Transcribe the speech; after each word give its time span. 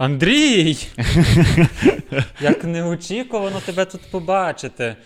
Андрій! 0.00 0.76
Як 2.40 2.64
неочікувано 2.64 3.60
тебе 3.66 3.84
тут 3.84 4.00
побачити. 4.10 4.96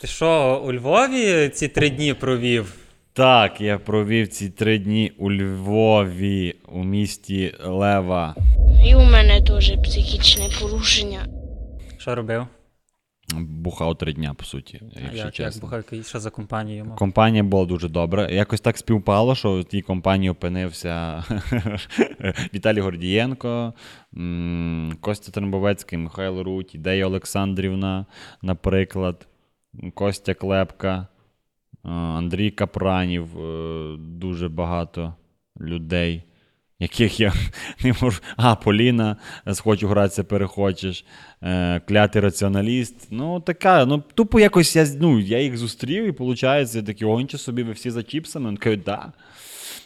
Ти 0.00 0.06
що, 0.06 0.62
у 0.64 0.72
Львові 0.72 1.48
ці 1.48 1.68
три 1.68 1.90
дні 1.90 2.14
провів? 2.14 2.74
Так, 3.12 3.60
я 3.60 3.78
провів 3.78 4.28
ці 4.28 4.48
три 4.48 4.78
дні 4.78 5.12
у 5.18 5.32
Львові, 5.32 6.54
у 6.72 6.84
місті 6.84 7.54
Лева. 7.64 8.34
І 8.86 8.94
у 8.94 9.00
мене 9.00 9.42
теж 9.42 9.72
психічне 9.84 10.48
порушення. 10.60 11.26
Що 11.98 12.14
робив? 12.14 12.46
Бухав 13.40 13.98
три 13.98 14.12
дня, 14.12 14.34
по 14.34 14.44
суті, 14.44 14.80
якщо 14.82 15.16
як, 15.16 15.24
як 15.26 15.34
чесно. 15.34 15.60
бухайка, 15.60 16.02
що 16.02 16.20
за 16.20 16.30
компанію 16.30 16.84
мав? 16.84 16.96
Компанія 16.96 17.42
була 17.42 17.64
дуже 17.64 17.88
добра. 17.88 18.28
Якось 18.28 18.60
так 18.60 18.78
співпало, 18.78 19.34
що 19.34 19.60
в 19.60 19.64
тій 19.64 19.82
компанії 19.82 20.30
опинився 20.30 21.24
Віталій 22.54 22.80
Гордієнко, 22.80 23.74
Костя 25.00 25.32
Тернбовецький, 25.32 25.98
Михайло 25.98 26.44
Руть, 26.44 26.74
Ідея 26.74 27.06
Олександрівна, 27.06 28.06
наприклад, 28.42 29.28
Костя 29.94 30.34
Клепка, 30.34 31.06
е, 31.84 31.88
Андрій 31.90 32.50
Капранів, 32.50 33.40
е, 33.40 33.96
дуже 33.98 34.48
багато 34.48 35.14
людей. 35.60 36.22
Яких 36.82 37.20
я 37.20 37.32
не 37.84 37.94
можу. 38.02 38.20
А, 38.36 38.54
Поліна, 38.54 39.16
з 39.46 39.60
хочу 39.60 39.88
гратися, 39.88 40.24
перехочеш, 40.24 41.04
е, 41.42 41.80
клятий 41.80 42.22
раціоналіст. 42.22 43.08
Ну, 43.10 43.40
така, 43.40 43.86
ну, 43.86 44.02
тупо 44.14 44.40
якось 44.40 44.76
я, 44.76 44.86
ну, 45.00 45.20
я 45.20 45.40
їх 45.40 45.56
зустрів, 45.56 46.04
і 46.04 46.10
виходить, 46.10 46.86
такі 46.86 47.04
онче 47.04 47.38
собі, 47.38 47.62
ви 47.62 47.72
всі 47.72 47.90
за 47.90 48.02
чіпсами. 48.02 48.44
Вони 48.44 48.56
кажуть, 48.56 48.82
да. 48.86 49.12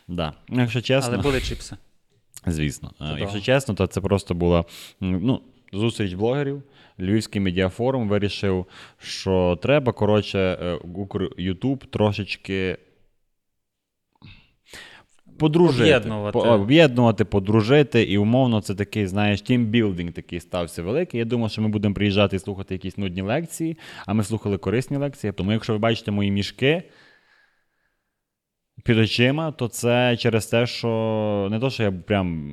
Да. 0.08 0.32
Ну, 0.48 0.60
Якщо 0.60 0.80
чесно, 0.80 1.12
Але 1.14 1.22
були 1.22 1.40
чіпси. 1.40 1.76
звісно. 2.46 2.92
Е, 3.00 3.16
Якщо 3.18 3.40
чесно, 3.40 3.74
то 3.74 3.86
це 3.86 4.00
просто 4.00 4.34
була 4.34 4.64
ну, 5.00 5.40
зустріч 5.72 6.14
блогерів. 6.14 6.62
Львівський 7.00 7.40
медіафорум 7.40 8.08
вирішив, 8.08 8.66
що 8.98 9.58
треба, 9.62 9.92
коротше, 9.92 10.38
е, 10.38 10.78
Ютуб 11.38 11.84
трошечки 11.84 12.78
подружити. 15.38 15.82
Об'єднувати. 15.84 16.32
По- 16.38 16.44
об'єднувати, 16.44 17.24
подружити. 17.24 18.02
І 18.02 18.18
умовно 18.18 18.60
це 18.60 18.74
такий, 18.74 19.06
знаєш, 19.06 19.42
тімбілдинг 19.42 20.12
такий 20.12 20.40
стався 20.40 20.82
великий. 20.82 21.18
Я 21.18 21.24
думав, 21.24 21.50
що 21.50 21.62
ми 21.62 21.68
будемо 21.68 21.94
приїжджати 21.94 22.36
і 22.36 22.38
слухати 22.38 22.74
якісь 22.74 22.98
нудні 22.98 23.22
лекції, 23.22 23.78
а 24.06 24.14
ми 24.14 24.24
слухали 24.24 24.58
корисні 24.58 24.96
лекції. 24.96 25.32
Тому, 25.32 25.52
якщо 25.52 25.72
ви 25.72 25.78
бачите 25.78 26.10
мої 26.10 26.30
мішки. 26.30 26.82
Під 28.84 28.98
очима, 28.98 29.52
то 29.52 29.68
це 29.68 30.16
через 30.16 30.46
те, 30.46 30.66
що 30.66 31.48
не 31.50 31.58
то, 31.58 31.70
що 31.70 31.82
я 31.82 31.92
прям 31.92 32.52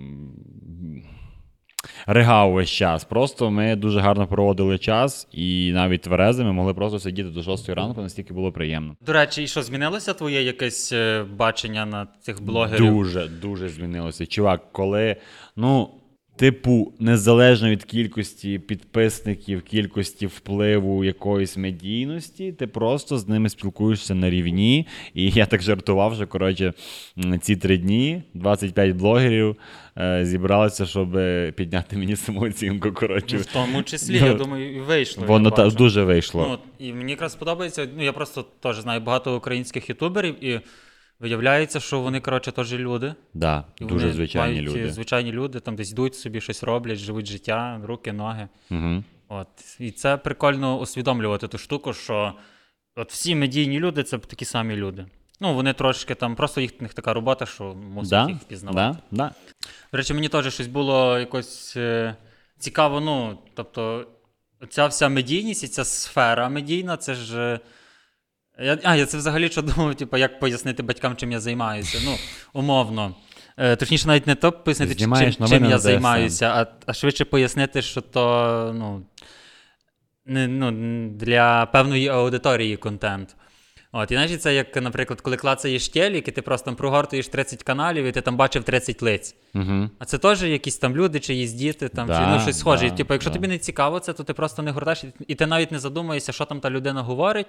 ригав 2.08 2.52
весь 2.52 2.70
час. 2.70 3.04
Просто 3.04 3.52
ми 3.52 3.76
дуже 3.76 4.00
гарно 4.00 4.28
проводили 4.28 4.78
час, 4.78 5.28
і 5.32 5.72
навіть 5.74 6.02
тверезими 6.02 6.52
могли 6.54 6.74
просто 6.74 7.00
сидіти 7.00 7.30
до 7.30 7.44
6 7.44 7.70
ранку, 7.70 8.02
настільки 8.02 8.34
було 8.34 8.52
приємно. 8.52 8.96
До 9.02 9.14
речі, 9.14 9.44
і 9.44 9.48
що 9.48 9.64
змінилося 9.64 10.14
твоє 10.14 10.44
якесь 10.44 10.92
е, 10.92 11.26
бачення 11.36 11.86
на 11.86 12.08
цих 12.22 12.44
блогерів? 12.44 12.94
Дуже, 12.94 13.28
дуже 13.28 13.70
змінилося. 13.70 14.26
Чувак, 14.26 14.62
коли, 14.72 15.16
ну, 15.56 15.90
типу, 16.36 16.94
незалежно 17.00 17.70
від 17.70 17.84
кількості 17.84 18.60
підписників, 18.60 19.62
кількості 19.62 20.28
впливу 20.28 21.04
якоїсь 21.04 21.58
медійності, 21.58 22.52
ти 22.52 22.68
просто 22.68 23.18
з 23.18 23.28
ними 23.28 23.50
спілкуєшся 23.50 24.16
на 24.16 24.30
рівні. 24.30 24.88
І 25.14 25.30
я 25.30 25.46
так 25.46 25.62
жартував, 25.62 26.16
що 26.16 26.28
коротше, 26.28 26.74
ці 27.42 27.56
три 27.56 27.78
дні 27.78 28.24
25 28.34 28.96
блогерів 28.96 29.56
е, 29.98 30.26
зібралися, 30.26 30.86
щоб 30.86 31.20
підняти 31.56 31.98
мені 31.98 32.16
самооцінку. 32.16 32.88
Ну, 32.88 32.94
Коротше. 32.94 33.38
в 33.38 33.46
тому 33.46 33.84
числі, 33.84 34.18
Ну, 34.22 34.28
я 34.28 34.34
думаю, 34.34 34.76
і 34.76 34.80
вийшло. 34.80 35.26
Воно 35.28 35.52
та, 35.52 35.70
дуже 35.70 36.04
вийшло. 36.04 36.48
Ну, 36.50 36.88
і 36.88 36.94
мені 36.94 37.12
якраз 37.12 37.36
подобається. 37.36 37.88
Ну, 37.98 38.04
я 38.04 38.14
просто 38.14 38.46
теж 38.60 38.80
знаю 38.80 39.02
багато 39.02 39.38
українських 39.38 39.90
ютуберів, 39.90 40.44
і 40.44 40.60
виявляється, 41.24 41.80
що 41.80 42.00
вони, 42.00 42.20
коротше, 42.20 42.52
теж 42.52 42.74
люди. 42.74 43.16
да, 43.34 43.64
І 43.82 43.86
дуже 43.86 44.06
вони 44.06 44.14
звичайні 44.14 44.62
мають, 44.62 44.76
е, 44.76 44.80
люди. 44.80 44.92
Звичайні 44.92 45.32
люди 45.32 45.60
там 45.60 45.76
десь 45.76 45.92
йдуть 45.92 46.16
собі, 46.16 46.42
щось 46.42 46.64
роблять, 46.64 46.98
живуть 46.98 47.26
життя, 47.26 47.82
руки, 47.84 48.14
ноги. 48.14 48.48
Угу. 48.72 49.04
От. 49.30 49.48
І 49.80 49.92
це 49.92 50.18
прикольно 50.18 50.80
усвідомлювати 50.80 51.48
ту 51.48 51.58
штуку, 51.58 51.94
що 51.94 52.34
от 52.96 53.12
всі 53.12 53.36
медійні 53.36 53.80
люди 53.80 54.04
це 54.04 54.18
такі 54.18 54.46
самі 54.46 54.76
люди. 54.76 55.06
Ну, 55.40 55.54
вони 55.54 55.74
трошки 55.74 56.16
там, 56.16 56.36
просто 56.36 56.62
їх 56.62 56.82
них 56.82 56.94
така 56.94 57.14
робота, 57.14 57.46
що 57.46 57.64
мусять 57.76 58.10
Да, 58.10 58.32
їх 58.32 58.42
впізнавати. 58.42 59.00
да, 59.12 59.18
да. 59.18 59.34
До 59.92 59.98
речі, 59.98 60.14
мені 60.14 60.30
теж 60.30 60.54
щось 60.54 60.68
було 60.68 61.20
якось 61.20 61.74
е, 61.78 62.16
цікаво. 62.60 63.00
Ну, 63.00 63.40
тобто, 63.54 64.08
ця 64.70 64.88
вся 64.88 65.10
медійність 65.10 65.64
і 65.64 65.68
ця 65.68 65.86
сфера 65.86 66.50
медійна, 66.50 66.98
це 66.98 67.14
ж. 67.14 67.60
Я, 68.60 68.80
а, 68.84 68.96
я 68.96 69.06
це 69.06 69.18
взагалі 69.18 69.50
що 69.50 69.62
думав, 69.62 69.96
типу, 69.96 70.18
як 70.18 70.40
пояснити 70.40 70.84
батькам, 70.84 71.16
чим 71.16 71.32
я 71.32 71.40
займаюся. 71.40 71.98
Ну, 72.06 72.16
умовно. 72.54 73.16
Е, 73.58 73.76
точніше, 73.76 74.08
навіть 74.08 74.28
не 74.28 74.36
то 74.36 74.52
пояснити, 74.52 74.96
чим, 74.96 75.16
чим, 75.48 75.66
я 75.66 75.80
займаюся, 75.80 76.48
а, 76.48 76.68
а 76.86 76.94
швидше 76.94 77.26
пояснити, 77.26 77.82
що 77.82 78.02
то 78.02 78.74
ну, 78.76 79.06
не, 80.26 80.48
ну, 80.48 80.72
для 81.10 81.66
певної 81.66 82.08
аудиторії 82.08 82.78
контент. 82.78 83.36
От, 83.96 84.12
і 84.12 84.14
знаєш, 84.14 84.38
це 84.38 84.56
як, 84.56 84.76
наприклад, 84.76 85.22
коли 85.22 85.38
клацаєш 85.38 85.90
телек, 85.90 86.28
і 86.28 86.32
ти 86.32 86.42
просто 86.42 86.66
там 86.66 86.76
прогортуєш 86.76 87.28
30 87.28 87.64
каналів, 87.64 88.06
і 88.06 88.12
ти 88.12 88.22
там 88.22 88.38
бачив 88.38 88.64
30 88.64 89.02
лиць. 89.02 89.36
Угу. 89.56 89.90
А 90.00 90.06
це 90.06 90.18
теж 90.18 90.44
якісь 90.44 90.78
там 90.78 90.96
люди, 90.96 91.20
чиїсь 91.20 91.52
діти, 91.52 91.90
там, 91.90 92.08
Да, 92.08 92.20
чи 92.20 92.28
ну, 92.28 92.40
щось 92.40 92.60
схоже. 92.60 92.90
да, 92.90 92.96
типу, 92.96 93.14
якщо 93.14 93.30
да. 93.30 93.34
тобі 93.34 93.48
не 93.48 93.58
цікаво 93.58 94.00
це, 94.00 94.14
то 94.14 94.24
ти 94.24 94.34
просто 94.34 94.62
не 94.62 94.72
гортаєш, 94.72 95.04
і- 95.28 95.36
ти 95.36 95.46
навіть 95.46 95.72
не 95.72 95.80
задумаєшся, 95.80 96.32
що 96.32 96.46
там 96.46 96.60
та 96.60 96.70
людина 96.70 97.02
говорить, 97.02 97.48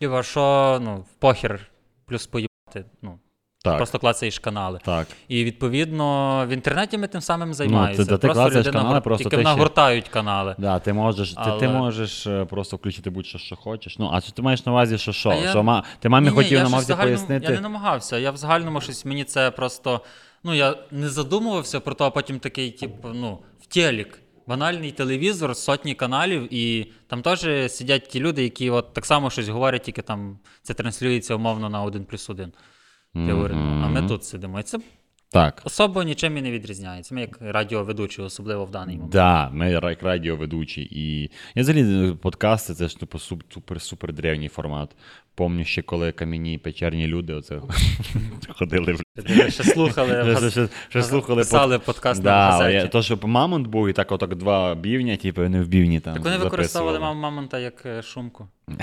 і 0.00 0.08
що 0.22 0.78
ну, 0.82 1.04
похер 1.18 1.68
плюс 2.06 2.26
поїбати. 2.26 2.84
Ну, 3.02 3.18
Так, 3.68 3.76
просто 3.76 3.98
клацаєш 3.98 4.38
канали. 4.38 4.80
так. 4.84 5.06
І 5.28 5.44
відповідно 5.44 6.46
в 6.48 6.52
інтернеті 6.52 6.98
ми 6.98 7.06
тим 7.08 7.20
самим 7.20 7.54
займаємося. 7.54 8.02
Ну, 8.02 8.06
ти- 8.06 8.18
ти 8.18 8.26
просто 8.26 8.58
людина 8.58 8.72
канали, 8.72 9.00
просто 9.00 9.24
тільки 9.24 9.36
ти 9.36 9.42
ще- 9.42 9.50
нагортають 9.54 10.08
канали. 10.08 10.54
Да, 10.58 10.78
ти 10.78 10.92
можеш, 10.92 11.30
ти, 11.32 11.50
ти 11.60 11.68
можеш 11.68 12.26
е, 12.26 12.44
просто 12.44 12.76
включити 12.76 13.10
будь-що, 13.10 13.38
що 13.38 13.56
хочеш. 13.56 13.98
Ну, 13.98 14.10
а 14.12 14.20
чи 14.20 14.32
ти 14.32 14.42
маєш 14.42 14.66
на 14.66 14.72
увазі, 14.72 14.98
що 14.98 15.12
що? 15.12 15.32
Я- 15.32 15.50
що 15.50 15.62
ма... 15.62 15.84
Ти 16.00 16.08
мамі 16.08 16.24
Ні-ні, 16.24 16.36
хотів 16.36 16.58
намагався 16.58 16.92
загальному- 16.94 17.04
пояснити. 17.04 17.46
Я 17.46 17.50
не 17.52 17.60
намагався. 17.60 18.18
Я 18.18 18.30
в 18.30 18.36
загальному 18.36 18.80
щось 18.80 19.04
мені 19.04 19.24
це 19.24 19.50
просто. 19.50 20.00
Ну, 20.44 20.54
я 20.54 20.74
не 20.90 21.08
задумувався 21.08 21.80
про 21.80 21.94
то, 21.94 22.04
а 22.04 22.10
потім 22.10 22.38
такий, 22.38 22.70
типу, 22.70 23.08
ну, 23.08 23.38
в 23.60 23.66
телек. 23.66 24.20
Банальний 24.46 24.90
телевізор, 24.92 25.56
сотні 25.56 25.94
каналів, 25.94 26.54
і 26.54 26.92
там 27.06 27.22
теж 27.22 27.40
сидять 27.72 28.08
ті 28.08 28.20
люди, 28.20 28.42
які 28.42 28.70
от 28.70 28.92
так 28.92 29.06
само 29.06 29.30
щось 29.30 29.48
говорять, 29.48 29.82
тільки 29.82 30.02
там 30.02 30.38
це 30.62 30.74
транслюється 30.74 31.34
умовно 31.34 31.68
на 31.68 31.82
один 31.82 32.04
плюс 32.04 32.30
один. 32.30 32.52
Теорію. 33.26 33.58
А 33.58 33.88
ми 33.88 34.08
тут 34.08 34.24
сидимо. 34.24 34.60
І 34.60 34.62
це 34.62 34.78
Так. 35.30 35.62
особо 35.64 36.02
нічим 36.02 36.36
і 36.36 36.42
не 36.42 36.50
відрізняється. 36.50 37.14
Ми 37.14 37.20
як 37.20 37.38
радіоведучі, 37.40 38.22
особливо 38.22 38.64
в 38.64 38.70
даний 38.70 38.96
момент. 38.96 39.12
Да, 39.12 39.50
ми 39.52 39.70
як 39.70 40.02
радіоведучі. 40.02 40.88
І 40.90 41.30
я 41.54 41.62
взагалі 41.62 42.12
подкасти 42.14 42.74
це 42.74 42.88
ж 42.88 43.00
типу 43.00 43.18
супер 43.18 43.80
супер 43.80 44.12
древній 44.12 44.48
формат. 44.48 44.90
Помню 45.34 45.64
ще 45.64 45.82
коли 45.82 46.12
кам'яні 46.12 46.58
печерні 46.58 47.06
люди 47.06 47.34
оце 47.34 47.60
ходили 48.58 48.92
в 48.92 49.50
Ще 49.50 49.64
слухали, 49.64 50.36
Ще- 50.50 50.68
ще- 50.88 51.02
слухали 51.02 51.38
писали 51.38 51.78
подкаст 51.78 52.24
на 52.24 52.30
Да, 52.30 52.50
газеті. 52.50 52.74
я, 52.74 52.86
то, 52.86 53.02
що 53.02 53.18
мамонт 53.22 53.66
був, 53.66 53.88
і 53.88 53.92
так 53.92 54.12
отак 54.12 54.34
два 54.34 54.74
бівня, 54.74 55.16
типу, 55.16 55.42
вони 55.42 55.60
в 55.60 55.68
бівні 55.68 56.00
там. 56.00 56.14
Так 56.14 56.24
вони 56.24 56.36
використовували 56.36 57.00
мам 57.00 57.16
мамонта 57.18 57.58
як 57.58 57.86
е, 57.86 58.02
шумку. 58.02 58.48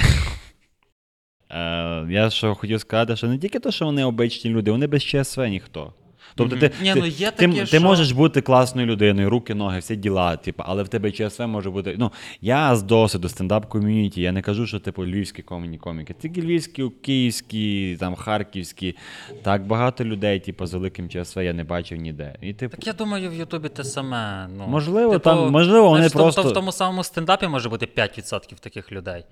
Е, 1.55 2.05
я 2.09 2.29
що 2.29 2.55
хотів 2.55 2.81
сказати, 2.81 3.15
що 3.15 3.27
не 3.27 3.37
тільки 3.37 3.59
те, 3.59 3.71
що 3.71 3.85
вони 3.85 4.03
обичні 4.03 4.51
люди, 4.51 4.71
вони 4.71 4.87
без 4.87 5.03
ЧСВ 5.03 5.41
ніхто. 5.41 5.93
Тобто 6.37 6.57
ти, 6.57 6.71
Ні, 6.81 6.93
ти, 6.93 6.99
ну, 6.99 7.05
є 7.05 7.31
ти, 7.31 7.47
таке, 7.47 7.59
ти 7.59 7.65
що- 7.65 7.81
можеш 7.81 8.11
бути 8.11 8.41
класною 8.41 8.87
людиною, 8.87 9.29
руки, 9.29 9.55
ноги, 9.55 9.79
всі 9.79 9.95
діла, 9.95 10.35
типу, 10.35 10.63
але 10.65 10.83
в 10.83 10.87
тебе 10.87 11.11
ЧСВ 11.11 11.47
може 11.47 11.69
бути. 11.69 11.95
Ну, 11.99 12.11
я 12.41 12.75
з 12.75 12.83
досвіду 12.83 13.27
стендап-ком'юніті, 13.27 14.21
я 14.21 14.31
не 14.31 14.41
кажу, 14.41 14.67
що 14.67 14.79
типу 14.79 15.05
львівські 15.05 15.41
коміні 15.41 15.77
коміки. 15.77 16.15
Тільки 16.21 16.41
львівські, 16.41 16.89
київські, 17.01 17.97
там, 17.99 18.15
харківські. 18.15 18.95
Так 19.43 19.67
багато 19.67 20.05
людей, 20.05 20.39
типу, 20.39 20.65
з 20.65 20.73
великим 20.73 21.09
ЧСВ 21.09 21.37
я 21.43 21.53
не 21.53 21.63
бачив 21.63 21.97
ніде. 21.97 22.35
І, 22.41 22.53
типу, 22.53 22.77
Так 22.77 22.87
я 22.87 22.93
думаю, 22.93 23.29
в 23.29 23.33
Ютубі 23.33 23.69
те 23.69 23.83
саме. 23.83 24.47
Ну, 24.57 24.67
Можливо, 24.67 25.19
там- 25.19 25.51
можливо, 25.51 25.89
вони 25.89 26.09
тому- 26.09 26.23
просто- 26.23 26.41
В 26.43 26.53
тому 26.53 26.71
самому 26.71 27.03
стендапі 27.03 27.47
може 27.47 27.69
бути 27.69 27.85
5% 27.85 28.59
таких 28.59 28.91
людей. 28.91 29.25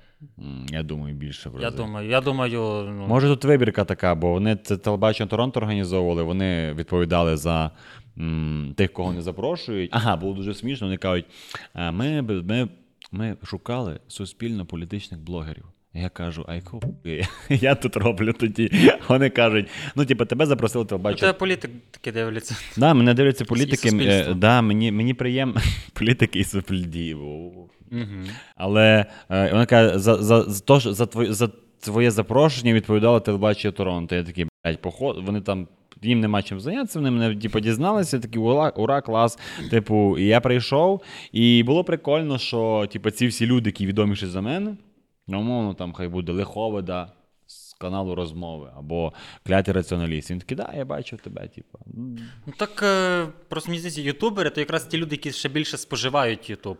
я 0.71 0.83
думаю, 0.83 1.15
більше 1.15 1.49
в 1.49 1.61
Я 1.61 1.69
думаю, 1.71 2.09
я 2.09 2.21
думаю, 2.21 2.59
ну, 2.97 3.07
Може, 3.07 3.27
тут 3.27 3.45
вибірка 3.45 3.85
така, 3.85 4.15
бо 4.15 4.29
вони 4.31 4.55
це 4.63 4.77
телебачення 4.77 5.27
Торонто 5.29 5.59
організовували, 5.59 6.23
вони 6.23 6.73
відповідали 6.73 6.92
за 7.37 7.71
м, 8.17 8.73
тих, 8.77 8.93
кого 8.93 9.13
не 9.13 9.21
запрошують. 9.21 9.89
Ага, 9.93 10.15
було 10.15 10.33
дуже 10.33 10.53
смішно. 10.53 10.87
Вони 10.87 10.97
кажуть, 10.97 11.25
ми, 11.91 12.21
ми, 12.21 12.69
ми 13.11 13.37
шукали 13.43 13.99
суспільно-політичних 14.07 15.19
блогерів. 15.21 15.63
Я 15.95 16.09
кажу, 16.09 16.45
а 16.47 16.55
яку 16.55 16.81
я 17.49 17.75
тут 17.75 17.97
роблю 17.97 18.33
тоді. 18.33 18.71
Вони 19.07 19.29
кажуть, 19.29 19.67
ну, 19.95 20.05
типу, 20.05 20.25
тебе 20.25 20.45
запросили 20.45 20.83
У 20.83 20.87
телебачити. 20.87 21.21
тебе 21.21 21.33
політик 21.33 21.71
таки 21.91 22.11
дивляться. 22.11 22.55
Да, 22.77 22.93
мене 22.93 23.13
дивляться 23.13 23.45
політики. 23.45 23.89
е, 24.01 24.33
Да, 24.33 24.61
мені, 24.61 24.91
мені 24.91 25.13
приємно. 25.13 25.61
Політики 25.93 26.39
і 26.39 26.43
суспільді. 26.43 27.13
Угу. 27.13 27.67
Але 28.55 29.05
е, 29.29 29.51
вона 29.51 29.65
каже, 29.65 29.99
за, 29.99 30.15
за, 30.15 30.43
за, 30.43 30.63
то, 30.63 30.79
за, 30.79 31.05
твоє, 31.05 31.33
за 31.33 31.49
твоє 31.79 32.11
запрошення 32.11 32.73
відповідало 32.73 33.19
телебачення 33.19 33.71
Торонто. 33.71 34.15
Я 34.15 34.23
такий, 34.23 34.45
блядь, 34.65 34.81
поход, 34.81 35.23
вони 35.25 35.41
там. 35.41 35.67
Їм 36.03 36.19
нема 36.19 36.43
чим 36.43 36.59
зайнятися, 36.59 36.99
вони 36.99 37.11
мене 37.11 37.35
типу, 37.35 37.59
дізналися, 37.59 38.19
такі 38.19 38.39
ура, 38.39 38.69
ура, 38.69 39.01
клас. 39.01 39.39
Типу, 39.69 40.17
і 40.17 40.25
я 40.25 40.41
прийшов, 40.41 41.01
і 41.31 41.63
було 41.63 41.83
прикольно, 41.83 42.37
що 42.37 42.87
типу, 42.91 43.11
ці 43.11 43.27
всі 43.27 43.45
люди, 43.45 43.69
які 43.69 43.85
відоміші 43.85 44.27
за 44.27 44.41
мене, 44.41 44.75
ну, 45.27 45.39
умовно, 45.39 45.73
там 45.73 45.93
хай 45.93 46.07
буде 46.07 46.31
Лиховида 46.31 47.11
з 47.47 47.73
каналу 47.73 48.15
розмови 48.15 48.71
або 48.77 49.13
клятий 49.45 49.73
раціоналіст. 49.73 50.31
Він 50.31 50.39
такий, 50.39 50.57
да, 50.57 50.73
я 50.77 50.85
бачив 50.85 51.19
тебе, 51.19 51.47
типу. 51.47 51.79
Ну 52.45 52.53
так 52.57 52.83
е, 52.83 53.27
просто 53.49 53.69
мені 53.69 53.79
здається, 53.79 54.01
ютубери 54.01 54.49
то 54.49 54.59
якраз 54.59 54.85
ті 54.85 54.97
люди, 54.97 55.15
які 55.15 55.31
ще 55.31 55.49
більше 55.49 55.77
споживають 55.77 56.49
Ютуб. 56.49 56.77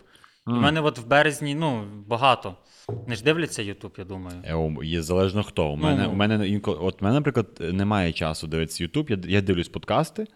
У 0.48 0.52
мене 0.52 0.82
от 0.82 1.00
в 1.00 1.08
березні, 1.08 1.56
ну, 1.56 1.84
багато. 2.08 2.56
Не 3.08 3.16
ж 3.16 3.24
дивляться 3.24 3.62
Ютуб, 3.62 3.94
я 3.98 4.04
думаю. 4.04 4.38
Е, 4.82 4.86
Є 4.86 5.02
залежно 5.02 5.44
хто. 5.44 5.68
У 5.70 5.76
Ну, 5.78 5.84
мене, 5.84 6.04
ну. 6.04 6.12
у 6.12 6.16
мене 6.16 6.48
інколи, 6.48 6.78
от 6.82 7.02
мене, 7.02 7.16
наприклад, 7.16 7.48
немає 7.60 8.14
часу 8.14 8.48
дивитися 8.48 8.84
YouTube, 8.84 9.12
я, 9.12 9.36
я 9.36 9.42
дивлюсь 9.42 9.68
подкасти. 9.70 10.28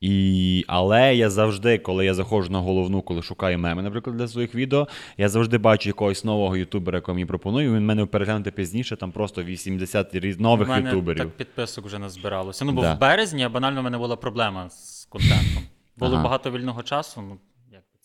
І, 0.00 0.64
але 0.68 1.14
я 1.16 1.30
завжди, 1.30 1.78
коли 1.78 2.04
я 2.04 2.14
заходжу 2.14 2.50
на 2.52 2.58
головну, 2.58 3.02
коли 3.02 3.22
шукаю 3.22 3.58
меми, 3.58 3.82
наприклад, 3.82 4.16
для 4.16 4.28
своїх 4.28 4.54
відео, 4.54 4.88
я 5.18 5.28
завжди 5.28 5.58
бачу 5.58 5.88
якогось 5.88 6.24
нового 6.24 6.56
ютубера, 6.56 6.98
якого 6.98 7.14
мені 7.14 7.26
пропоную. 7.26 7.74
Він 7.74 7.86
мене 7.86 8.06
переглянути 8.06 8.50
пізніше, 8.50 8.96
там 8.96 9.12
просто 9.12 9.42
80 9.42 10.14
різ- 10.14 10.40
нових 10.40 10.68
У 10.68 10.70
мене 10.70 10.90
ютуберів. 10.90 11.18
так 11.18 11.30
підписок 11.36 11.86
вже 11.86 11.98
назбиралося. 11.98 12.64
Ну, 12.64 12.72
бо 12.72 12.82
Да. 12.82 12.94
в 12.94 12.98
березні 13.00 13.48
банально 13.48 13.80
в 13.80 13.84
мене 13.84 13.98
була 13.98 14.16
проблема 14.16 14.70
з 14.70 15.04
контентом. 15.04 15.62
Було 15.96 16.14
Ага. 16.14 16.24
багато 16.24 16.50
вільного 16.50 16.82
часу, 16.82 17.22
ну 17.28 17.38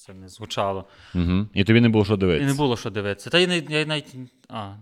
це 0.05 0.13
не 0.13 0.29
звучало. 0.29 0.85
Угу. 1.15 1.47
І 1.53 1.63
тобі 1.63 1.81
не 1.81 1.89
було 1.89 2.05
що 2.05 2.17
дивитися. 2.17 2.43
І 2.43 2.47
не 2.47 2.53
було 2.53 2.77
що 2.77 2.89
дивитися. 2.89 3.29
Та 3.29 3.39
я, 3.39 3.63
я 3.69 3.85
навіть. 3.85 4.15
А, 4.49 4.73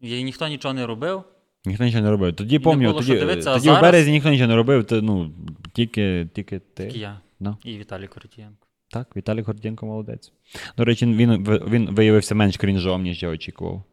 я, 0.00 0.20
ніхто 0.20 0.48
нічого 0.48 0.74
не 0.74 0.86
робив. 0.86 1.22
Ніхто 1.64 1.84
нічого 1.84 2.04
не 2.04 2.10
робив. 2.10 2.36
Тоді 2.36 2.58
пам'ятаю, 2.58 2.98
тоді, 2.98 3.18
дивитися, 3.18 3.50
а 3.50 3.58
зараз... 3.58 3.78
в 3.78 3.82
березі 3.82 4.10
ніхто 4.10 4.30
нічого 4.30 4.48
не 4.48 4.56
робив, 4.56 4.84
то, 4.84 5.02
ну, 5.02 5.32
тільки, 5.72 6.28
тільки 6.34 6.58
ти. 6.58 6.86
Тільки 6.86 6.98
я 6.98 7.20
No. 7.40 7.56
і 7.64 7.78
Віталій 7.78 8.06
Коротієнко. 8.06 8.66
Так, 8.88 9.16
Віталій 9.16 9.42
Гордєнко 9.42 9.86
молодець. 9.86 10.32
До 10.76 10.84
речі, 10.84 11.06
він, 11.06 11.44
він 11.68 11.94
виявився 11.94 12.34
менш 12.34 12.56
крінжом, 12.56 13.02
ніж 13.02 13.22
я 13.22 13.28
очікував. 13.28 13.84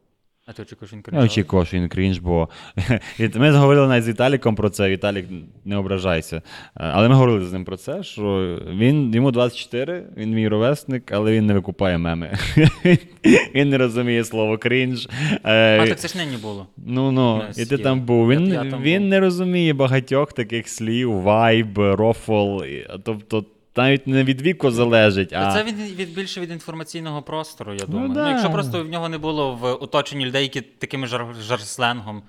А 0.50 0.52
ти 0.52 0.62
очікуєш 0.62 0.92
він 0.92 0.98
Я 0.98 1.02
кричав? 1.02 1.24
очікував, 1.24 1.66
що 1.66 1.76
він 1.76 1.88
крінж, 1.88 2.18
бо 2.18 2.48
ми 3.34 3.50
говорили 3.50 3.88
навіть 3.88 4.04
з 4.04 4.08
Віталіком 4.08 4.54
про 4.54 4.70
це. 4.70 4.90
Віталік, 4.90 5.26
не 5.64 5.76
ображайся. 5.76 6.36
Е, 6.36 6.42
Але 6.76 7.08
ми 7.08 7.14
говорили 7.14 7.44
з 7.46 7.52
ним 7.52 7.64
про 7.64 7.76
це, 7.76 8.02
що 8.02 8.58
він 8.72 9.14
йому 9.14 9.30
24, 9.30 10.04
він 10.16 10.30
мій 10.30 10.48
ровесник, 10.48 11.12
але 11.12 11.32
він 11.32 11.46
не 11.46 11.54
викупає 11.54 11.98
меми. 11.98 12.38
Він 13.54 13.68
не 13.68 13.78
розуміє 13.78 14.24
слово 14.24 14.58
крінж. 14.58 15.08
Е, 15.44 15.78
А 15.80 15.86
так 15.86 15.98
це 16.00 16.08
ж 16.08 16.18
нині 16.18 16.36
було. 16.42 16.66
Ну 16.86 17.12
ну, 17.12 17.42
і 17.56 17.66
ти 17.66 17.78
там 17.78 18.00
був. 18.00 18.28
Він, 18.28 18.46
Я- 18.46 18.64
я 18.64 18.70
там 18.70 18.82
він 18.82 19.00
був. 19.00 19.10
не 19.10 19.20
розуміє 19.20 19.72
багатьох 19.74 20.32
таких 20.32 20.68
слів, 20.68 21.12
вайб, 21.12 21.78
рофл. 21.78 22.58
Тобто 23.04 23.44
навіть 23.76 24.06
не 24.06 24.24
від 24.24 24.42
віку 24.42 24.70
залежить, 24.70 25.32
а 25.32 25.52
Це 25.52 25.62
від, 25.62 25.98
від 25.98 26.14
більше 26.14 26.40
від 26.40 26.50
інформаційного 26.50 27.22
простору, 27.22 27.74
я 27.74 27.86
думаю. 27.86 28.08
Ну, 28.08 28.14
да. 28.14 28.30
якщо 28.30 28.50
просто 28.50 28.84
в 28.84 28.88
нього 28.88 29.08
не 29.08 29.18
було 29.18 29.54
в 29.54 29.64
оточенні 29.64 30.26
людей, 30.26 30.42
які 30.42 30.60
такими 30.60 31.06
жар, 31.06 31.26
жарсленгом 31.40 32.22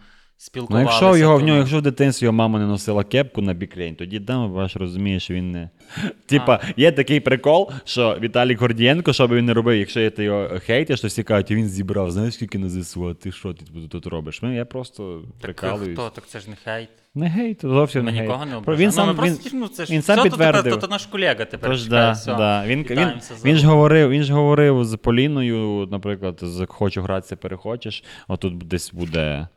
Ну, 0.69 0.79
якщо 0.79 1.17
його 1.17 1.37
в 1.37 1.41
нього, 1.41 1.53
ну, 1.53 1.57
якщо 1.57 1.77
в 1.77 1.81
дитинстві 1.81 2.25
його 2.25 2.33
мама 2.33 2.59
не 2.59 2.65
носила 2.65 3.03
кепку 3.03 3.41
на 3.41 3.53
бікрень, 3.53 3.95
тоді 3.95 4.19
там 4.19 4.51
ваш 4.51 4.75
розумієш, 4.75 5.31
він 5.31 5.51
не. 5.51 5.69
Типа, 6.25 6.59
є 6.77 6.91
такий 6.91 7.19
прикол, 7.19 7.71
що 7.85 8.17
Віталій 8.21 8.55
Гордієнко, 8.55 9.13
що 9.13 9.27
би 9.27 9.37
він 9.37 9.45
не 9.45 9.53
робив, 9.53 9.79
якщо 9.79 10.11
ти 10.11 10.23
його 10.23 10.49
хейтиш, 10.65 11.01
то 11.01 11.07
всі 11.07 11.23
кажуть, 11.23 11.51
він 11.51 11.67
зібрав, 11.67 12.11
знаєш, 12.11 12.33
скільки 12.33 12.57
на 12.57 12.69
ЗСУ, 12.69 13.07
а 13.09 13.13
ти 13.13 13.31
що 13.31 13.53
ти 13.53 13.63
тут 13.89 14.07
робиш? 14.07 14.41
Ну, 14.41 14.55
я 14.55 14.65
просто 14.65 15.21
Так, 15.41 15.59
хто? 15.59 16.09
Так 16.09 16.27
це 16.27 16.39
ж 16.39 16.49
не 16.49 16.55
хейт. 16.55 16.89
Не 17.15 17.27
хейт, 17.27 17.61
зовсім 17.61 18.03
Ми 18.03 18.11
не 18.11 18.17
гейт. 18.17 18.29
нікого 18.29 18.45
не 18.45 18.59
Про- 18.61 18.75
Він 18.75 18.91
сам, 18.91 19.07
ну, 19.07 19.23
він, 19.23 19.35
просто, 19.35 19.57
ну, 19.57 19.67
це 19.67 19.85
ж, 19.85 19.93
він 19.93 20.01
сам 20.01 20.23
підтвердив. 20.23 20.63
То, 20.63 20.69
то, 20.69 20.75
то, 20.75 20.87
то 20.87 20.91
наш 20.91 21.05
колега 21.05 21.45
тепер. 21.45 21.69
Тож, 21.69 21.87
да, 21.87 22.11
все. 22.11 22.35
да. 22.35 22.65
Він, 22.65 22.79
він, 22.79 22.83
Вітаємося 22.83 23.33
він, 23.45 23.57
ж 23.57 23.67
говорив, 23.67 24.09
він 24.09 24.23
ж 24.23 24.33
говорив 24.33 24.85
з 24.85 24.97
Поліною, 24.97 25.87
наприклад, 25.91 26.39
з 26.41 26.65
Хочу 26.69 27.01
гратися, 27.01 27.35
перехочеш. 27.35 28.03
Отут 28.27 28.57
десь 28.57 28.93
буде 28.93 29.47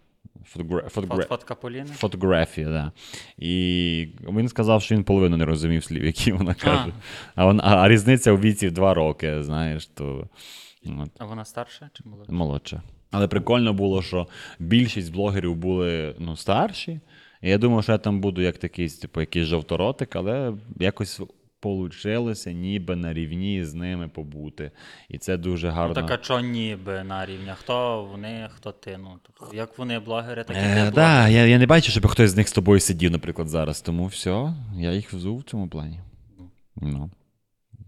фотогра... 0.45 0.89
фотогра... 0.89 1.17
Фот, 1.17 1.29
фотка 1.29 1.55
Поліни. 1.55 1.87
фотографія, 1.87 2.69
да. 2.69 2.93
І 3.39 4.09
він 4.29 4.49
сказав, 4.49 4.83
що 4.83 4.95
він 4.95 5.05
половину 5.05 5.37
не 5.37 5.45
розумів 5.45 5.85
слів, 5.85 6.05
які 6.05 6.33
вона 6.33 6.55
каже. 6.55 6.93
А, 7.35 7.45
а, 7.47 7.77
а 7.77 7.89
різниця 7.89 8.33
у 8.33 8.39
віці 8.39 8.69
в 8.69 8.73
два 8.73 8.95
роки, 8.95 9.43
знаєш, 9.43 9.87
то 9.87 10.29
от, 10.87 11.11
А 11.19 11.25
вона 11.25 11.45
старша 11.45 11.91
чи 11.93 12.03
молодша? 12.07 12.33
молодша. 12.33 12.83
Але 13.11 13.29
прикольно 13.29 13.73
було, 13.73 14.03
що 14.03 14.27
більшість 14.59 15.13
блогерів 15.13 15.57
були 15.57 16.15
ну, 16.19 16.37
старші. 16.37 17.01
І 17.43 17.51
я 17.51 17.59
думав, 17.59 17.83
що 17.83 17.93
я 17.93 17.99
там 17.99 18.21
буду 18.21 18.41
як 18.43 18.59
такий, 18.59 18.89
типу, 18.89 19.21
якийсь 19.21 19.47
жовторотик, 19.47 20.17
але 20.17 20.53
якось 20.81 21.21
получилося 21.65 22.53
ніби 22.53 22.97
на 22.97 23.13
рівні 23.13 23.65
з 23.65 23.75
ними 23.75 24.09
побути. 24.09 24.71
І 25.09 25.19
це 25.19 25.37
дуже 25.37 25.67
Ну, 25.69 25.73
гарно. 25.75 25.95
так 25.95 26.11
а 26.11 26.17
чо 26.17 26.41
ніби 26.41 27.05
на 27.05 27.27
рівні? 27.27 27.51
Хто 27.55 28.05
вони, 28.11 28.49
хто 28.57 28.73
ти? 28.73 28.99
Ну, 29.03 29.09
тобто, 29.23 29.57
як 29.57 29.79
вони 29.79 29.99
блогери, 29.99 30.45
так 30.45 30.57
і 30.57 30.61
ти 30.61 30.67
Е, 30.67 30.75
блогер. 30.75 30.93
да, 30.95 31.29
я, 31.29 31.47
я 31.47 31.59
не 31.59 31.67
бачу, 31.67 31.91
щоб 31.91 32.07
хтось 32.07 32.31
з 32.31 32.37
них 32.37 32.49
з 32.49 32.53
тобою 32.53 32.81
сидів, 32.81 33.11
наприклад, 33.11 33.49
зараз. 33.49 33.81
Тому 33.81 34.07
все, 34.07 34.55
я 34.79 34.93
їх 34.93 35.13
взув 35.13 35.39
в 35.39 35.43
цьому 35.43 35.69
плані. 35.69 36.01
Ну. 36.77 37.11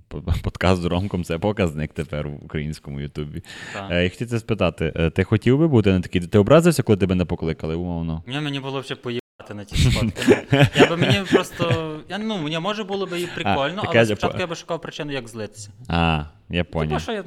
По- 0.08 0.22
Подкаст 0.42 0.82
з 0.82 0.84
Ромком 0.84 1.24
це 1.24 1.38
показник 1.38 1.92
тепер 1.92 2.28
в 2.28 2.44
українському 2.44 3.00
Ютубі. 3.00 3.42
Е, 3.90 4.02
я 4.04 4.10
хотів 4.10 4.28
це 4.28 4.38
спитати: 4.38 4.92
е, 4.96 5.10
ти 5.10 5.24
хотів 5.24 5.58
би 5.58 5.68
бути 5.68 5.92
на 5.92 6.00
такій? 6.00 6.20
Ти 6.20 6.38
образився, 6.38 6.82
коли 6.82 6.96
тебе 6.98 7.14
не 7.14 7.24
покликали, 7.24 7.74
умовно? 7.74 8.22
Ні, 8.26 8.40
мені 8.40 8.60
було 8.60 8.80
вже 8.80 8.94
поїхати 8.96 9.25
на 9.54 9.64
ті 9.64 9.76
сфотки. 9.76 10.46
Ну, 10.52 10.58
Я 10.76 10.86
би 10.86 10.96
мені 10.96 11.18
просто. 11.32 11.96
Я, 12.08 12.18
ну, 12.18 12.38
мені 12.38 12.58
може 12.58 12.84
було 12.84 13.06
б 13.06 13.18
і 13.20 13.26
прикольно, 13.34 13.82
таке 13.82 13.98
але 13.98 14.06
спочатку 14.06 14.36
по- 14.36 14.40
я 14.40 14.46
би 14.46 14.54
шукав 14.54 14.80
причину, 14.80 15.12
як 15.12 15.28
злитися. 15.28 15.70
А, 15.88 16.24
я 16.50 16.64
Тому 16.64 16.72
поняв. 16.72 17.00
що 17.00 17.12
я. 17.12 17.24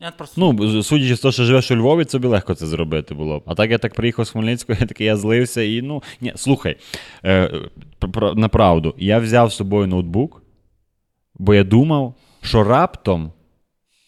Я 0.00 0.10
просто. 0.10 0.40
Ну, 0.40 0.82
судячи 0.82 1.16
з 1.16 1.20
того, 1.20 1.32
що 1.32 1.44
живеш 1.44 1.70
у 1.70 1.76
Львові, 1.76 2.04
тобі 2.04 2.26
легко 2.28 2.54
це 2.54 2.66
зробити 2.66 3.14
було 3.14 3.38
б. 3.38 3.42
А 3.46 3.54
так 3.54 3.70
я 3.70 3.78
так 3.78 3.94
приїхав 3.94 4.24
з 4.26 4.30
Хмельницького, 4.30 4.78
я 4.80 4.86
такий, 4.86 5.06
я 5.06 5.16
злився 5.16 5.62
і 5.62 5.82
ну. 5.82 6.02
Ні, 6.20 6.32
слухай, 6.36 6.76
е, 7.24 7.46
пр- 8.00 8.10
пр- 8.10 8.34
на 8.34 8.48
правду, 8.48 8.94
я 8.98 9.18
взяв 9.18 9.52
з 9.52 9.56
собою 9.56 9.86
ноутбук, 9.86 10.42
бо 11.34 11.54
я 11.54 11.64
думав, 11.64 12.14
що 12.42 12.64
раптом. 12.64 13.32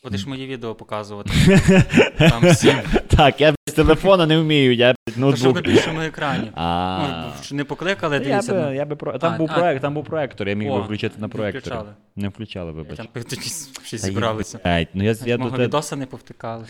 Будеш 0.05 0.27
мої 0.27 0.47
відео 0.47 0.75
показувати. 0.75 1.31
Там 2.19 2.43
всі. 2.49 2.75
Так, 3.07 3.41
я 3.41 3.55
з 3.67 3.73
телефона 3.73 4.27
не 4.27 4.39
вмію, 4.39 4.75
я 4.75 4.93
То 4.93 4.97
що 5.13 5.21
на 5.21 5.27
ноутбук. 5.27 5.63
більшому 5.65 6.01
екрані. 6.01 6.51
А, 6.55 7.23
Ну, 7.27 7.33
що 7.43 7.55
не 7.55 7.65
покликали, 7.65 8.17
я 8.17 8.23
дивіться. 8.25 8.53
би, 8.55 8.61
ну, 8.61 8.75
я 8.75 8.85
би 8.85 8.97
про... 8.97 9.19
Там 9.19 9.35
А, 9.35 9.39
був 9.39 9.49
а. 9.53 9.59
проект, 9.59 9.83
там 9.83 9.95
був 9.95 10.05
проектор, 10.05 10.49
я 10.49 10.55
міг 10.55 10.69
би 10.69 10.75
О, 10.75 10.83
включити 10.83 11.15
на 11.19 11.27
не 11.27 11.33
проекторі. 11.33 11.61
включали. 11.61 11.89
Не 12.17 12.29
включали, 12.29 12.73
вибач. 12.73 12.97
Там 12.97 13.07
тоді 13.15 13.41
всі 13.83 13.91
Та 13.91 13.97
зібралися. 13.99 14.59
їбать, 14.65 14.89
Ну, 14.95 15.05
я, 15.05 15.15
я 15.25 15.37
до 15.37 15.45
Мого 15.45 15.57
те- 15.57 15.63
відоса 15.63 15.97
не 15.97 16.07
повтикали. 16.07 16.65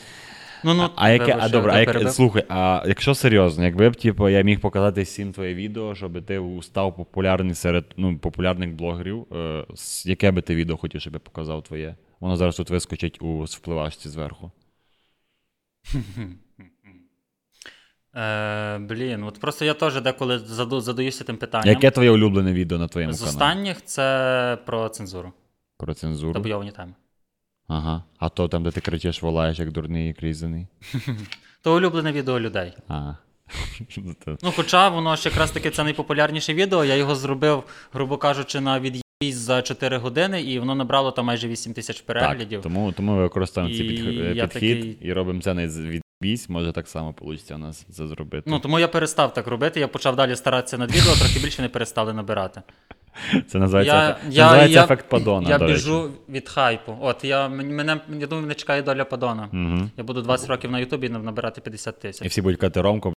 Ну, 0.67 0.75
ну, 0.75 0.89
А 0.97 1.11
яке, 1.11 1.25
вибач, 1.25 1.41
а 1.41 1.47
я 1.47 1.49
добре, 1.53 1.73
а 1.73 1.75
тебе 1.75 1.87
перебив. 1.93 2.13
слухай, 2.13 2.45
а 2.49 2.83
якщо 2.87 3.15
серйозно, 3.15 3.65
якби 3.65 3.91
б 3.91 3.97
типу, 3.97 4.29
я 4.29 4.43
міг 4.43 4.61
показати 4.61 5.03
всім 5.03 5.33
твоє 5.33 5.55
відео, 5.55 5.95
щоб 5.95 6.25
ти 6.25 6.41
став 6.63 6.97
популярний 6.97 7.55
серед 7.55 7.85
ну, 7.97 8.19
популярних 8.19 8.73
блогерів, 8.75 9.27
е, 9.37 9.65
с- 9.75 10.07
яке 10.07 10.31
би 10.31 10.43
ти 10.43 10.55
відео 10.55 10.77
хотів, 10.77 11.01
щоб 11.01 11.13
я 11.13 11.19
показав 11.19 11.63
твоє? 11.63 11.95
Воно 12.25 12.37
зараз 12.37 12.57
тут 12.57 12.71
вискочить 12.71 13.23
у 13.23 13.45
впливашці 13.45 14.09
зверху. 14.09 14.51
Е, 18.17 18.79
блін, 18.79 19.23
от 19.23 19.41
просто 19.41 19.65
я 19.65 19.75
теж 19.75 20.01
деколи 20.01 20.39
заду, 20.39 20.81
задаюся 20.81 21.25
тим 21.25 21.37
питанням. 21.37 21.69
Яке 21.69 21.91
твоє 21.91 22.11
улюблене 22.11 22.53
відео 22.53 22.79
на 22.79 22.89
твоєму 22.89 23.13
З 23.13 23.19
каналі? 23.19 23.35
останніх 23.35 23.85
це 23.85 24.59
про 24.67 24.89
цензуру. 24.89 25.33
Про 25.77 25.95
цензуру. 25.95 26.33
Табуйовані 26.33 26.71
теми. 26.71 26.95
Ага. 27.67 28.05
А 28.19 28.29
то 28.29 28.49
там, 28.49 28.63
де 28.63 28.71
ти 28.71 28.81
кричиш, 28.81 29.23
волаєш, 29.23 29.59
як 29.59 29.73
дурний 29.73 30.11
і 30.11 30.15
крізаний. 30.15 30.67
То 31.63 31.77
улюблене 31.77 32.13
відео 32.13 32.41
людей. 32.41 32.73
А. 32.89 33.15
Ну, 34.43 34.53
хоча 34.57 34.89
воно 34.89 35.17
ж 35.17 35.29
якраз 35.29 35.51
таки 35.51 35.71
це 35.71 35.85
найпопулярніше 35.85 36.55
відео. 36.55 36.85
Я 36.85 36.95
його 36.95 37.15
зробив, 37.15 37.65
грубо 37.93 38.19
кажучи, 38.19 38.61
на 38.61 38.81
за 39.33 39.63
4 39.63 39.97
години, 39.97 40.43
і 40.43 40.59
воно 40.59 40.75
набрало 40.75 41.11
там 41.11 41.27
майже 41.27 41.49
8 41.49 41.73
тисяч 41.75 42.01
переглядів. 42.01 42.63
Так, 42.63 42.73
тому, 42.73 42.93
тому 42.93 43.13
ми 43.13 43.23
використовуємо 43.23 43.79
цей 43.79 43.87
е, 43.87 44.31
підхід 44.35 44.51
такий- 44.51 44.99
і 45.01 45.13
робимо 45.13 45.41
це 45.41 45.55
не 45.55 45.67
від 45.67 46.03
бісь, 46.21 46.49
може 46.49 46.73
так 46.73 46.89
само 46.89 47.15
вийде 47.21 47.55
у 47.55 47.59
нас 47.59 47.87
це 47.91 48.07
зробити. 48.07 48.51
Ну, 48.51 48.59
тому 48.59 48.79
я 48.79 48.89
перестав 48.89 49.35
так 49.35 49.47
робити. 49.47 49.81
Я 49.81 49.89
почав 49.89 50.17
далі 50.17 50.37
старатися 50.37 50.79
над 50.79 50.91
відео, 50.91 51.13
трохи 51.15 51.39
більше 51.41 51.63
не 51.63 51.69
перестали 51.69 52.13
набирати. 52.13 52.63
Це 53.49 53.59
називається, 53.59 53.95
Я, 53.95 54.13
це 54.15 54.21
я, 54.31 54.45
називається 54.45 54.79
я, 54.79 54.85
ефект 54.85 55.09
Падона. 55.09 55.49
я 55.49 55.59
до 55.59 55.67
речі. 55.67 55.75
біжу 55.75 56.11
від 56.29 56.49
хайпу. 56.49 56.97
От 57.01 57.25
я 57.25 57.49
мене, 57.49 58.01
я 58.21 58.27
думаю, 58.27 58.43
мене 58.43 58.55
чекає 58.55 58.83
доля 58.83 59.05
Падона. 59.05 59.49
Угу. 59.53 59.91
Я 59.97 60.05
буду 60.05 60.23
20 60.23 60.49
років 60.49 60.71
на 60.71 60.79
Ютубі 60.79 61.09
набирати 61.09 61.61
50 61.61 62.01
тисяч. 62.01 62.25
І 62.27 62.29
всі 62.29 62.43
будуть 62.43 62.61
казати 62.61 62.81
Ромко, 62.81 63.15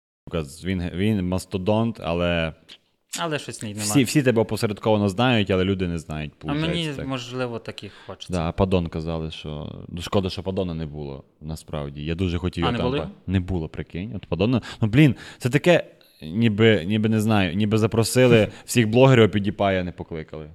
він, 0.64 0.90
він 0.94 1.28
мастодонт, 1.28 2.00
але 2.04 2.52
Але 3.20 3.38
щось 3.38 3.62
немає. 3.62 3.80
всі, 3.80 4.04
всі 4.04 4.22
тебе 4.22 4.42
опосередковано 4.42 5.08
знають, 5.08 5.50
але 5.50 5.64
люди 5.64 5.88
не 5.88 5.98
знають. 5.98 6.32
а 6.46 6.54
мені, 6.54 6.88
так. 6.96 7.06
можливо, 7.06 7.58
таких 7.58 7.92
хочеться. 8.06 8.32
Да, 8.32 8.52
Падон 8.52 8.86
казали, 8.86 9.30
що 9.30 9.72
ну, 9.88 10.02
шкода, 10.02 10.30
що 10.30 10.42
Падона 10.42 10.74
не 10.74 10.86
було 10.86 11.24
насправді. 11.40 12.04
Я 12.04 12.14
дуже 12.14 12.38
хотів 12.38 12.64
А, 12.64 12.66
його 12.66 12.72
не 12.72 12.78
там. 12.78 12.90
було? 12.90 13.10
Не 13.26 13.40
було, 13.40 13.68
прикинь. 13.68 14.12
От 14.16 14.26
Падона. 14.26 14.62
Ну 14.80 14.88
блін, 14.88 15.14
це 15.38 15.50
таке, 15.50 15.84
ніби, 16.22 16.84
ніби 16.84 17.08
не 17.08 17.20
знаю, 17.20 17.54
ніби 17.54 17.78
запросили 17.78 18.48
всіх 18.64 18.88
блогерів, 18.88 19.24
а 19.24 19.28
підіпая 19.28 19.84
не 19.84 19.92
покликали. 19.92 20.50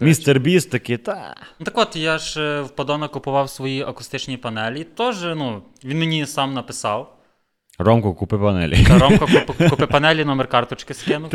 Містер 0.00 0.40
Біст 0.40 0.70
такий, 0.70 0.96
та. 0.96 1.34
Ну 1.58 1.64
так 1.64 1.78
от, 1.78 1.96
я 1.96 2.18
ж 2.18 2.40
е, 2.40 2.62
в 2.62 2.70
Падона 2.70 3.08
купував 3.08 3.50
свої 3.50 3.82
акустичні 3.82 4.36
панелі. 4.36 4.86
Тож, 4.94 5.22
ну, 5.22 5.62
він 5.84 5.98
мені 5.98 6.26
сам 6.26 6.54
написав. 6.54 7.13
Ромко, 7.78 8.14
купи 8.14 8.38
панелі. 8.38 8.84
Та 8.84 8.98
Ромко 8.98 9.26
купи, 9.46 9.68
купи 9.68 9.86
панелі, 9.86 10.24
номер 10.24 10.48
карточки 10.48 10.94
скинув. 10.94 11.32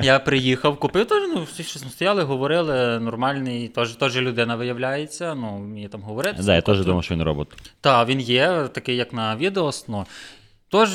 Я 0.00 0.18
приїхав, 0.18 0.76
купив 0.76 1.06
теж, 1.06 1.22
ну, 1.34 1.42
всі 1.42 1.62
щось 1.62 1.90
стояли, 1.90 2.22
говорили, 2.22 3.00
нормальний, 3.00 3.68
теж, 3.68 3.92
теж 3.92 4.16
людина 4.16 4.56
виявляється, 4.56 5.34
ну, 5.34 5.56
вміє 5.56 5.88
там 5.88 6.02
говорити. 6.02 6.42
Да, 6.42 6.54
я 6.54 6.60
теж 6.60 6.84
думав, 6.84 7.04
що 7.04 7.14
він 7.14 7.22
робот. 7.22 7.48
Та, 7.80 8.04
він 8.04 8.20
є, 8.20 8.68
такий, 8.72 8.96
як 8.96 9.12
на 9.12 9.36
відео. 9.36 9.70
Ну, 9.88 10.06
Тож, 10.72 10.90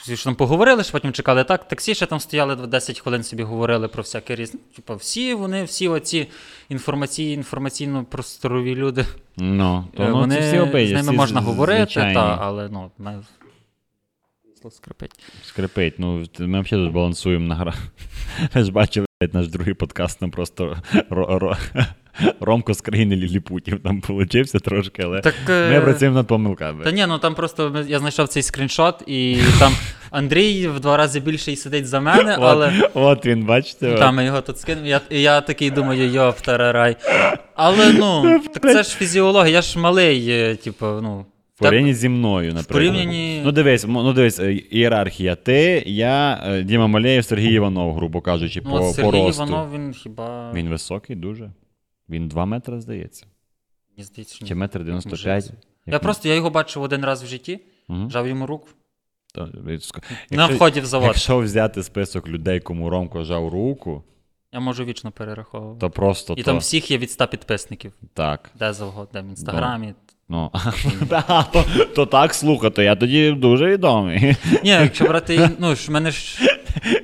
всі 0.00 0.16
ж 0.16 0.24
там 0.24 0.34
поговорили, 0.34 0.82
що 0.82 0.92
потім 0.92 1.12
чекали 1.12 1.44
так. 1.44 1.68
Таксі 1.68 1.94
ще 1.94 2.06
там 2.06 2.20
стояли 2.20 2.56
10 2.56 3.00
хвилин 3.00 3.22
собі 3.22 3.42
говорили 3.42 3.88
про 3.88 4.02
всяке 4.02 4.34
різне. 4.34 4.60
Типа, 4.76 4.94
всі 4.94 5.34
вони, 5.34 5.64
всі 5.64 5.88
оці 5.88 6.28
інформаційні, 6.68 7.42
інформаційно-просторові 7.42 8.74
люди. 8.74 9.06
Ну, 9.36 9.84
то 9.96 10.02
е, 10.02 10.08
ну, 10.08 10.18
вони, 10.18 10.40
всі 10.40 10.58
обидять, 10.58 10.88
з 10.88 10.92
ними 10.92 11.08
всі 11.08 11.16
можна 11.16 11.40
з- 11.42 11.44
говорити, 11.44 11.94
та, 11.94 12.38
але 12.40 12.68
ну, 12.72 12.90
скрипить. 14.70 15.10
Скрипить. 15.44 15.94
Ну, 15.98 16.24
ми 16.38 16.60
взагалі 16.60 16.86
тут 16.86 16.94
балансуємо 16.94 17.46
на 17.46 17.54
гра. 17.54 17.74
Ви 18.54 18.64
ж 18.64 18.72
бачили 18.72 19.06
наш 19.32 19.48
другий 19.48 19.74
подкаст, 19.74 20.20
там 20.20 20.30
просто 20.30 20.76
ро- 21.10 21.38
ро- 21.38 21.56
Ромко 22.40 22.74
з 22.74 22.80
країни 22.80 23.16
ліліпутів 23.16 23.80
там 23.82 24.00
получився 24.00 24.58
трошки, 24.58 25.02
але 25.02 25.20
Так, 25.20 25.34
ми 25.48 25.54
е, 25.54 25.80
працюємо 25.80 26.16
над 26.16 26.26
помилками. 26.26 26.84
Та 26.84 26.90
ні, 26.90 27.06
ну 27.08 27.18
там 27.18 27.34
просто 27.34 27.84
я 27.88 27.98
знайшов 27.98 28.28
цей 28.28 28.42
скріншот, 28.42 29.02
і 29.06 29.38
там 29.58 29.72
Андрій 30.10 30.68
в 30.68 30.80
два 30.80 30.96
рази 30.96 31.20
більший 31.20 31.56
сидить 31.56 31.86
за 31.86 32.00
мене, 32.00 32.36
але. 32.40 32.72
От, 32.80 32.90
от 32.94 33.26
він, 33.26 33.44
бачите? 33.44 33.94
Там 33.94 34.16
ми 34.16 34.24
його 34.24 34.40
тут 34.40 34.58
скинув. 34.58 34.86
Я, 34.86 35.00
і 35.10 35.22
я 35.22 35.40
такий 35.40 35.70
думаю, 35.70 36.10
йоп, 36.10 36.40
тарарай. 36.40 36.96
Але 37.54 37.92
ну, 37.92 38.40
так 38.54 38.62
це 38.62 38.82
ж 38.82 38.96
фізіологія, 38.96 39.54
я 39.54 39.62
ж 39.62 39.78
малий, 39.78 40.30
е, 40.30 40.56
типу, 40.56 40.86
ну. 40.86 41.26
В 41.58 41.60
порівнянні 41.60 41.94
зі 41.94 42.08
мною, 42.08 42.54
наприклад. 42.54 42.72
порівнянні- 42.82 43.42
Ну, 43.44 43.52
дивись, 43.52 43.84
ну, 43.88 44.12
дивись, 44.12 44.40
е, 44.40 44.52
ієрархія. 44.54 45.34
Ти, 45.36 45.82
я, 45.86 46.42
е, 46.46 46.62
Діма 46.62 46.86
Малеєв, 46.86 47.24
Сергій 47.24 47.52
Іванов, 47.54 47.94
грубо 47.94 48.20
кажучи, 48.20 48.62
Ну, 48.64 48.70
по, 48.70 48.76
от 48.76 48.82
по 48.82 48.92
Сергій. 48.92 49.28
Іванов, 49.28 49.72
він 49.74 49.92
хіба. 49.92 50.52
Він 50.52 50.68
високий 50.68 51.16
дуже. 51.16 51.52
Він 52.08 52.28
2 52.28 52.46
метри, 52.46 52.80
здається. 52.80 53.26
Мені 53.96 54.04
здається, 54.04 54.34
що 54.36 54.46
Чи 54.46 54.54
метр 54.54 54.84
95. 54.84 55.44
Як 55.46 55.54
Я 55.86 55.92
ми- 55.92 55.98
просто 55.98 56.28
я 56.28 56.34
його 56.34 56.50
бачив 56.50 56.82
один 56.82 57.04
раз 57.04 57.22
в 57.22 57.26
житті, 57.26 57.60
Мгм. 57.88 58.10
жав 58.10 58.28
йому 58.28 58.46
руку. 58.46 58.68
То, 59.34 59.40
ск- 59.44 60.02
На 60.30 60.46
вході 60.46 60.80
в 60.80 60.86
завод. 60.86 61.06
Якщо 61.06 61.38
взяти 61.38 61.82
список 61.82 62.28
людей, 62.28 62.60
кому 62.60 62.90
Ромко 62.90 63.24
жав 63.24 63.48
руку, 63.48 64.02
Я 64.52 64.60
можу 64.60 64.84
вічно 64.84 65.10
перераховувати. 65.10 65.80
то 65.80 65.90
просто 65.90 66.32
І 66.32 66.36
то, 66.36 66.42
там 66.42 66.58
всіх 66.58 66.90
є 66.90 66.98
від 66.98 67.10
100 67.10 67.26
підписників. 67.26 67.92
так. 68.14 68.50
Де 68.58 68.72
завгодно, 68.72 69.08
де 69.12 69.26
в 69.26 69.30
інстаграмі. 69.30 69.94
Ну, 70.30 70.50
то, 71.52 71.64
то 71.96 72.06
так 72.06 72.34
слухай, 72.34 72.70
то 72.70 72.82
я 72.82 72.96
тоді 72.96 73.30
дуже 73.30 73.66
відомий. 73.66 74.36
Ні, 74.64 74.70
якщо 74.70 75.04
брати, 75.04 75.50
ну 75.58 75.74
ж 75.74 75.88
в 75.88 75.90
мене 75.90 76.10
ж 76.10 76.38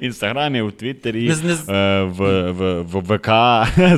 В 0.01 0.05
інстаграмі, 0.05 0.63
в 0.63 0.73
Твіттері, 0.73 1.29
Не 1.29 1.37
не 1.37 1.53
е, 1.79 2.03
в, 2.03 2.51
в, 2.51 2.83
в 2.83 3.01
ВК. 3.01 3.29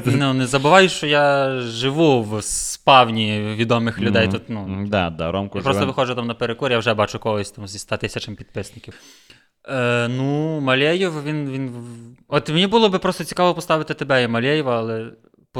ну, 0.07 0.35
не 0.35 0.47
забувай, 0.47 0.89
що 0.89 1.07
я 1.07 1.57
живу 1.61 2.23
в 2.23 2.43
спавні 2.43 3.55
відомих 3.57 4.01
людей. 4.01 4.29
Тут, 4.29 4.43
ну, 4.49 4.87
Да, 4.89 5.11
да, 5.11 5.33
Ромко 5.33 5.59
Я 5.59 5.65
просто 5.65 5.87
виходжу 5.87 6.15
там 6.15 6.27
на 6.27 6.35
перекур, 6.35 6.73
я 6.73 6.79
вже 6.79 6.95
бачу 6.95 7.19
когось 7.19 7.51
там 7.51 7.67
зі 7.69 7.79
100 7.79 7.97
тисячами 7.97 8.37
підписників. 8.37 8.95
Е, 9.69 10.09
ну, 10.09 10.61
Малєєв, 10.61 11.25
він, 11.25 11.51
він. 11.51 11.71
От 12.29 12.49
мені 12.49 12.67
було 12.67 12.89
би 12.89 12.99
просто 12.99 13.25
цікаво 13.25 13.55
поставити 13.55 13.95
тебе 13.95 14.23
і 14.23 14.29
Малєєва, 14.29 14.79
але 14.79 15.07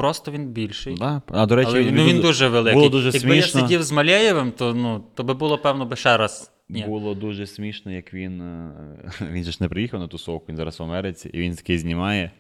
просто 0.01 0.31
він 0.33 0.47
більший. 0.47 0.95
Да. 0.95 1.23
А, 1.29 1.47
до 1.47 1.57
речі, 1.57 1.71
але, 1.75 1.91
ну, 1.91 2.05
він 2.05 2.21
дуже 2.21 2.49
великий. 2.49 2.75
Було 2.79 2.89
дуже 2.89 3.07
Якби 3.07 3.21
смішно. 3.21 3.61
я 3.61 3.67
сидів 3.67 3.83
з 3.83 3.93
Малеєвим, 3.93 4.53
то, 4.53 4.75
ну, 4.75 5.05
то 5.15 5.25
би 5.25 5.35
було, 5.35 5.59
певно, 5.59 5.87
би 5.87 5.97
ще 5.97 6.17
раз. 6.17 6.53
Ні. 6.69 6.85
Було 6.85 7.15
дуже 7.15 7.47
смішно, 7.47 7.93
як 7.93 8.15
він. 8.15 8.41
е, 8.41 8.73
Він 9.33 9.45
же 9.45 9.53
ж 9.53 9.59
не 9.61 9.69
приїхав 9.69 10.01
на 10.01 10.09
тусовку, 10.09 10.47
він 10.49 10.57
зараз 10.57 10.81
в 10.81 10.83
Америці, 10.83 11.31
і 11.33 11.39
він 11.41 11.55
такий 11.55 11.79
знімає. 11.79 12.31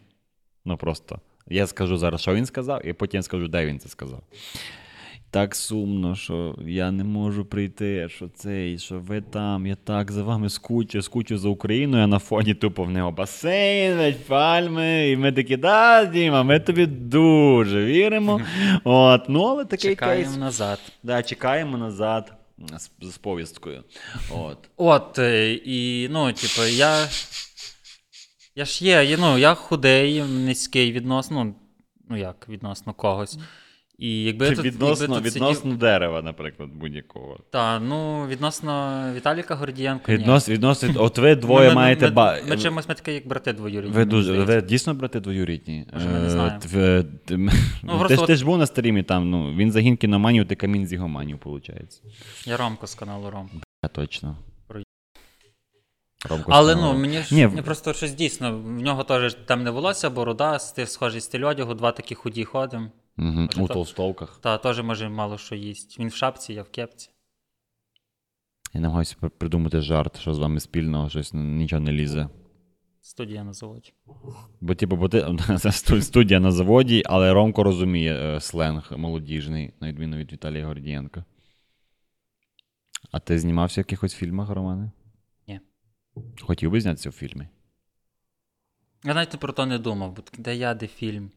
Ну 0.64 0.76
просто. 0.76 1.20
Я 1.48 1.66
скажу 1.66 1.96
зараз, 1.96 2.20
що 2.20 2.34
він 2.34 2.46
сказав, 2.46 2.86
і 2.86 2.92
потім 2.92 3.22
скажу, 3.22 3.48
де 3.48 3.66
він 3.66 3.78
це 3.78 3.88
сказав. 3.88 4.22
Так 5.30 5.54
сумно, 5.54 6.16
що 6.16 6.54
я 6.66 6.90
не 6.90 7.04
можу 7.04 7.44
прийти, 7.44 8.08
що 8.08 8.28
цей, 8.28 8.78
що 8.78 8.98
ви 8.98 9.20
там, 9.20 9.66
я 9.66 9.74
так 9.74 10.12
за 10.12 10.22
вами 10.22 10.50
скучу, 10.50 11.02
скучу 11.02 11.38
за 11.38 11.48
Україною, 11.48 12.04
а 12.04 12.06
на 12.06 12.18
фоні 12.18 12.54
тупо 12.54 12.84
в 12.84 12.90
нього 12.90 13.12
басейн, 13.12 14.14
пальми. 14.28 15.10
І 15.10 15.16
ми 15.16 15.32
такі, 15.32 15.56
да, 15.56 16.04
Діма, 16.04 16.42
ми 16.42 16.60
тобі 16.60 16.86
дуже 16.86 17.84
віримо. 17.84 18.40
От, 18.84 19.28
ну, 19.28 19.42
але 19.42 19.64
такий 19.64 19.90
Чекаємо 19.90 20.24
кейс. 20.24 20.36
назад. 20.36 20.78
Да, 21.02 21.22
чекаємо 21.22 21.78
назад 21.78 22.32
з, 22.76 22.90
з 23.10 23.18
повісткою. 23.18 23.84
От. 24.30 24.58
От, 24.76 25.18
е, 25.18 25.52
і, 25.52 26.08
ну, 26.08 26.32
типу, 26.32 26.62
я. 26.66 27.08
Я 28.58 28.64
ж 28.64 28.84
є, 28.84 29.04
є, 29.04 29.16
ну, 29.20 29.38
я 29.38 29.54
худий, 29.54 30.22
низький 30.22 30.92
відносно, 30.92 31.54
ну 32.08 32.16
як, 32.16 32.46
відносно 32.48 32.94
когось. 32.94 33.38
І 33.98 34.24
якби 34.24 34.50
тут, 34.50 34.64
відносно, 34.64 35.14
якби 35.14 35.28
тут 35.30 35.34
відносно 35.36 35.62
сидів, 35.62 35.78
дерева, 35.78 36.22
наприклад, 36.22 36.70
будь-якого. 36.74 37.38
Та, 37.50 37.80
ну, 37.80 38.26
відносно 38.26 39.02
Віталіка 39.14 39.54
Гордієнка. 39.54 40.12
ні. 40.12 40.18
Віднос, 40.18 40.48
відносно, 40.48 40.88
от 41.02 41.18
ви 41.18 41.34
двоє 41.34 41.68
ми, 41.68 41.74
маєте. 41.74 42.04
Ми, 42.06 42.10
ба... 42.10 42.38
ми, 42.44 42.50
ми 42.50 42.56
чимось 42.58 42.88
ми 42.88 42.94
такі, 42.94 43.12
як 43.12 43.28
брати 43.28 43.52
двоюрідні. 43.52 43.96
ви, 43.96 44.04
дуже, 44.04 44.32
ви 44.32 44.62
дійсно 44.62 44.94
брати 44.94 45.20
двоюрідні? 45.20 45.86
Може, 45.92 46.08
ми 46.08 46.18
не 46.18 46.26
Е, 46.26 46.30
знаємо. 46.30 46.58
тв- 46.58 47.12
ти, 47.24 48.08
ти, 48.08 48.14
ж, 48.16 48.20
от- 48.20 48.26
ти 48.26 48.36
ж 48.36 48.44
був 48.44 48.58
на 48.58 48.66
стрімі 48.66 49.02
там, 49.02 49.30
ну, 49.30 49.54
він 49.54 49.72
загін 49.72 49.96
кіноманів, 49.96 50.48
ти 50.48 50.54
камін 50.54 50.86
з 50.86 50.92
ігоманів, 50.92 51.38
виходить. 51.44 52.02
Я 52.46 52.56
Ромко 52.56 52.86
з 52.86 52.94
каналу 52.94 53.30
Ром. 53.30 53.50
Я 53.84 53.88
точно. 53.88 54.36
Ромко 56.30 56.52
Але 56.54 56.74
ну, 56.76 56.98
мені 56.98 57.18
ж 57.18 57.34
Ні, 57.34 57.62
просто 57.62 57.92
щось 57.92 58.12
дійсно. 58.12 58.58
В 58.58 58.70
нього 58.70 59.04
теж 59.04 59.34
темне 59.34 59.70
волосся, 59.70 60.10
борода, 60.10 60.58
схожий 60.58 61.20
стиль 61.20 61.44
одягу, 61.44 61.74
два 61.74 61.92
такі 61.92 62.14
худі 62.14 62.44
ходимо. 62.44 62.90
Угу, 63.18 63.28
може, 63.28 63.62
у 63.62 63.66
то- 63.66 63.74
толстовках. 63.74 64.38
Та 64.42 64.58
теж 64.58 64.82
може 64.82 65.08
мало 65.08 65.38
що 65.38 65.54
їсть. 65.54 65.98
Він 65.98 66.08
в 66.08 66.14
шапці, 66.14 66.52
я 66.52 66.62
в 66.62 66.70
кепці. 66.70 67.10
Я 68.74 68.80
намагаюся 68.80 69.16
придумати 69.16 69.80
жарт, 69.80 70.18
що 70.18 70.34
з 70.34 70.38
вами 70.38 70.60
спільного, 70.60 71.08
щось 71.08 71.30
нічого 71.34 71.80
не 71.80 71.92
лізе. 71.92 72.28
Студія 73.00 73.44
на 73.44 73.52
заводі. 73.52 73.92
Бо, 74.60 74.74
типу, 74.74 74.96
бо 74.96 75.08
ти 75.08 75.38
студія 76.02 76.40
на 76.40 76.52
заводі, 76.52 77.02
але 77.06 77.32
Ромко 77.32 77.62
розуміє 77.62 78.14
е, 78.14 78.40
сленг 78.40 78.92
молодіжний, 78.96 79.72
на 79.80 79.88
відміну 79.88 80.16
від 80.16 80.32
Віталія 80.32 80.66
Гордієнка. 80.66 81.24
А 83.10 83.20
ти 83.20 83.38
знімався 83.38 83.80
в 83.80 83.84
якихось 83.84 84.14
фільмах, 84.14 84.50
Романе? 84.50 84.90
Ні. 85.48 85.60
Хотів 86.40 86.70
би 86.70 86.80
знятися 86.80 87.10
в 87.10 87.12
фільмі. 87.12 87.48
Я 89.04 89.14
навіть 89.14 89.40
про 89.40 89.52
то 89.52 89.66
не 89.66 89.78
думав, 89.78 90.12
бо 90.12 90.22
де 90.38 90.56
я, 90.56 90.74
де 90.74 90.86
фільм. 90.86 91.30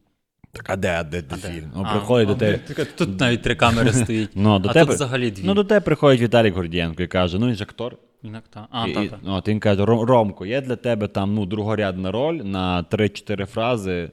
Так, 0.52 0.70
а 0.70 0.76
де, 0.76 1.04
де, 1.04 1.22
де 1.22 1.36
А 1.36 1.38
фільм? 1.38 1.72
Ну, 1.76 1.88
приходить 1.92 2.28
до 2.28 2.36
тебе. 2.36 2.86
Тут 2.96 3.20
навіть 3.20 3.42
три 3.42 3.56
камери 3.56 3.94
стоїть. 3.94 4.30
Ну, 4.36 4.60
до 4.60 4.70
а 4.70 4.74
тебе, 4.74 4.86
тут 4.86 4.96
взагалі 4.96 5.32
дві. 5.32 5.44
ну, 5.46 5.54
до 5.54 5.64
тебе 5.64 5.80
приходить 5.80 6.22
Віталій 6.22 6.50
Гордієнко 6.50 7.04
і 7.04 7.08
каже: 7.08 7.40
ну 7.40 7.48
він 7.48 7.56
ж 7.56 7.64
актор. 7.64 7.98
Інак 8.24 8.44
та. 8.50 8.68
А, 8.72 8.88
і, 8.88 8.94
та, 8.94 9.08
та. 9.08 9.20
ну, 9.24 9.34
от 9.34 9.48
він 9.48 9.60
каже: 9.60 9.86
Ромко, 9.86 10.46
є 10.46 10.62
для 10.62 10.76
тебе 10.76 11.08
там 11.08 11.36
ну, 11.36 11.46
другорядна 11.46 12.12
роль 12.12 12.36
на 12.36 12.84
3-4 12.92 13.46
фрази. 13.46 14.12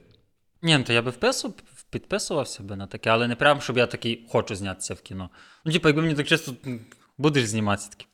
Ні, 0.61 0.77
ну 0.77 0.83
то 0.83 0.93
я 0.93 1.01
би 1.01 1.11
вписував, 1.11 1.55
підписувався 1.89 2.63
би 2.63 2.75
на 2.75 2.87
таке, 2.87 3.09
але 3.09 3.27
не 3.27 3.35
прям, 3.35 3.61
щоб 3.61 3.77
я 3.77 3.85
такий 3.85 4.25
хочу 4.29 4.55
знятися 4.55 4.93
в 4.93 5.01
кіно. 5.01 5.29
Ну, 5.65 5.71
типу, 5.71 5.87
якби 5.87 6.01
мені 6.01 6.15
так 6.15 6.27
чисто 6.27 6.53
будеш 7.17 7.45
зніматися 7.45 7.89
такий. 7.89 8.07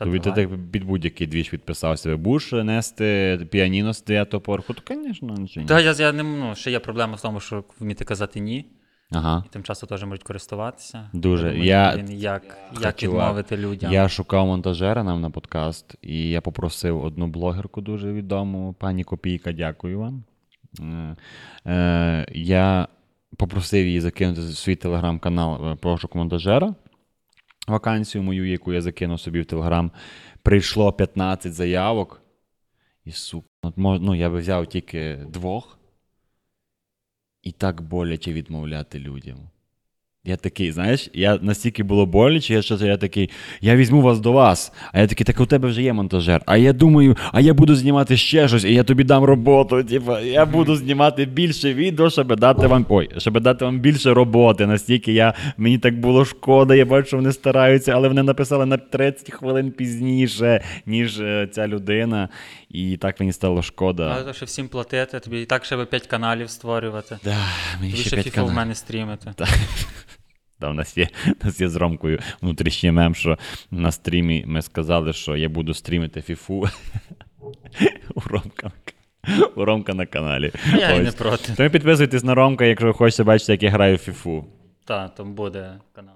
Та 0.00 0.06
Тобі 0.06 0.18
ти 0.18 0.32
так 0.32 0.48
під 0.72 0.84
будь-який 0.84 1.26
двіж 1.26 1.48
підписався. 1.48 2.16
Будеш 2.16 2.52
нести 2.52 3.38
піаніно 3.50 3.94
з 3.94 4.04
9 4.04 4.30
поверху, 4.30 4.74
то, 4.74 4.94
звісно, 4.94 5.34
нічого. 5.34 5.66
Та 5.66 5.80
я, 5.80 5.92
я 5.92 6.12
не 6.12 6.22
ну, 6.22 6.54
ще 6.54 6.70
є 6.70 6.78
проблема 6.78 7.14
в 7.14 7.20
тому, 7.20 7.40
що 7.40 7.64
вміти 7.80 8.04
казати 8.04 8.40
ні, 8.40 8.66
Ага. 9.10 9.44
і 9.46 9.52
тим 9.52 9.62
часом 9.62 9.88
теж 9.88 10.04
можуть 10.04 10.22
користуватися. 10.22 11.10
Дуже. 11.12 11.44
думаю, 11.50 11.64
Я- 11.64 11.94
блін, 11.96 12.12
як, 12.12 12.42
Та, 12.74 12.86
як 12.86 13.02
відмовити 13.02 13.56
людям. 13.56 13.92
Я 13.92 14.08
шукав 14.08 14.46
монтажера 14.46 15.04
нам 15.04 15.20
на 15.20 15.30
подкаст, 15.30 15.94
і 16.02 16.30
я 16.30 16.40
попросив 16.40 17.04
одну 17.04 17.26
блогерку 17.26 17.80
дуже 17.80 18.12
відому, 18.12 18.74
пані 18.78 19.04
Копійка, 19.04 19.52
дякую 19.52 19.98
вам. 19.98 20.24
Е, 20.80 21.16
е, 21.66 22.26
я 22.32 22.88
попросив 23.36 23.86
її 23.86 24.00
закинути 24.00 24.42
свій 24.42 24.76
телеграм-канал 24.76 25.70
е, 25.72 25.76
пошук 25.76 26.14
монтажера. 26.14 26.74
Вакансію 27.70 28.22
мою, 28.22 28.50
яку 28.50 28.72
я 28.72 28.80
закинув 28.80 29.20
собі 29.20 29.40
в 29.40 29.46
телеграм. 29.46 29.90
Прийшло 30.42 30.92
15 30.92 31.54
заявок. 31.54 32.22
І 33.04 33.12
сука, 33.12 33.48
ну, 33.76 34.14
я 34.14 34.30
би 34.30 34.38
взяв 34.38 34.66
тільки 34.66 35.16
двох. 35.28 35.78
І 37.42 37.52
так 37.52 37.80
боляче 37.80 38.32
відмовляти 38.32 38.98
людям. 38.98 39.50
Я 40.24 40.36
такий, 40.36 40.72
знаєш, 40.72 41.10
я 41.14 41.38
настільки 41.42 41.82
було 41.82 42.06
боляче, 42.06 42.54
я, 42.54 42.62
що 42.62 42.74
я 42.74 42.96
такий, 42.96 43.30
я 43.60 43.76
візьму 43.76 44.02
вас 44.02 44.20
до 44.20 44.32
вас. 44.32 44.72
А 44.92 45.00
я 45.00 45.06
такий, 45.06 45.24
так 45.24 45.40
у 45.40 45.46
тебе 45.46 45.68
вже 45.68 45.82
є 45.82 45.92
монтажер. 45.92 46.42
А 46.46 46.56
я 46.56 46.72
думаю, 46.72 47.16
а 47.32 47.40
я 47.40 47.54
буду 47.54 47.74
знімати 47.74 48.16
ще 48.16 48.48
щось, 48.48 48.64
і 48.64 48.74
я 48.74 48.84
тобі 48.84 49.04
дам 49.04 49.24
роботу. 49.24 49.84
Типа, 49.84 50.20
я 50.20 50.46
буду 50.46 50.76
знімати 50.76 51.24
більше 51.24 51.74
відео, 51.74 52.10
щоб 52.10 52.36
дати 52.36 52.66
вам 52.66 52.86
ой, 52.88 53.10
щоб 53.18 53.40
дати 53.40 53.64
вам 53.64 53.80
більше 53.80 54.14
роботи. 54.14 54.66
Настільки 54.66 55.12
я, 55.12 55.34
мені 55.56 55.78
так 55.78 56.00
було 56.00 56.24
шкода, 56.24 56.74
я 56.74 56.84
бачу, 56.84 57.06
що 57.06 57.16
вони 57.16 57.32
стараються, 57.32 57.92
але 57.92 58.08
вони 58.08 58.22
написали 58.22 58.66
на 58.66 58.76
30 58.76 59.32
хвилин 59.32 59.70
пізніше, 59.70 60.64
ніж 60.86 61.20
е, 61.20 61.48
ця 61.52 61.68
людина. 61.68 62.28
І 62.70 62.96
так 62.96 63.20
мені 63.20 63.32
стало 63.32 63.62
шкода. 63.62 64.12
Але 64.14 64.24
то 64.24 64.32
ще 64.32 64.44
всім 64.44 64.68
платити, 64.68 65.20
тобі 65.20 65.40
і 65.42 65.44
так 65.44 65.64
ще 65.64 65.76
би 65.76 65.86
5 65.86 66.06
каналів 66.06 66.50
створювати. 66.50 67.18
Да, 67.24 67.36
мені 67.80 67.92
Тобі 67.92 68.02
ще 68.02 68.08
ще 68.08 68.22
п'ять 68.22 68.38
FIFA 68.38 68.44
в 68.44 68.52
мене 68.52 68.74
стрімити. 68.74 69.32
Да, 70.60 70.70
у 70.70 70.72
нас 70.72 70.98
є, 70.98 71.08
нас 71.44 71.60
є 71.60 71.68
з 71.68 71.76
Ромкою 71.76 72.18
внутрішній 72.42 72.90
мем, 72.90 73.14
що 73.14 73.38
на 73.70 73.92
стрімі 73.92 74.44
ми 74.46 74.62
сказали, 74.62 75.12
що 75.12 75.36
я 75.36 75.48
буду 75.48 75.74
стрімити 75.74 76.22
фіфу 76.22 76.68
у 78.14 78.20
Ромка, 78.26 78.72
у 79.56 79.64
Ромка 79.64 79.94
на 79.94 80.06
каналі. 80.06 80.52
Я 80.78 80.90
і 80.90 81.00
не 81.00 81.12
проти. 81.12 81.52
Тому 81.56 81.70
підписуйтесь 81.70 82.24
на 82.24 82.34
Ромка, 82.34 82.64
якщо 82.64 82.86
ви 82.86 82.92
хочете 82.92 83.24
бачити, 83.24 83.52
як 83.52 83.62
я 83.62 83.70
граю 83.70 83.96
в 83.96 83.98
фіфу. 83.98 84.46
Так, 84.84 85.14
там 85.14 85.34
буде 85.34 85.78
канал. 85.92 86.14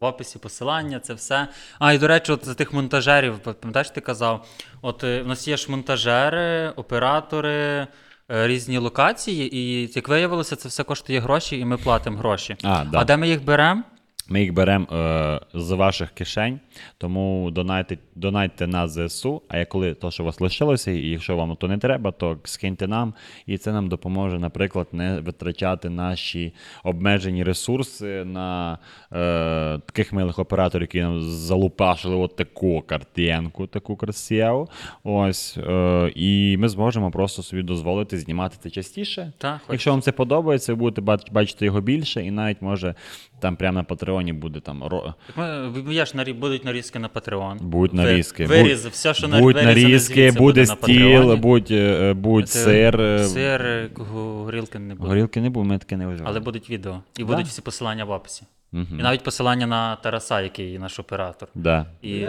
В 0.00 0.04
описі 0.04 0.38
посилання, 0.38 1.00
це 1.00 1.14
все. 1.14 1.48
А, 1.78 1.92
і 1.92 1.98
до 1.98 2.08
речі, 2.08 2.32
от 2.32 2.44
за 2.44 2.54
тих 2.54 2.72
монтажерів, 2.72 3.38
пам'ятаєш, 3.38 3.90
ти 3.90 4.00
казав, 4.00 4.46
от 4.82 5.04
е, 5.04 5.22
в 5.22 5.26
нас 5.26 5.48
є 5.48 5.56
ж 5.56 5.70
монтажери, 5.70 6.68
оператори, 6.76 7.86
різні 8.28 8.78
локації, 8.78 9.56
і 9.56 9.92
як 9.94 10.08
виявилося, 10.08 10.56
це 10.56 10.68
все 10.68 10.84
коштує 10.84 11.20
гроші, 11.20 11.58
і 11.58 11.64
ми 11.64 11.76
платимо 11.76 12.18
гроші. 12.18 12.56
А, 12.62 12.84
да. 12.84 12.98
а 12.98 13.04
де 13.04 13.16
ми 13.16 13.28
їх 13.28 13.44
беремо? 13.44 13.82
Ми 14.32 14.40
їх 14.40 14.52
беремо 14.52 14.86
е, 14.92 15.40
з 15.54 15.70
ваших 15.70 16.10
кишень, 16.10 16.60
тому 16.98 17.50
донайте, 17.52 17.98
донайте 18.14 18.66
на 18.66 18.88
ЗСУ. 18.88 19.42
А 19.48 19.58
як 19.58 19.68
коли 19.68 19.94
то, 19.94 20.10
що 20.10 20.22
у 20.22 20.26
вас 20.26 20.40
лишилося, 20.40 20.90
і 20.90 21.08
якщо 21.08 21.36
вам 21.36 21.56
то 21.56 21.68
не 21.68 21.78
треба, 21.78 22.10
то 22.10 22.38
скиньте 22.44 22.88
нам, 22.88 23.14
і 23.46 23.58
це 23.58 23.72
нам 23.72 23.88
допоможе, 23.88 24.38
наприклад, 24.38 24.86
не 24.92 25.20
витрачати 25.20 25.90
наші 25.90 26.54
обмежені 26.84 27.44
ресурси 27.44 28.24
на 28.24 28.78
е, 29.12 29.78
таких 29.86 30.12
милих 30.12 30.38
операторів, 30.38 30.82
які 30.82 31.00
нам 31.00 31.22
залупашили 31.22 32.16
от 32.16 32.36
таку 32.36 32.82
картинку, 32.86 33.66
таку 33.66 33.96
красиву. 33.96 34.68
Ось, 35.04 35.58
е, 35.58 36.12
і 36.14 36.56
ми 36.58 36.68
зможемо 36.68 37.10
просто 37.10 37.42
собі 37.42 37.62
дозволити 37.62 38.18
знімати 38.18 38.56
це 38.62 38.70
частіше. 38.70 39.32
Так. 39.38 39.60
Якщо 39.70 39.90
вам 39.90 40.02
це 40.02 40.12
подобається, 40.12 40.72
ви 40.72 40.78
будете 40.78 41.00
бач- 41.00 41.32
бачити 41.32 41.64
його 41.64 41.80
більше, 41.80 42.24
і 42.24 42.30
навіть 42.30 42.62
може 42.62 42.94
там 43.42 43.56
прямо 43.56 43.78
на 43.78 43.84
Патреоні 43.84 44.32
буде 44.32 44.60
там 44.60 44.84
ро... 44.84 45.14
Ми, 45.36 45.68
ви- 45.68 45.92
ж 46.06 46.12
нарі- 46.14 46.34
будуть 46.34 46.64
нарізки 46.64 46.98
на 46.98 47.08
Patreon. 47.08 47.62
будуть 47.62 47.92
нарізки. 47.92 48.46
Виріз, 48.46 48.82
будь, 48.82 48.92
все, 48.92 49.14
що 49.14 49.28
будь 49.28 49.40
вирізане 49.40 49.66
нарізки, 49.66 50.32
буде 50.32 50.66
стіл, 50.66 51.36
будь, 51.36 51.70
е, 51.70 52.12
будь 52.12 52.48
Це 52.48 52.58
сир. 52.64 53.00
е, 53.00 53.24
Сир, 53.24 53.90
горілки 53.96 54.78
не 54.78 54.94
буде. 54.94 55.08
Горілки 55.08 55.40
не 55.40 55.50
буде, 55.50 55.68
ми 55.68 55.78
таке 55.78 55.96
не 55.96 56.06
виживали. 56.06 56.30
Але 56.30 56.40
будуть 56.40 56.70
відео. 56.70 57.00
І 57.18 57.20
Да. 57.20 57.26
будуть 57.26 57.46
всі 57.46 57.62
посилання 57.62 58.04
в 58.04 58.10
описі. 58.10 58.42
Мгм. 58.72 59.00
І 59.00 59.02
навіть 59.02 59.22
посилання 59.22 59.66
на 59.66 59.96
Тараса, 59.96 60.40
який 60.40 60.78
наш 60.78 60.98
оператор. 60.98 61.48
Да. 61.54 61.86
І 62.02 62.26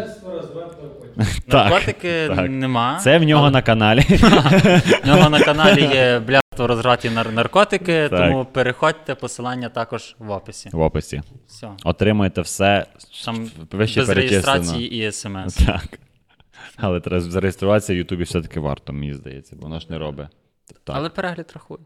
наркотики 1.47 2.27
так. 2.27 2.49
нема. 2.49 2.99
Це 3.03 3.17
в 3.17 3.23
нього 3.23 3.41
але 3.43 3.51
на 3.51 3.61
каналі. 3.61 3.99
в 5.03 5.07
нього 5.07 5.29
на 5.29 5.39
каналі 5.39 5.81
є 5.81 6.21
блядство 6.53 6.67
розграті 6.67 7.09
нар- 7.09 7.31
наркотики, 7.31 8.09
Так. 8.09 8.19
тому 8.19 8.45
переходьте, 8.45 9.15
посилання 9.15 9.69
також 9.69 10.15
в 10.19 10.31
описі. 10.31 10.69
в 10.73 10.81
описі. 10.81 11.21
Все. 11.47 11.69
Отримуєте 11.83 12.41
все 12.41 12.85
Там 13.25 13.49
вище 13.71 13.99
без 13.99 14.09
перечислено. 14.09 14.15
реєстрації 14.15 15.07
і 15.07 15.11
смс. 15.11 15.55
Так. 15.55 15.99
Але 16.77 16.99
треба 16.99 17.21
зареєструватися 17.21 17.93
в 17.93 17.97
Ютубі 17.97 18.23
все-таки 18.23 18.59
варто, 18.59 18.93
мені 18.93 19.13
здається, 19.13 19.55
бо 19.55 19.61
воно 19.63 19.79
ж 19.79 19.87
не 19.89 19.97
робить. 19.97 20.27
Так, 20.83 20.95
Але 20.95 21.09
перегляд 21.09 21.51
рахує. 21.53 21.79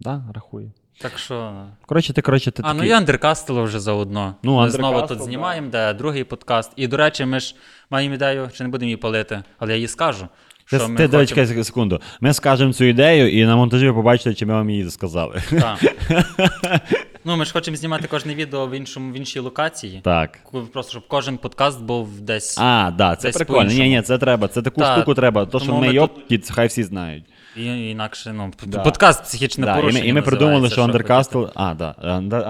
да, 0.00 0.24
рахує. 0.34 0.72
Так 1.00 1.18
що. 1.18 1.66
Коротше, 1.86 2.12
ти, 2.12 2.22
коротше, 2.22 2.50
ти 2.50 2.62
А, 2.64 2.72
ну 2.72 2.78
такий... 2.78 2.90
і 2.90 2.94
Андеркастело 2.94 3.62
вже 3.62 3.80
заодно. 3.80 4.34
Ну, 4.42 4.56
ми 4.60 4.70
знову 4.70 5.06
тут 5.06 5.18
да. 5.18 5.24
знімаємо, 5.24 5.70
де 5.70 5.94
другий 5.94 6.24
подкаст. 6.24 6.72
І, 6.76 6.86
до 6.86 6.96
речі, 6.96 7.24
ми 7.24 7.40
ж 7.40 7.54
маємо 7.90 8.14
ідею, 8.14 8.50
чи 8.54 8.62
не 8.64 8.68
будемо 8.70 8.86
її 8.86 8.96
палити, 8.96 9.42
але 9.58 9.72
я 9.72 9.78
їй 9.78 9.88
скажу. 9.88 10.28
Ти, 10.70 10.78
Що 10.78 10.88
ми 10.88 10.96
ти 10.96 11.08
хочемо... 11.08 11.46
чекай 11.46 11.64
секунду. 11.64 12.00
Ми 12.20 12.34
скажемо 12.34 12.72
цю 12.72 12.84
ідею, 12.84 13.40
і 13.40 13.44
на 13.44 13.56
монтажі 13.56 13.86
ви 13.86 13.94
побачите, 13.94 14.34
чи 14.34 14.46
ми 14.46 14.54
вам 14.54 14.70
її 14.70 14.90
сказали. 14.90 15.42
Так. 15.50 15.78
Ну, 17.24 17.36
ми 17.36 17.44
ж 17.44 17.52
хочемо 17.52 17.76
знімати 17.76 18.08
кожне 18.08 18.34
відео 18.34 18.66
в 18.66 18.70
іншому 18.70 19.12
в 19.12 19.16
іншій 19.16 19.38
локації. 19.38 20.00
Так. 20.04 20.38
Просто 20.72 20.90
щоб 20.90 21.02
кожен 21.08 21.38
подкаст 21.38 21.82
був 21.82 22.20
десь. 22.20 22.58
А, 22.58 22.90
да, 22.98 23.16
це 23.16 23.28
Десь 23.28 23.36
прикольно. 23.36 23.70
Ні, 23.72 23.88
ні, 23.88 24.02
це 24.02 24.18
треба. 24.18 24.48
Це 24.48 24.62
таку 24.62 24.80
Так, 24.80 24.96
штуку 24.96 25.14
треба. 25.14 25.46
То, 25.46 25.60
що 25.60 25.72
ми, 25.74 25.80
ми 25.80 25.86
ми 25.86 25.94
йопті, 25.94 26.42
хай 26.50 26.66
всі 26.66 26.82
знають. 26.82 27.24
І, 27.56 27.90
інакше, 27.90 28.32
ну, 28.32 28.50
Да. 28.66 28.78
подкаст 28.78 29.22
психічне 29.22 29.66
Да, 29.66 29.78
і 29.78 29.92
ми, 29.92 30.00
і 30.00 30.12
ми 30.12 30.22
придумали, 30.22 30.70
що 30.70 30.84
Undercastle. 30.84 31.50
А, 31.54 31.74
да. 31.74 31.94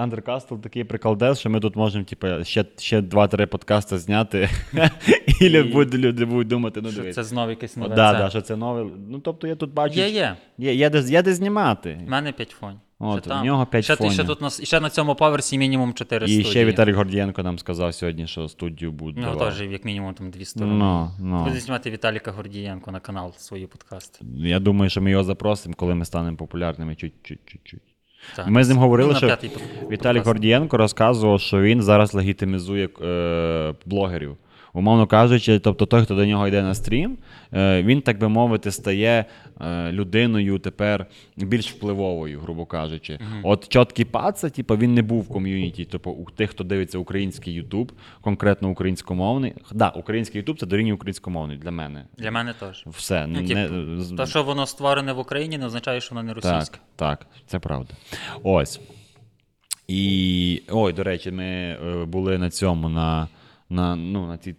Undercastle 0.05 0.59
такий 0.61 0.83
приколдес, 0.83 1.39
що 1.39 1.49
ми 1.49 1.59
тут 1.59 1.75
можемо, 1.75 2.03
типу, 2.05 2.27
ще, 2.43 2.65
ще 2.77 3.01
2-3 3.01 3.45
подкасти 3.45 3.97
зняти. 3.97 4.49
І 5.41 5.49
люди 5.49 5.69
будуть, 5.71 5.93
люди 5.93 6.25
будуть 6.25 6.47
думати, 6.47 6.81
ну 6.83 6.91
Що 6.91 7.01
дивись. 7.01 7.15
це 7.15 7.23
знову 7.23 7.49
якесь 7.49 7.77
нове. 7.77 7.95
да, 7.95 8.13
да, 8.13 8.29
що 8.29 8.41
це 8.41 8.55
нове. 8.55 8.89
Ну, 9.09 9.19
тобто 9.19 9.47
я 9.47 9.55
тут 9.55 9.73
бачу. 9.73 9.99
Є, 9.99 10.09
є. 10.09 10.35
Є, 10.57 10.73
є, 10.73 10.89
де, 10.89 10.99
є 10.99 11.21
де 11.21 11.33
знімати. 11.33 11.99
У 12.07 12.09
мене 12.09 12.31
5 12.31 12.49
фонів. 12.49 12.79
От, 13.03 13.25
Ще 13.25 13.33
у 13.35 13.43
нього 13.43 13.65
п'ять 13.65 13.83
ще, 13.83 13.97
і 14.01 14.11
ще 14.11 14.23
тут 14.23 14.41
нас, 14.41 14.59
і 14.59 14.65
ще 14.65 14.79
на 14.79 14.89
цьому 14.89 15.15
поверсі 15.15 15.57
мінімум 15.57 15.93
4 15.93 16.25
І 16.25 16.29
студії. 16.29 16.43
ще 16.51 16.65
Віталій 16.65 16.91
Гордієнко 16.91 17.43
нам 17.43 17.59
сказав 17.59 17.93
сьогодні, 17.93 18.27
що 18.27 18.47
студію 18.47 18.91
буде. 18.91 19.21
У 19.21 19.23
нього 19.23 19.35
теж 19.35 19.61
як 19.61 19.85
мінімум 19.85 20.13
там 20.13 20.29
дві 20.31 20.45
сторони. 20.45 20.73
Ну, 20.73 21.11
ну. 21.19 21.43
Буде 21.43 21.59
знімати 21.59 21.91
Віталіка 21.91 22.31
Гордієнко 22.31 22.91
на 22.91 22.99
канал 22.99 23.33
свої 23.37 23.67
подкасти. 23.67 24.25
Я 24.37 24.59
думаю, 24.59 24.89
що 24.89 25.01
ми 25.01 25.11
його 25.11 25.23
запросимо, 25.23 25.75
коли 25.77 25.95
ми 25.95 26.05
станемо 26.05 26.37
популярними 26.37 26.95
чуть-чуть. 26.95 27.81
Так. 28.35 28.47
Ми 28.47 28.63
з 28.63 28.69
ним 28.69 28.77
говорили, 28.77 29.11
Ну, 29.13 29.17
що 29.17 29.27
Віталій 29.27 29.89
подкаст. 29.91 30.25
Гордієнко 30.27 30.77
розказував, 30.77 31.41
що 31.41 31.61
він 31.61 31.81
зараз 31.81 32.13
легітимізує 32.13 32.89
е, 33.01 33.73
блогерів. 33.85 34.37
Умовно 34.73 35.07
кажучи, 35.07 35.59
тобто 35.59 35.85
той, 35.85 36.03
хто 36.03 36.15
до 36.15 36.25
нього 36.25 36.47
йде 36.47 36.61
на 36.61 36.73
стрім, 36.75 37.17
е, 37.53 37.83
він, 37.83 38.01
так 38.01 38.19
би 38.19 38.29
мовити, 38.29 38.71
стає 38.71 39.25
е, 39.61 39.91
людиною 39.91 40.59
тепер 40.59 41.05
більш 41.37 41.71
впливовою, 41.71 42.39
грубо 42.39 42.65
кажучи. 42.65 43.19
От 43.43 43.67
чоткий 43.67 44.05
паца, 44.05 44.49
типу, 44.49 44.77
він 44.77 44.93
не 44.93 45.01
був 45.01 45.21
в 45.21 45.27
ком'юніті, 45.27 45.85
тобто 45.85 46.09
у 46.09 46.25
тих, 46.25 46.49
хто 46.49 46.63
дивиться 46.63 46.97
український 46.97 47.53
Ютуб, 47.53 47.91
конкретно 48.21 48.69
українськомовний. 48.69 49.53
Да, 49.71 49.89
український 49.89 50.39
Ютуб 50.39 50.59
це 50.59 50.65
дорівнює 50.65 50.93
українськомовний 50.93 51.57
для 51.57 51.71
мене. 51.71 52.05
Для 52.17 52.31
мене 52.31 52.53
теж. 52.59 52.83
Все. 52.87 53.27
Ну, 53.27 53.41
не, 53.41 53.47
типу, 53.47 54.01
з- 54.01 54.15
То, 54.17 54.25
що 54.25 54.43
воно 54.43 54.65
створене 54.65 55.13
в 55.13 55.19
Україні, 55.19 55.57
не 55.57 55.65
означає, 55.65 56.01
що 56.01 56.15
воно 56.15 56.27
не 56.27 56.33
російське. 56.33 56.77
так, 56.95 57.19
так, 57.19 57.27
це 57.47 57.59
правда. 57.59 57.93
Ось. 58.43 58.79
І. 59.87 60.61
Ой, 60.69 60.93
до 60.93 61.03
речі, 61.03 61.31
ми 61.31 61.43
е, 61.45 62.05
були 62.05 62.37
на 62.37 62.49
цьому, 62.49 62.89
на, 62.89 63.27
на, 63.71 63.95
ну, 63.95 64.27
на 64.27 64.37
цій 64.37 64.55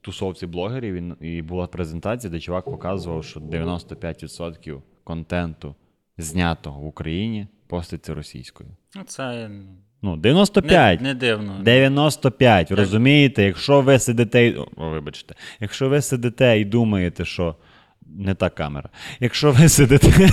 тусовці 0.00 0.46
блогерів, 0.46 0.94
і, 1.22 1.36
і 1.36 1.42
була 1.42 1.66
презентація, 1.66 2.30
де 2.30 2.40
чувак 2.40 2.64
показував, 2.64 3.24
що 3.24 3.40
95% 3.40 4.80
контенту, 5.04 5.74
знятого 6.18 6.80
в 6.80 6.86
Україні, 6.86 7.46
поститься 7.66 8.14
російською. 8.14 8.68
Ну, 8.96 9.02
це 9.06 9.50
Ну, 10.02 10.10
не, 10.16 10.22
95. 10.22 11.00
не 11.00 11.14
дивно. 11.14 11.58
95, 11.62 12.70
розумієте? 12.70 13.42
Якщо 13.44 13.80
ви 13.80 13.98
сидите. 13.98 14.46
і- 14.46 14.56
О, 14.56 14.90
вибачте, 14.90 15.34
якщо 15.60 15.88
ви 15.88 16.00
сидите 16.02 16.60
і 16.60 16.64
думаєте, 16.64 17.24
що. 17.24 17.56
Не 18.06 18.34
та 18.34 18.50
камера. 18.50 18.88
Якщо 19.20 19.52
ви 19.52 19.68
сидите. 19.68 20.08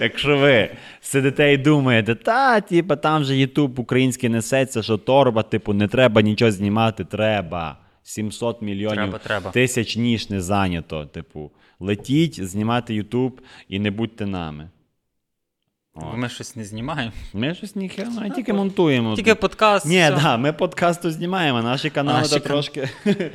Якщо 0.00 0.38
ви 0.38 0.70
сидите 1.10 1.52
і 1.52 1.56
думаєте, 1.56 2.14
та, 2.14 2.60
типа, 2.60 2.96
там 2.96 3.24
же 3.24 3.36
Ютуб 3.36 3.78
український 3.78 4.28
несеться, 4.28 4.82
що 4.82 4.98
торба, 4.98 5.42
типу, 5.42 5.72
не 5.72 5.88
треба 5.88 6.22
нічого 6.22 6.50
знімати, 6.50 7.04
треба. 7.04 7.76
700 8.02 8.62
мільйонів 8.62 8.96
Треба, 8.96 9.18
треба. 9.18 9.50
тисяч 9.50 9.96
ніж 9.96 10.30
не 10.30 10.40
зайнято. 10.40 11.06
Типу, 11.06 11.50
летіть, 11.80 12.44
знімати 12.48 12.94
Ютуб 12.94 13.40
і 13.68 13.78
не 13.78 13.90
будьте 13.90 14.26
нами. 14.26 14.68
Бо 15.94 16.16
Ми 16.16 16.28
щось 16.28 16.56
не 16.56 16.64
знімаємо. 16.64 17.12
Ми 17.32 17.54
щось 17.54 17.76
ніхера, 17.76 18.08
ну, 18.20 18.30
тільки 18.30 18.52
монтуємо. 18.52 19.16
Тільки 19.16 19.34
подкаст. 19.34 19.86
Ні, 19.86 20.00
все. 20.00 20.10
да, 20.22 20.36
ми 20.36 20.52
подкасту 20.52 21.10
знімаємо, 21.10 21.62
наші 21.62 21.90
канали 21.90 22.20
наші 22.20 22.40
трошки. 22.40 22.88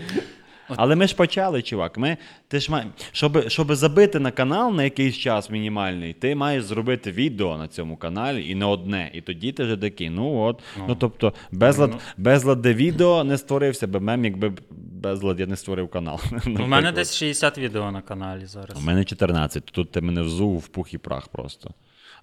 Але 0.67 0.95
ми 0.95 1.08
ж 1.08 1.15
почали, 1.15 1.62
чувак. 1.62 1.97
Ми, 1.97 2.17
ти 2.47 2.60
ж 2.60 2.71
має, 2.71 2.86
щоб, 3.12 3.49
щоб 3.49 3.75
забити 3.75 4.19
на 4.19 4.32
канал 4.32 4.75
на 4.75 4.84
якийсь 4.84 5.17
час 5.17 5.49
мінімальний, 5.49 6.13
ти 6.13 6.36
маєш 6.36 6.63
зробити 6.63 7.12
відео 7.12 7.58
на 7.58 7.67
цьому 7.67 7.97
каналі 7.97 8.49
і 8.49 8.56
не 8.56 8.65
одне. 8.65 9.12
І 9.13 9.21
тоді 9.21 9.51
ти 9.51 9.63
вже 9.63 9.78
такий. 9.78 10.10
Ну 10.10 10.38
от. 10.38 10.60
Ну, 10.88 10.95
тобто, 10.95 11.34
безлад, 11.51 11.89
Ну. 11.91 11.99
безлад 12.17 12.62
де 12.62 12.73
відео 12.73 13.23
не 13.23 13.38
створився 13.38 13.88
би 13.88 13.99
мем, 13.99 14.25
якби 14.25 14.54
безлад 14.71 15.39
я 15.39 15.45
не 15.45 15.56
створив 15.56 15.89
канал. 15.89 16.19
У 16.45 16.67
мене 16.67 16.91
десь 16.91 17.15
60 17.15 17.58
відео 17.58 17.91
на 17.91 18.01
каналі 18.01 18.45
зараз. 18.45 18.78
У 18.78 18.82
мене 18.82 19.04
14. 19.06 19.65
Тут 19.65 19.91
ти 19.91 20.01
мене 20.01 20.21
взув 20.21 20.58
в 20.58 20.67
пух 20.67 20.93
і 20.93 20.97
прах 20.97 21.28
просто. 21.28 21.71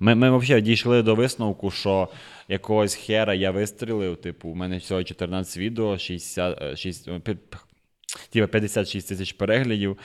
Ми, 0.00 0.14
ми 0.14 0.38
взагалі 0.38 0.62
дійшли 0.62 1.02
до 1.02 1.14
висновку, 1.14 1.70
що 1.70 2.09
якогось 2.48 2.94
хера 2.94 3.35
я 3.35 3.50
вистрілив. 3.50 4.16
Типу, 4.16 4.48
у 4.48 4.55
мене 4.55 4.76
всього 4.78 5.05
14 5.05 5.57
відео, 5.57 5.98
60, 5.98 6.62
е, 6.62 6.76
6, 6.76 7.09
е, 7.09 7.20
типа 8.33 8.47
56 8.47 9.09
тисяч 9.09 9.33
переглядів. 9.33 9.99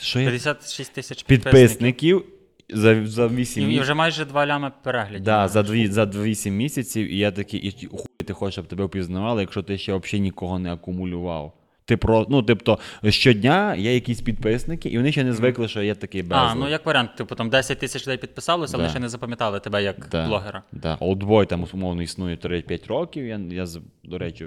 Що 0.00 0.20
я? 0.20 0.26
56 0.26 0.94
тисяч 0.94 1.22
підписників. 1.22 2.24
За, 2.68 3.06
за 3.06 3.28
8 3.28 3.70
І 3.70 3.80
вже 3.80 3.94
майже 3.94 4.24
2 4.24 4.46
лями 4.46 4.72
переглядів. 4.82 5.24
Да, 5.24 5.48
за, 5.48 5.62
дві, 5.62 5.88
за 5.88 6.04
8 6.04 6.56
місяців, 6.56 7.12
і 7.12 7.18
я 7.18 7.30
такий, 7.30 7.60
і 7.60 7.86
хуй 7.86 8.06
ти 8.26 8.32
хочеш, 8.32 8.54
щоб 8.54 8.66
тебе 8.66 8.84
впізнавали, 8.84 9.40
якщо 9.40 9.62
ти 9.62 9.78
ще 9.78 9.94
взагалі 9.94 10.20
нікого 10.20 10.58
не 10.58 10.72
акумулював. 10.72 11.52
Ти 11.84 11.96
про, 11.96 12.26
ну, 12.28 12.42
тобто, 12.42 12.78
щодня 13.08 13.74
є 13.74 13.94
якісь 13.94 14.20
підписники, 14.20 14.88
і 14.88 14.96
вони 14.96 15.12
ще 15.12 15.24
не 15.24 15.32
звикли, 15.32 15.68
що 15.68 15.82
я 15.82 15.94
такий 15.94 16.22
безлад. 16.22 16.50
А, 16.52 16.54
ну 16.54 16.68
як 16.68 16.86
варіант, 16.86 17.10
типу 17.16 17.34
там 17.34 17.50
10 17.50 17.78
тисяч 17.78 18.06
людей 18.06 18.18
підписалося, 18.18 18.76
але 18.76 18.88
ще 18.88 18.98
не 18.98 19.08
запам'ятали 19.08 19.60
тебе 19.60 19.82
як 19.82 20.08
Да, 20.10 20.26
блогера. 20.26 20.62
Да. 20.72 20.96
Олдбой 21.00 21.46
там 21.46 21.66
умовно 21.72 22.02
існує 22.02 22.36
3-5 22.36 22.86
років. 22.86 23.26
Я, 23.26 23.40
я 23.50 23.66
до 24.04 24.18
речі, 24.18 24.46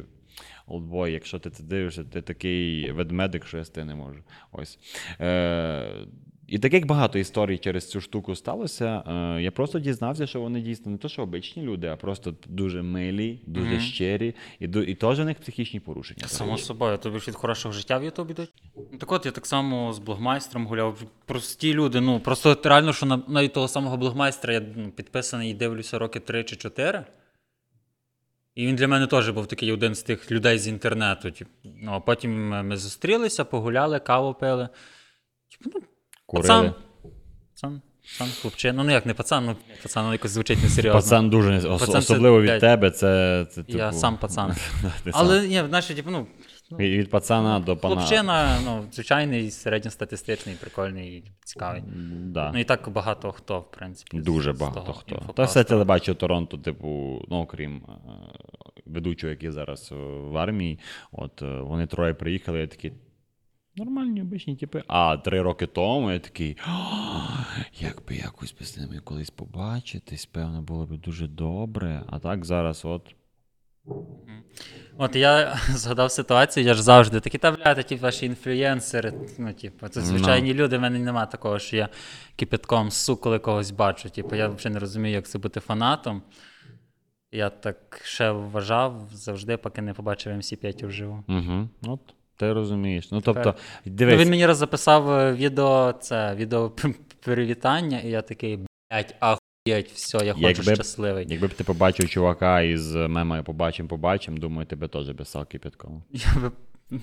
Олдбой, 0.68 1.14
якщо 1.14 1.40
ти 1.40 1.50
це 1.50 1.64
дивишся, 1.64 2.04
ти 2.04 2.22
такий 2.22 2.92
ведмедик, 2.92 3.46
що 3.46 3.58
я 3.58 3.64
з 3.64 3.86
не 3.86 3.96
можу. 3.96 4.20
Ось. 4.52 4.80
Е, 5.22 5.90
і 6.48 6.60
таких 6.60 6.86
багато 6.86 7.20
історій 7.20 7.58
через 7.58 7.90
цю 7.90 8.02
штуку 8.02 8.36
сталося. 8.36 9.04
Е, 9.08 9.42
я 9.42 9.52
просто 9.52 9.80
дізнався, 9.80 10.28
що 10.28 10.42
вони 10.42 10.62
дійсно 10.62 10.92
не 10.92 10.98
то, 10.98 11.10
що 11.10 11.22
обичні 11.22 11.64
люди, 11.64 11.88
а 11.88 11.96
просто 11.96 12.36
дуже 12.46 12.82
милі, 12.82 13.42
дуже 13.46 13.72
Мгм. 13.72 13.80
щирі, 13.80 14.36
і, 14.60 14.66
і 14.66 14.96
теж 14.96 15.20
у 15.20 15.24
них 15.24 15.38
психічні 15.40 15.80
порушення. 15.80 16.28
Само 16.28 16.58
собою, 16.58 16.98
тобі 16.98 17.20
ж 17.20 17.28
від 17.28 17.36
хорошого 17.36 17.74
життя 17.74 17.98
в 17.98 18.04
Ютубі 18.04 18.32
йдуть. 18.32 18.52
Так 19.00 19.12
от 19.12 19.26
я 19.26 19.32
так 19.32 19.46
само 19.46 19.94
з 19.94 20.00
блогмайстром 20.00 20.68
гуляв. 20.68 21.04
Прості 21.26 21.74
люди. 21.74 22.02
Ну 22.02 22.20
просто 22.20 22.58
реально, 22.64 22.94
що 22.94 23.06
на 23.06 23.22
навіть 23.28 23.54
того 23.54 23.68
самого 23.68 23.98
блогмайстра 23.98 24.54
я 24.54 24.62
ну, 24.76 24.92
підписаний 24.92 25.52
і 25.52 25.54
дивлюся 25.54 26.00
роки 26.00 26.20
3 26.20 26.44
чи 26.44 26.56
4. 26.56 27.06
І 28.58 28.67
він 28.67 28.76
для 28.76 28.88
мене 28.88 29.08
теж 29.08 29.30
був 29.30 29.48
такий 29.48 29.72
один 29.72 29.96
з 29.96 30.04
тих 30.04 30.32
людей 30.32 30.60
з 30.60 30.67
інтернету. 30.67 31.32
Тип. 31.32 31.48
Ну, 31.63 31.91
а 31.91 32.00
потім 32.00 32.50
ми 32.50 32.78
зустрілися, 32.78 33.46
погуляли, 33.46 34.00
каву 34.00 34.34
пили. 34.34 34.70
Типу, 35.52 35.72
ну, 35.76 35.82
Курили. 36.26 36.48
пацан. 36.48 36.74
Пацан, 37.54 37.82
пацан, 38.02 38.28
хлопчина. 38.41 38.84
Ну 38.84 38.91
як 38.91 39.06
не 39.06 39.13
пацан, 39.13 39.46
ну 39.46 39.56
пацан 39.84 40.06
ну, 40.06 40.12
якось 40.12 40.32
звучить 40.32 40.63
несерйозно. 40.63 41.00
Пацан 41.02 41.30
дуже 41.30 41.50
не- 41.52 41.62
Пацан 41.62 41.88
це, 41.88 41.98
особливо 41.98 42.41
від 42.41 42.48
блядь, 42.48 42.62
тебе. 42.62 42.91
Це, 42.91 43.46
це 43.52 43.63
Я 43.67 43.88
типу, 43.89 44.00
сам 44.00 44.17
пацан. 44.17 44.56
ти 45.04 45.12
сам. 45.12 45.22
Але 45.22 45.48
ні, 45.48 45.63
знаєш, 45.67 45.86
типу, 45.86 46.12
ну, 46.12 46.28
Від, 46.72 47.00
від 47.00 47.10
пацана 47.10 47.60
до 47.60 47.78
пана. 47.78 47.96
Хлопчина, 47.96 48.60
ну, 48.65 48.86
звичайний, 48.91 49.52
середньостатистичний, 49.52 50.56
прикольний, 50.56 51.32
цікавий. 51.46 51.84
Да. 52.26 52.52
Ну 52.54 52.60
і 52.60 52.63
так 52.63 52.89
багато 52.89 53.32
хто, 53.32 53.60
в 53.60 53.72
принципі. 53.72 54.20
з- 54.20 54.24
Дуже 54.24 54.54
з 54.54 54.60
багато 54.60 54.80
того 54.80 54.93
хто. 54.93 55.34
Та 55.34 55.43
все 55.43 55.63
телебачив 55.63 56.15
Торонто, 56.15 56.58
типу, 56.58 57.22
ну 57.30 57.38
окрім 57.38 57.76
е, 57.76 57.91
ведучого, 58.89 59.32
який 59.32 59.52
зараз 59.52 59.89
е, 59.91 59.95
в 60.06 60.38
армії. 60.38 60.80
От 61.12 61.41
е, 61.41 61.62
вони 61.62 61.88
троє 61.88 62.13
приїхали, 62.13 62.60
я 62.60 62.67
такий. 62.67 62.93
Нормальні 63.76 64.21
обичні 64.21 64.56
типи. 64.56 64.84
А 64.88 65.17
три 65.17 65.41
роки 65.41 65.67
тому 65.67 66.12
я 66.12 66.19
такий. 66.19 66.58
«О, 66.67 66.71
Як 67.80 68.04
би 68.08 68.15
якось 68.15 68.56
би 68.60 68.65
з 68.65 68.78
ними 68.78 69.00
колись 69.00 69.30
побачитись, 69.30 70.26
певно, 70.26 70.62
було 70.62 70.86
б 70.86 70.97
дуже 70.97 71.28
добре. 71.28 72.04
А 72.08 72.19
так 72.19 72.45
зараз, 72.45 72.86
от. 72.86 73.15
От 74.97 75.15
я 75.15 75.60
згадав 75.69 76.12
ситуацію, 76.12 76.65
я 76.65 76.73
ж 76.73 76.84
завжди 76.84 77.19
такий, 77.19 77.39
та 77.39 77.52
бля, 77.52 77.84
ті 77.84 77.95
ваші 77.95 78.26
інфлюєнсери. 78.26 79.13
Ну, 79.38 79.54
типу, 79.54 79.88
це 79.88 80.02
звичайні 80.02 80.54
люди, 80.54 80.78
в 80.78 80.82
мене 80.82 81.00
нема 81.00 81.26
такого, 81.26 81.60
що 81.60 81.76
я 81.78 81.89
кипятком 82.36 82.91
су, 82.91 83.17
коли 83.17 83.39
когось 83.39 83.71
бачу. 83.71 84.10
Типу, 84.10 84.36
я 84.36 84.47
взагалі 84.47 84.73
не 84.73 84.80
розумію, 84.80 85.15
як 85.15 85.28
це 85.28 85.39
бути 85.39 85.60
фанатом. 85.60 86.21
Я 87.32 87.50
так 87.50 88.02
ще 88.04 88.32
вважав 88.32 89.10
завжди, 89.12 89.58
поки 89.58 89.82
не 89.82 89.94
побачив 89.94 90.34
MC5 90.34 90.88
вживу. 90.88 91.24
Угу. 91.28 91.70
От, 91.94 92.00
ти 92.36 92.54
розумієш. 92.54 93.12
Ну, 93.12 93.22
Тепер- 93.22 93.44
тобто, 93.44 93.60
дивись. 93.86 94.16
Ну, 94.16 94.22
він 94.22 94.30
мені 94.30 94.46
раз 94.46 94.58
записав 94.58 95.12
е, 95.12 95.34
відео, 95.34 95.94
це 95.94 96.36
відео 96.36 96.72
привітання, 97.24 98.00
і 98.00 98.10
я 98.10 98.22
такий, 98.22 98.58
блядь, 98.58 99.16
ахуєть, 99.20 99.92
все, 99.92 100.26
я 100.26 100.34
хочу 100.34 100.48
Якби 100.48 100.76
щасливий. 100.76 101.26
Якби 101.30 101.48
б 101.48 101.54
ти 101.54 101.63
побачив 101.63 102.10
чувака 102.10 102.62
із 102.62 102.96
мема 102.96 103.44
побачим, 103.44 103.88
побачим, 103.88 104.38
думаю, 104.38 104.66
тебе 104.66 104.88
теж 104.88 105.10
би 105.10 105.26
сал 105.26 105.46
кипятком. 105.46 106.04
Я 106.12 106.42
би... 106.42 106.52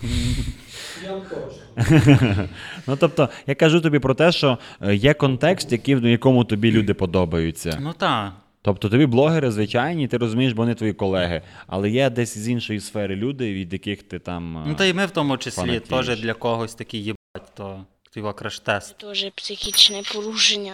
Ну 2.87 2.97
тобто, 2.97 3.29
я 3.47 3.55
кажу 3.55 3.81
тобі 3.81 3.99
про 3.99 4.15
те, 4.15 4.33
що 4.33 4.59
е, 4.81 4.95
є 4.95 5.15
контекст, 5.15 5.73
який, 5.73 5.95
в 5.95 6.07
якому 6.07 6.45
тобі 6.45 6.73
люди 6.73 6.95
подобаються. 6.95 7.79
Ну 7.81 7.93
так. 7.93 8.33
Тобто 8.65 8.89
тобі 8.89 9.07
блогери 9.07 9.51
звичайні, 9.51 10.09
ти 10.09 10.19
розумієш, 10.19 10.53
бо 10.53 10.63
вони 10.63 10.75
твої 10.75 10.93
колеги. 10.93 11.43
Але 11.67 11.91
є 11.91 12.11
десь 12.11 12.39
з 12.39 12.49
іншої 12.49 12.81
сфери 12.81 13.17
люди, 13.17 13.55
від 13.55 13.73
яких 13.73 14.03
ти 14.03 14.19
там. 14.19 14.65
Ну 14.67 14.75
та 14.75 14.85
й 14.85 14.93
ми 14.93 15.07
в 15.07 15.11
тому 15.11 15.37
числі 15.37 15.81
теж 15.81 16.21
для 16.21 16.35
когось 16.35 16.75
такі 16.75 16.99
їбать, 16.99 17.55
то 17.55 17.87
його 18.15 18.33
краш-тест. 18.33 18.97
Теж 18.97 19.31
психічне 19.35 20.03
порушення. 20.15 20.73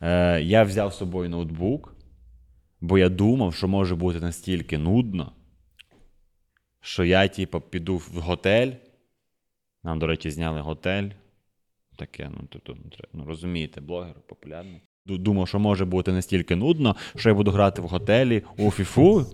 Е, 0.00 0.42
я 0.42 0.62
взяв 0.62 0.92
з 0.92 0.96
собою 0.96 1.30
ноутбук, 1.30 1.94
бо 2.80 2.98
я 2.98 3.08
думав, 3.08 3.54
що 3.54 3.68
може 3.68 3.94
бути 3.94 4.20
настільки 4.20 4.78
нудно, 4.78 5.32
що 6.80 7.04
я, 7.04 7.28
типу, 7.28 7.60
піду 7.60 7.96
в 7.96 8.10
готель. 8.14 8.72
Нам, 9.82 9.98
до 9.98 10.06
речі, 10.06 10.30
зняли 10.30 10.60
готель. 10.60 11.08
Таке, 11.96 12.30
ну, 12.30 12.48
тобто, 12.48 12.76
ну 13.12 13.24
розумієте, 13.24 13.80
блогер 13.80 14.14
популярний. 14.26 14.82
Ду- 15.06 15.18
Думав, 15.18 15.48
що 15.48 15.58
може 15.58 15.84
бути 15.84 16.12
настільки 16.12 16.56
нудно, 16.56 16.96
що 17.16 17.28
я 17.28 17.34
буду 17.34 17.50
грати 17.50 17.82
в 17.82 17.84
готелі 17.86 18.42
у 18.58 18.70
фіфу. 18.70 19.26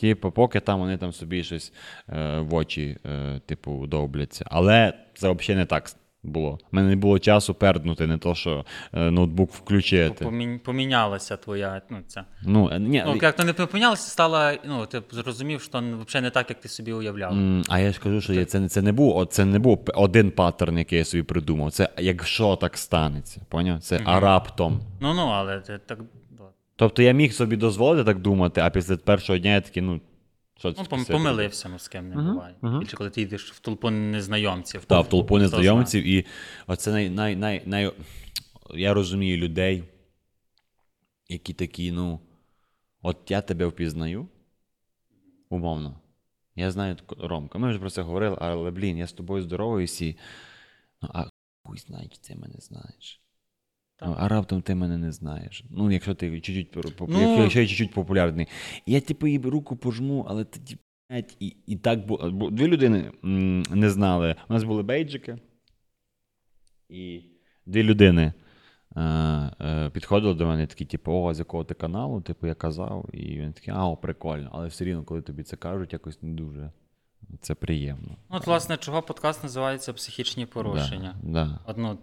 Типу, 0.00 0.30
поки 0.30 0.60
там 0.60 0.80
вони 0.80 0.96
там 0.96 1.12
собі 1.12 1.44
щось 1.44 1.72
е, 2.08 2.38
в 2.40 2.54
очі, 2.54 2.96
е, 3.06 3.40
типу, 3.46 3.86
довбляться. 3.86 4.44
Але 4.50 4.92
це 5.14 5.30
взагалі 5.32 5.58
не 5.60 5.66
так 5.66 5.90
було. 6.22 6.50
У 6.50 6.76
мене 6.76 6.88
не 6.88 6.96
було 6.96 7.18
часу 7.18 7.54
перднути, 7.54 8.06
не 8.06 8.18
то, 8.18 8.34
що 8.34 8.64
е, 8.92 9.10
ноутбук 9.10 9.52
включити. 9.52 10.24
Помі- 10.24 10.58
Помінялася 10.58 11.36
твоя. 11.36 11.82
Ну, 11.90 11.98
це. 12.06 12.24
Ну, 12.42 12.70
е, 12.72 12.78
ні, 12.78 13.02
Ну, 13.06 13.18
як 13.22 13.36
то 13.36 13.44
не 13.44 13.52
помінялася, 13.52 14.10
стала, 14.10 14.58
ну, 14.64 14.86
ти 14.86 15.02
зрозумів, 15.10 15.60
що 15.62 15.78
взагалі 15.78 16.24
не 16.24 16.30
так, 16.30 16.50
як 16.50 16.60
ти 16.60 16.68
собі 16.68 16.92
уявляв. 16.92 17.32
м, 17.32 17.62
а 17.68 17.78
я 17.78 17.92
ж 17.92 18.00
кажу, 18.00 18.20
що 18.20 18.32
я- 18.32 18.44
це, 18.44 18.60
не- 18.60 18.68
це 18.68 18.82
не 18.82 18.92
був, 18.92 19.26
це 19.26 19.44
не 19.44 19.58
був 19.58 19.84
один 19.94 20.30
паттерн, 20.30 20.78
який 20.78 20.98
я 20.98 21.04
собі 21.04 21.22
придумав. 21.22 21.72
Це 21.72 21.88
якщо 21.98 22.56
так 22.56 22.78
станеться. 22.78 23.40
Поняв? 23.48 23.80
Це 23.80 24.00
а 24.04 24.20
раптом. 24.20 24.80
Ну, 25.00 25.14
ну, 25.14 25.22
але 25.22 25.60
це 25.60 25.78
так. 25.78 25.98
Тобто 26.76 27.02
я 27.02 27.12
міг 27.12 27.32
собі 27.32 27.56
дозволити 27.56 28.04
так 28.04 28.18
думати, 28.18 28.60
а 28.60 28.70
після 28.70 28.96
першого 28.96 29.38
дня 29.38 29.50
я 29.54 29.60
такий, 29.60 29.82
ну, 29.82 30.00
що 30.60 30.72
це 30.72 30.82
Ну, 30.82 30.88
пом- 30.96 31.12
помилився, 31.12 31.68
ну 31.68 31.78
з 31.78 31.88
ким 31.88 32.08
не 32.08 32.16
буває. 32.16 32.54
Більше 32.62 32.96
коли 32.96 33.10
ти 33.10 33.22
йдеш 33.22 33.52
в 33.52 33.58
толпу 33.60 33.90
незнайомців. 33.90 34.84
Та, 34.84 35.00
в 35.00 35.08
толпу 35.08 35.38
незнайомців, 35.38 36.04
і 36.04 36.26
оце 36.66 36.90
най, 36.90 37.10
най, 37.10 37.36
най, 37.36 37.62
най... 37.66 37.92
Я 38.74 38.94
розумію 38.94 39.36
людей, 39.36 39.84
які 41.28 41.52
такі, 41.52 41.92
ну, 41.92 42.20
от 43.02 43.30
я 43.30 43.40
тебе 43.40 43.66
впізнаю, 43.66 44.28
умовно. 45.48 46.00
Я 46.56 46.70
знаю 46.70 46.96
Ромка, 47.18 47.58
ми 47.58 47.70
вже 47.70 47.78
про 47.78 47.90
це 47.90 48.02
говорили, 48.02 48.36
але 48.40 48.70
блін, 48.70 48.98
я 48.98 49.06
з 49.06 49.12
тобою 49.12 49.42
здороваюсь 49.42 50.02
і. 50.02 50.18
Ну, 51.02 51.08
а 51.14 51.24
хуй 51.64 51.78
знає, 51.78 52.08
чи 52.08 52.18
ти 52.18 52.36
мене 52.36 52.54
знаєш. 52.58 53.22
Так. 54.00 54.08
Ну, 54.08 54.16
а 54.18 54.28
раптом 54.28 54.62
ти 54.62 54.74
мене 54.74 54.98
не 54.98 55.12
знаєш. 55.12 55.64
Ну, 55.70 55.90
якщо 55.90 56.14
ти 56.14 56.40
чуть-чуть, 56.40 56.76
Ну- 57.08 57.42
якщо, 57.42 57.60
я 57.60 57.66
чуть-чуть 57.66 57.92
популярний. 57.92 58.46
Я, 58.86 59.00
типу, 59.00 59.26
їй 59.26 59.38
руку 59.38 59.76
пожму, 59.76 60.26
але 60.28 60.46
блядь, 61.10 61.36
і, 61.40 61.56
і 61.66 61.76
так 61.76 62.06
було. 62.06 62.30
Бо 62.30 62.50
дві 62.50 62.66
людини 62.66 63.12
не 63.70 63.90
знали. 63.90 64.36
У 64.48 64.52
нас 64.52 64.64
були 64.64 64.82
бейджики, 64.82 65.38
і 66.88 67.22
дві 67.66 67.82
людини 67.82 68.32
е, 68.96 69.00
е, 69.60 69.90
підходили 69.90 70.34
до 70.34 70.46
мене 70.46 70.66
такі, 70.66 70.84
типу, 70.84 71.12
о, 71.12 71.34
з 71.34 71.38
якого 71.38 71.64
ти 71.64 71.74
каналу, 71.74 72.20
типу, 72.20 72.46
я 72.46 72.54
казав, 72.54 73.08
і 73.12 73.38
він 73.38 73.52
такий, 73.52 73.74
а, 73.74 73.86
о, 73.86 73.96
прикольно. 73.96 74.50
Але 74.52 74.66
все 74.66 74.84
рівно, 74.84 75.04
коли 75.04 75.22
тобі 75.22 75.42
це 75.42 75.56
кажуть, 75.56 75.92
якось 75.92 76.22
не 76.22 76.32
дуже 76.32 76.70
це 77.40 77.54
приємно. 77.54 78.16
Ну, 78.30 78.36
От, 78.36 78.46
власне, 78.46 78.76
чого 78.76 79.02
подкаст 79.02 79.42
називається 79.42 79.92
психічні 79.92 80.46
порушення. 80.46 81.16
Да, 81.22 81.44
да. 81.44 81.58
Одну, 81.66 81.98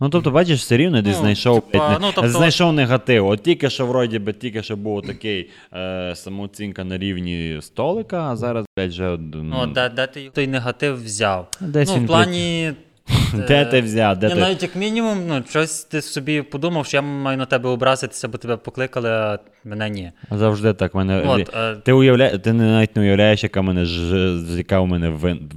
Ну, 0.00 0.08
тобто, 0.08 0.30
бачиш, 0.30 0.60
все 0.60 0.76
рівно 0.76 1.02
десь 1.02 1.16
Ну, 1.16 1.20
знайшов, 1.20 1.60
типа, 1.60 1.90
не- 1.90 1.98
ну, 2.00 2.10
тобто- 2.14 2.30
знайшов 2.30 2.72
негатив. 2.72 3.26
От 3.26 3.42
тільки 3.42 3.70
що, 3.70 3.86
вроді 3.86 4.18
би, 4.18 4.32
тільки 4.32 4.62
що 4.62 4.76
був 4.76 5.02
такий 5.02 5.50
е, 5.74 6.12
самооцінка 6.16 6.84
на 6.84 6.98
рівні 6.98 7.58
столика, 7.60 8.30
а 8.30 8.36
зараз, 8.36 8.66
блядь, 8.76 8.90
вже. 8.90 9.08
од- 9.08 9.34
Ну, 9.34 9.66
де, 9.66 9.88
де 9.88 10.06
ти 10.06 10.30
той 10.34 10.46
негатив 10.46 11.04
взяв? 11.04 11.48
Десь 11.60 11.88
ну, 11.88 11.96
він 11.96 12.04
в 12.04 12.06
плані. 12.06 12.72
Де 13.48 13.64
ти 13.64 13.80
взяв? 13.80 14.18
Де 14.18 14.28
Ні, 14.28 14.34
ти? 14.34 14.40
навіть 14.40 14.62
як 14.62 14.76
мінімум, 14.76 15.18
ну, 15.28 15.42
щось 15.48 15.84
ти 15.84 16.02
собі 16.02 16.42
подумав, 16.42 16.86
що 16.86 16.96
я 16.96 17.02
маю 17.02 17.38
на 17.38 17.46
тебе 17.46 17.68
образитися, 17.68 18.28
бо 18.28 18.38
тебе 18.38 18.56
покликали, 18.56 19.10
а 19.10 19.38
мене 19.64 19.90
ні. 19.90 20.12
Завжди 20.30 20.72
так. 20.72 20.94
Мене... 20.94 21.22
От, 21.26 21.54
е, 21.56 21.74
Ти, 21.74 21.92
уявля... 21.92 22.38
ти 22.38 22.52
навіть 22.52 22.96
не 22.96 23.02
уявляєш, 23.02 23.42
яка 23.42 23.62
мене 23.62 23.84
ж... 23.84 24.36
яка 24.56 24.80
у 24.80 24.86
мене 24.86 25.10
вин... 25.10 25.50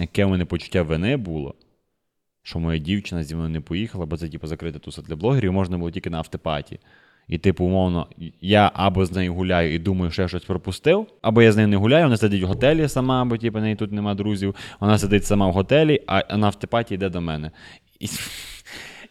яке 0.00 0.24
у 0.24 0.28
мене 0.28 0.44
почуття 0.44 0.82
вини 0.82 1.16
було. 1.16 1.54
Що 2.46 2.58
моя 2.58 2.78
дівчина 2.78 3.22
зі 3.22 3.34
мною 3.34 3.50
не 3.50 3.60
поїхала, 3.60 4.06
бо 4.06 4.16
це 4.16 4.28
типу 4.28 4.46
закрита 4.46 4.78
туса 4.78 5.02
для 5.02 5.16
блогерів, 5.16 5.52
можна 5.52 5.78
було 5.78 5.90
тільки 5.90 6.10
на 6.10 6.18
автопаті. 6.18 6.78
І, 7.28 7.38
типу, 7.38 7.64
умовно, 7.64 8.06
я 8.40 8.70
або 8.74 9.06
з 9.06 9.12
нею 9.12 9.34
гуляю 9.34 9.74
і 9.74 9.78
думаю, 9.78 10.10
що 10.10 10.22
я 10.22 10.28
щось 10.28 10.44
пропустив, 10.44 11.06
або 11.22 11.42
я 11.42 11.52
з 11.52 11.56
нею 11.56 11.68
не 11.68 11.76
гуляю, 11.76 12.04
вона 12.04 12.16
сидить 12.16 12.42
в 12.42 12.46
готелі 12.46 12.88
сама, 12.88 13.24
бо 13.24 13.36
типу, 13.36 13.58
неї 13.58 13.76
тут 13.76 13.92
нема 13.92 14.14
друзів. 14.14 14.54
Вона 14.80 14.98
сидить 14.98 15.24
сама 15.26 15.46
в 15.48 15.52
готелі, 15.52 16.02
а 16.06 16.36
на 16.36 16.46
автопаті 16.46 16.94
йде 16.94 17.08
до 17.08 17.20
мене. 17.20 17.50
І, 18.00 18.06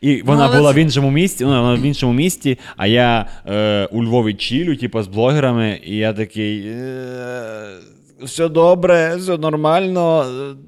і 0.01 0.21
вона 0.21 0.47
Ну, 0.47 0.57
була 0.57 0.73
це- 0.73 0.79
в 0.79 0.81
іншому 0.81 1.11
місті, 1.11 1.43
ну, 1.45 1.49
вона 1.49 1.75
в 1.75 1.81
іншому 1.81 2.13
місті, 2.13 2.59
а 2.77 2.87
я 2.87 3.27
е, 3.47 3.85
у 3.85 4.03
Львові 4.03 4.33
чілю, 4.33 4.75
типу, 4.75 5.01
з 5.03 5.07
блогерами, 5.07 5.79
і 5.85 5.95
я 5.95 6.13
такий. 6.13 6.63
Е, 6.67 7.77
все 8.21 8.49
добре, 8.49 9.15
все 9.15 9.37
нормально, 9.37 10.25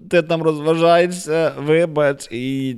ти 0.10 0.22
там 0.22 0.42
розважаєшся, 0.44 1.54
вибач. 1.58 2.28
І 2.32 2.76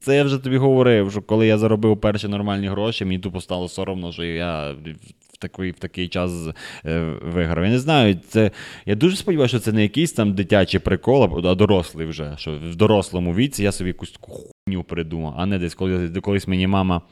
це 0.00 0.16
я 0.16 0.24
вже 0.24 0.38
тобі 0.38 0.56
говорив, 0.56 1.10
що 1.10 1.22
коли 1.22 1.46
я 1.46 1.58
заробив 1.58 2.00
перші 2.00 2.28
нормальні 2.28 2.68
гроші, 2.68 3.04
мені 3.04 3.18
тупо 3.18 3.40
стало 3.40 3.68
соромно, 3.68 4.12
що 4.12 4.24
я 4.24 4.74
такий, 5.42 5.70
в 5.70 5.78
такий 5.78 6.08
час 6.08 6.48
е, 6.84 7.14
виграв. 7.22 7.64
Я 7.64 7.70
не 7.70 7.78
знаю, 7.78 8.16
це, 8.28 8.50
я 8.86 8.94
дуже 8.94 9.16
сподіваюся, 9.16 9.56
що 9.56 9.64
це 9.64 9.72
не 9.72 9.82
якийсь 9.82 10.12
там 10.12 10.34
дитячий 10.34 10.80
прикол, 10.80 11.46
а 11.46 11.54
дорослий 11.54 12.06
вже. 12.06 12.34
Що 12.36 12.58
в 12.70 12.76
дорослому 12.76 13.34
віці 13.34 13.62
я 13.62 13.72
собі 13.72 13.88
якусь 13.88 14.14
хуйню 14.20 14.82
придумав, 14.84 15.34
а 15.36 15.46
не 15.46 15.58
десь 15.58 15.74
коли, 15.74 16.08
колись 16.08 16.48
мені 16.48 16.66
мама. 16.66 17.02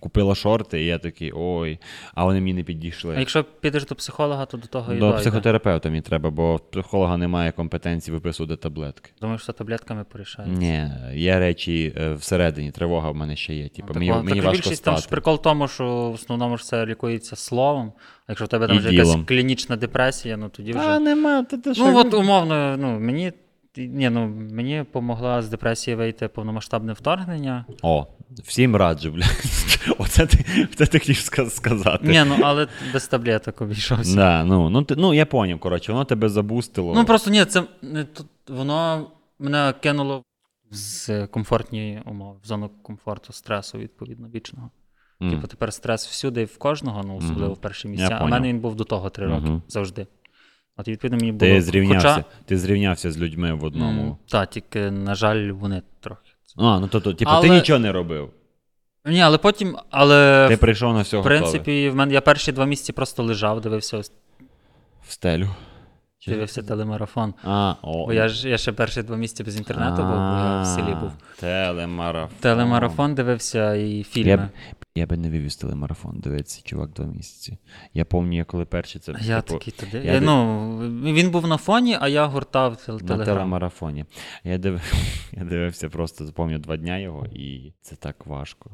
Купила 0.00 0.34
шорти, 0.34 0.82
і 0.82 0.86
я 0.86 0.98
такий, 0.98 1.32
ой, 1.34 1.78
а 2.14 2.24
вони 2.24 2.40
мені 2.40 2.54
не 2.54 2.62
підійшли. 2.62 3.14
а 3.16 3.20
якщо 3.20 3.44
підеш 3.44 3.86
до 3.86 3.94
психолога, 3.94 4.46
то 4.46 4.56
до 4.56 4.66
того 4.66 4.92
і 4.92 4.98
До 4.98 5.00
дойде. 5.00 5.18
психотерапевта 5.18 5.88
мені 5.88 6.00
треба, 6.02 6.30
бо 6.30 6.58
психолога 6.70 7.16
немає 7.16 7.52
компетенції 7.52 8.14
виписувати 8.14 8.56
таблетки. 8.56 9.10
Думаєш, 9.20 9.42
що 9.42 9.52
таблетками 9.52 10.04
порішають? 10.04 10.58
Ні, 10.58 10.90
є 11.14 11.38
речі 11.38 11.94
е, 11.96 12.14
всередині, 12.14 12.70
тривога 12.70 13.10
в 13.10 13.14
мене 13.14 13.36
ще 13.36 13.54
є. 13.54 13.68
Типу, 13.68 13.94
мені, 13.94 14.12
мені 14.12 14.28
так 14.28 14.44
важко 14.44 14.52
більшість 14.62 14.84
там 14.84 14.94
ж 14.94 15.00
спати. 15.00 15.10
прикол 15.10 15.34
в 15.34 15.42
тому, 15.42 15.68
що 15.68 15.84
в 15.86 16.14
основному 16.14 16.56
ж 16.56 16.64
це 16.64 16.86
лікується 16.86 17.36
словом. 17.36 17.92
А 18.26 18.32
якщо 18.32 18.44
в 18.44 18.48
тебе 18.48 18.66
там 18.66 18.76
І 18.76 18.78
вже 18.78 18.94
якась 18.94 19.16
клінічна 19.26 19.76
депресія, 19.76 20.36
ну 20.36 20.48
тоді 20.48 20.70
вже. 20.72 20.80
Та 20.80 20.98
нема, 21.00 21.42
ти, 21.42 21.58
ти 21.58 21.74
що? 21.74 21.86
Ну, 21.86 21.98
от 21.98 22.14
умовно, 22.14 22.76
ну, 22.76 23.00
мені, 23.00 23.32
ні, 23.76 24.10
ну, 24.10 24.26
мені 24.52 24.78
допомогла 24.78 25.42
з 25.42 25.48
депресії 25.48 25.94
вийти 25.94 26.28
повномасштабне 26.28 26.92
вторгнення. 26.92 27.64
О, 27.82 28.06
всім 28.44 28.76
раджу, 28.76 29.10
блядь. 29.10 29.42
Оце 29.98 30.26
ти, 30.26 30.68
це 30.74 30.86
ти 30.86 30.98
хотів 30.98 31.16
сказати. 31.50 32.08
Ні, 32.08 32.24
ну 32.26 32.36
але 32.42 32.68
без 32.92 33.08
таблеток 33.08 33.60
обійшовся. 33.60 34.16
Да, 34.16 34.44
ну, 34.44 34.70
ну, 34.70 34.82
ти, 34.82 34.96
ну, 34.96 35.14
я 35.14 35.26
поняв, 35.26 35.60
коротше, 35.60 35.92
воно 35.92 36.04
тебе 36.04 36.28
забустило. 36.28 36.94
Ну 36.94 37.04
просто 37.04 37.30
ні, 37.30 37.44
це 37.44 37.62
тут 38.14 38.26
воно 38.48 39.10
мене 39.38 39.74
кинуло 39.80 40.22
з 40.70 41.26
комфортні 41.26 42.02
умови, 42.04 42.38
в 42.44 42.46
зону 42.46 42.70
комфорту, 42.82 43.32
стресу, 43.32 43.78
відповідно, 43.78 44.28
вічного. 44.34 44.70
М. 45.22 45.30
Типу, 45.30 45.46
тепер 45.46 45.72
стрес 45.72 46.06
всюди 46.06 46.42
і 46.42 46.44
в 46.44 46.58
кожного, 46.58 47.02
ну 47.06 47.16
особливо 47.16 47.54
в 47.54 47.60
перші 47.60 47.88
Я 47.88 47.92
місця. 47.92 48.18
А 48.20 48.24
в 48.24 48.28
мене 48.28 48.48
він 48.48 48.60
був 48.60 48.76
до 48.76 48.84
того 48.84 49.10
три 49.10 49.26
роки 49.26 49.46
Мгм. 49.46 49.62
завжди. 49.68 50.06
От 50.76 50.88
відповідно 50.88 51.18
мені 51.18 51.32
було. 51.32 51.38
Ти 51.52 51.62
зрівнявся, 51.62 52.14
Хоча, 52.14 52.24
ти 52.44 52.58
зрівнявся 52.58 53.10
з 53.12 53.18
людьми 53.18 53.54
в 53.54 53.64
одному. 53.64 54.02
м, 54.02 54.16
та, 54.28 54.46
тільки, 54.46 54.90
на 54.90 55.14
жаль, 55.14 55.50
вони 55.50 55.82
трохи. 56.00 56.25
А, 56.56 56.78
ну 56.80 56.88
то, 56.88 57.00
типу, 57.00 57.14
типу, 57.14 57.40
ти 57.40 57.48
нічого 57.48 57.78
не 57.78 57.92
робив. 57.92 58.30
Ні, 59.06 59.20
але 59.20 59.38
потім, 59.38 59.76
але 59.90 60.46
Ти 60.48 60.56
прийшов 60.56 60.94
на 60.94 61.02
все 61.02 61.16
в 61.16 61.20
готове. 61.22 61.38
принципі, 61.40 61.90
в 61.90 61.94
мене 61.94 62.14
я 62.14 62.20
перші 62.20 62.52
два 62.52 62.64
місяці 62.66 62.92
просто 62.92 63.22
лежав, 63.22 63.60
дивився, 63.60 63.98
В 63.98 65.12
стелю. 65.12 65.48
Дивився 66.26 66.62
телемарафон. 66.62 67.34
А, 67.44 67.74
о, 67.82 68.06
Бо 68.06 68.12
я 68.12 68.28
ж 68.28 68.48
я 68.48 68.58
ще 68.58 68.72
перші 68.72 69.02
два 69.02 69.16
місяці 69.16 69.44
без 69.44 69.56
інтернету 69.56 69.96
був, 69.96 70.06
бо 70.06 70.38
я 70.38 70.62
в 70.62 70.66
селі 70.66 70.94
був. 71.00 71.12
Телемарафон. 71.40 72.36
Телемарафон 72.40 73.14
дивився 73.14 73.74
і 73.74 74.02
фільми. 74.02 74.30
Я 74.30 74.36
б, 74.36 74.48
я 74.94 75.06
би 75.06 75.16
не 75.16 75.30
вивіз 75.30 75.56
телемарафон, 75.56 76.20
дивиться, 76.20 76.62
чувак, 76.64 76.90
два 76.90 77.04
місяці. 77.04 77.58
Я 77.94 78.04
пам'ятаю, 78.04 78.36
я 78.38 78.44
коли 78.44 78.64
перший 78.64 79.00
це. 79.00 79.14
Я 79.20 79.40
типу, 79.40 79.58
такий 79.58 79.72
туди. 79.72 80.06
я 80.06 80.12
Я, 80.12 80.20
ну, 80.20 80.78
він 81.02 81.30
був 81.30 81.46
на 81.46 81.56
фоні, 81.56 81.96
а 82.00 82.08
я 82.08 82.26
гуртав 82.26 82.76
тел- 82.76 83.16
на 83.16 83.24
телемарафоні. 83.24 84.04
Я, 84.44 84.58
див... 84.58 84.80
я 85.32 85.44
дивився 85.44 85.88
просто, 85.88 86.32
пам'ятаю, 86.32 86.62
два 86.62 86.76
дня 86.76 86.98
його, 86.98 87.26
і 87.26 87.72
це 87.80 87.96
так 87.96 88.26
важко. 88.26 88.70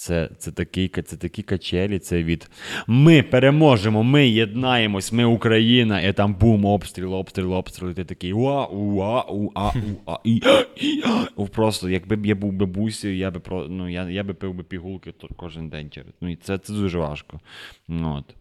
Це, 0.00 0.30
це, 0.38 0.52
такі, 0.52 0.88
це 0.88 1.16
такі 1.16 1.42
качелі, 1.42 1.98
це 1.98 2.22
від 2.22 2.50
ми 2.86 3.22
переможемо, 3.22 4.02
ми 4.02 4.28
єднаємось, 4.28 5.12
ми 5.12 5.24
Україна, 5.24 6.00
і 6.00 6.12
там 6.12 6.34
бум, 6.34 6.64
обстріл, 6.64 7.14
обстріл, 7.14 7.52
обстріл, 7.52 7.90
і 7.90 7.94
ти 7.94 8.04
такий 8.04 8.32
уа, 8.32 8.66
уа, 8.66 9.20
уа, 9.20 9.72
уа, 10.06 10.18
і, 10.24 10.42
і, 10.76 11.02
а. 11.06 11.46
Просто, 11.46 11.90
якби 11.90 12.16
б 12.16 12.26
я 12.26 12.34
був 12.34 12.52
бабусею, 12.52 13.16
я 13.16 13.30
би 13.30 13.40
про, 13.40 13.68
ну, 13.68 13.88
я, 13.88 14.10
я 14.10 14.24
би 14.24 14.34
пив 14.34 14.54
би 14.54 14.62
пігулки 14.62 15.14
кожен 15.36 15.68
день 15.68 15.90
через. 15.90 16.12
Ну, 16.20 16.30
і 16.30 16.36
це, 16.36 16.58
це 16.58 16.72
дуже 16.72 16.98
важко. 16.98 17.40
Ну, 17.88 18.16
От. 18.16 18.34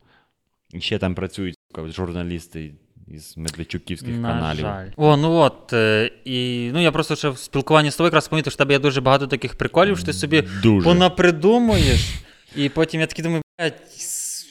І 0.73 0.81
ще 0.81 0.97
там 0.97 1.15
працюють 1.15 1.55
журналісти 1.87 2.73
із 3.13 3.37
медведчуківських 3.37 4.17
На 4.17 4.29
каналів. 4.33 4.59
жаль. 4.61 4.87
О, 4.97 5.17
ну 5.17 5.31
от. 5.33 5.73
е, 5.73 6.11
І 6.25 6.69
ну 6.73 6.81
я 6.81 6.91
просто 6.91 7.15
ще 7.15 7.29
в 7.29 7.37
спілкуванні 7.37 7.91
з 7.91 7.95
тобою 7.95 8.07
якраз 8.07 8.27
помітив, 8.27 8.53
що 8.53 8.57
в 8.57 8.57
тебе 8.57 8.73
є 8.73 8.79
дуже 8.79 9.01
багато 9.01 9.27
таких 9.27 9.55
приколів, 9.55 9.97
що 9.97 10.05
ти 10.05 10.13
собі 10.13 10.43
Дуже. 10.63 10.85
понапридумуєш. 10.85 12.13
І 12.55 12.69
потім 12.69 13.01
я 13.01 13.07
такий 13.07 13.23
думаю, 13.23 13.41
блядь, 13.59 13.81
с- 13.87 14.45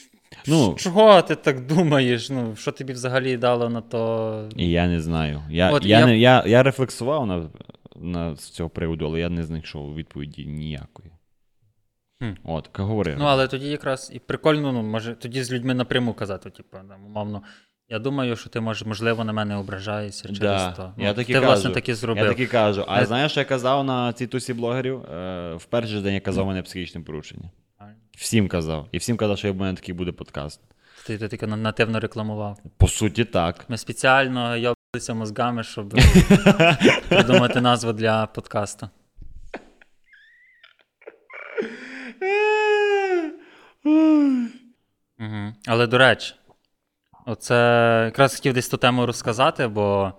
Ну. 0.46 0.74
чого 0.78 1.22
ти 1.22 1.34
так 1.34 1.66
думаєш? 1.66 2.30
Ну, 2.30 2.56
що 2.56 2.72
тобі 2.72 2.92
взагалі 2.92 3.36
дало 3.36 3.68
на 3.68 3.80
то. 3.80 4.48
І 4.56 4.70
я 4.70 4.86
не 4.86 5.00
знаю. 5.02 5.42
Я, 5.50 5.70
От 5.70 5.84
я, 5.84 5.98
я- 6.00 6.06
Не, 6.06 6.18
я, 6.18 6.44
я 6.46 6.62
рефлексував 6.62 7.26
на, 7.26 7.50
на 7.96 8.36
з 8.36 8.50
цього 8.50 8.70
приводу, 8.70 9.06
але 9.06 9.20
я 9.20 9.28
не 9.28 9.44
знайшов 9.44 9.94
відповіді 9.94 10.46
ніякої. 10.46 11.08
Хм. 12.22 12.30
От, 12.44 12.70
говори. 12.78 13.16
Ну, 13.18 13.24
але 13.24 13.48
тоді 13.48 13.66
якраз 13.68 14.10
і 14.14 14.18
прикольно, 14.18 14.72
ну, 14.72 14.82
може, 14.82 15.14
тоді 15.14 15.42
з 15.42 15.52
людьми 15.52 15.74
напряму 15.74 16.14
казати, 16.14 16.50
типу, 16.50 16.76
там, 16.88 17.04
умовно. 17.06 17.42
Я 17.90 17.98
думаю, 17.98 18.36
що 18.36 18.50
ти 18.50 18.60
може, 18.60 18.84
можливо, 18.84 19.24
на 19.24 19.32
мене 19.32 19.56
ображаєшся 19.56 20.22
через 20.22 20.38
Да, 20.38 20.72
то. 20.72 20.92
я 20.96 21.08
Ну, 21.08 21.14
так 21.14 21.24
і 21.30 21.32
ти, 21.32 21.32
кажу. 21.32 21.46
власне, 21.46 21.70
так 21.70 21.88
і 21.88 21.94
зробив. 21.94 22.24
Я 22.24 22.30
так 22.30 22.40
і 22.40 22.46
кажу. 22.46 22.84
А 22.88 23.02
Е, 23.02 23.06
знаєш, 23.06 23.30
що 23.32 23.40
я 23.40 23.44
казав 23.46 23.84
на 23.84 24.12
цій 24.12 24.26
тусі 24.26 24.54
блогерів? 24.54 25.04
Е, 25.04 25.54
в 25.54 25.64
перший 25.64 25.92
же 25.92 26.00
день 26.00 26.14
я 26.14 26.20
казав, 26.20 26.44
у 26.44 26.48
мене 26.48 26.62
психічне 26.62 27.00
порушення. 27.00 27.50
Всім 28.16 28.48
казав. 28.48 28.88
І 28.92 28.98
всім 28.98 29.16
казав, 29.16 29.38
що 29.38 29.52
в 29.52 29.56
мене 29.56 29.74
такий 29.74 29.94
буде 29.94 30.12
подкаст. 30.12 30.60
Ти, 31.06 31.18
ти 31.18 31.28
тільки 31.28 31.46
нативно 31.46 32.00
рекламував. 32.00 32.58
По 32.76 32.88
суті, 32.88 33.24
так. 33.24 33.64
Ми 33.68 33.78
спеціально 33.78 34.56
йобалися 34.56 35.14
мозгами, 35.14 35.62
щоб 35.62 35.94
придумати 37.08 37.60
назву 37.60 37.92
для 37.92 38.26
подкасту. 38.26 38.88
Угу. 45.20 45.52
Але 45.66 45.86
до 45.86 45.98
речі, 45.98 46.34
оце 47.28 48.02
якраз 48.04 48.34
хотів 48.34 48.54
десь 48.54 48.68
ту 48.68 48.76
тему 48.76 49.06
розказати, 49.06 49.66
бо 49.68 50.12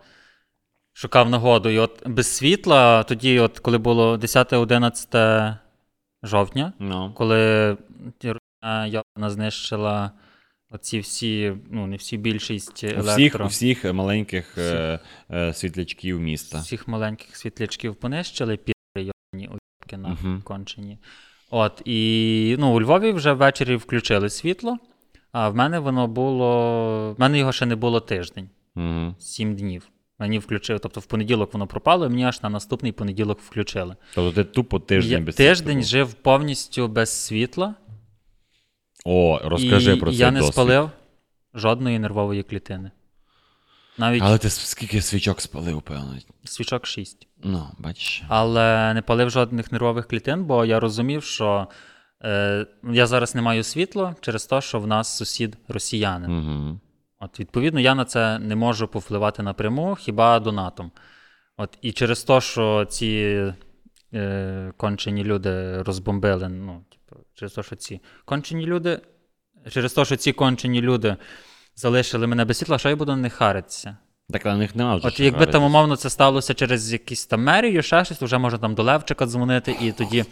шукав 0.94 1.30
нагоду. 1.30 1.70
І 1.70 1.78
от 1.80 2.08
без 2.08 2.28
світла, 2.36 3.04
тоді, 3.04 3.40
от 3.40 3.60
коли 3.60 3.78
було 3.78 4.18
10-11 4.18 5.58
жовтня, 6.24 6.74
Ну. 6.80 7.14
коли 7.18 7.78
Руська 8.24 8.86
Йована 8.86 9.30
знищила 9.30 10.12
оці 10.72 11.00
всі, 11.00 11.54
ну 11.72 11.88
не 11.88 11.96
всі 11.96 12.18
більшість 12.18 12.84
У 12.98 13.02
всіх, 13.02 13.40
у 13.40 13.46
всіх 13.46 13.94
маленьких 13.94 14.58
е, 14.58 15.00
е, 15.32 15.54
світлячків 15.54 16.20
міста. 16.20 16.60
всіх 16.60 16.88
маленьких 16.88 17.36
світлячків 17.38 17.96
понищили, 17.96 18.60
йобані 18.96 19.48
уйобки 19.48 19.98
на 19.98 20.10
Мгм. 20.10 20.42
кончені. 20.46 20.98
От, 21.52 21.82
і 21.86 22.56
ну, 22.60 22.76
у 22.76 22.82
Львові 22.82 23.12
вже 23.12 23.34
ввечері 23.34 23.76
включили 23.76 24.30
світло, 24.30 24.78
а 25.32 25.50
в 25.50 25.56
мене 25.56 25.80
воно 25.80 26.08
було. 26.08 27.14
В 27.14 27.20
мене 27.20 27.38
його 27.40 27.52
ще 27.52 27.66
не 27.66 27.76
було 27.76 28.00
тиждень, 28.00 28.50
Угу. 28.76 29.16
сім 29.20 29.56
днів. 29.56 29.90
Мені 30.20 30.40
включили, 30.40 30.80
тобто 30.80 31.00
в 31.00 31.06
понеділок 31.06 31.54
воно 31.54 31.68
пропало, 31.68 32.06
і 32.06 32.10
мені 32.10 32.24
аж 32.26 32.44
на 32.44 32.50
наступний 32.50 32.92
понеділок 32.92 33.40
включили. 33.42 33.96
Тобто 34.16 34.44
ти 34.44 34.50
тупо 34.50 34.80
тиждень 34.80 35.20
я 35.20 35.26
без 35.26 35.36
тиждень 35.36 35.84
світла 35.84 35.90
жив 35.90 36.14
повністю 36.14 36.88
без 36.88 37.10
світла. 37.26 37.76
О, 39.06 39.40
розкажи 39.44 39.94
і 39.94 40.00
про 40.00 40.12
це. 40.12 40.18
я 40.18 40.32
не 40.32 40.40
досвід. 40.40 40.54
спалив 40.54 40.90
жодної 41.54 42.00
нервової 42.00 42.44
клітини. 42.44 42.92
Навіть 43.98 44.22
Але 44.26 44.38
ти 44.38 44.50
скільки 44.50 45.02
свічок 45.02 45.42
спалив, 45.42 45.82
певно. 45.82 46.16
свічок 46.44 46.86
6. 46.88 47.28
Ну, 47.44 47.68
бачиш. 47.78 48.24
Але 48.28 48.94
не 48.94 49.02
палив 49.02 49.30
жодних 49.30 49.72
нервових 49.72 50.08
клітин, 50.08 50.44
бо 50.46 50.66
я 50.66 50.80
розумів, 50.80 51.24
що 51.24 51.68
я 52.84 53.08
зараз 53.08 53.36
не 53.36 53.42
маю 53.42 53.64
світла 53.64 54.16
через 54.22 54.46
те, 54.46 54.62
що 54.62 54.80
в 54.80 54.88
нас 54.88 55.18
сусід 55.18 55.58
росіянин. 55.68 56.32
Угу. 56.32 56.80
От, 57.20 57.40
відповідно, 57.40 57.80
я 57.80 57.96
на 57.96 58.06
це 58.06 58.40
не 58.40 58.56
можу 58.56 58.88
повпливати 58.88 59.44
напряму, 59.44 59.96
хіба 59.96 60.40
донатом. 60.40 60.92
От, 61.58 61.78
і 61.82 61.92
через 61.92 62.24
те, 62.24 62.42
що 62.42 62.86
ці 62.86 63.44
е, 64.14 64.74
кончені 64.78 65.24
люди 65.24 65.82
розбомбили, 65.82 66.50
ну, 66.50 66.86
типу, 66.92 67.22
через 67.34 67.54
те, 67.54 67.64
що 67.64 67.76
ці 67.76 68.02
кончені 68.26 68.66
люди, 68.66 69.00
через 69.70 69.94
те, 69.94 70.06
що 70.06 70.16
ці 70.16 70.32
кончені 70.32 70.82
люди 70.82 71.16
залишили 71.76 72.28
мене 72.28 72.46
без 72.46 72.58
світла, 72.58 72.78
що 72.78 72.90
я 72.90 72.96
буду 72.96 73.12
на 73.12 73.18
них 73.18 73.34
харитися. 73.34 73.98
Так 74.30 74.46
на 74.46 74.56
них 74.56 74.76
нема 74.76 74.96
вже. 74.96 75.08
От 75.08 75.20
якби 75.20 75.46
там 75.46 75.64
умовно 75.64 75.96
це 75.96 76.10
сталося 76.10 76.54
через 76.54 76.94
якісь 76.94 77.26
там 77.26 77.44
мерію, 77.44 77.82
ще 77.82 78.06
щось, 78.06 78.18
то 78.18 78.26
вже 78.26 78.38
можна 78.38 78.60
там 78.60 78.76
до 78.76 78.84
Левчика 78.84 79.26
дзвонити, 79.26 79.78
і 79.82 79.92
тоді 79.92 80.26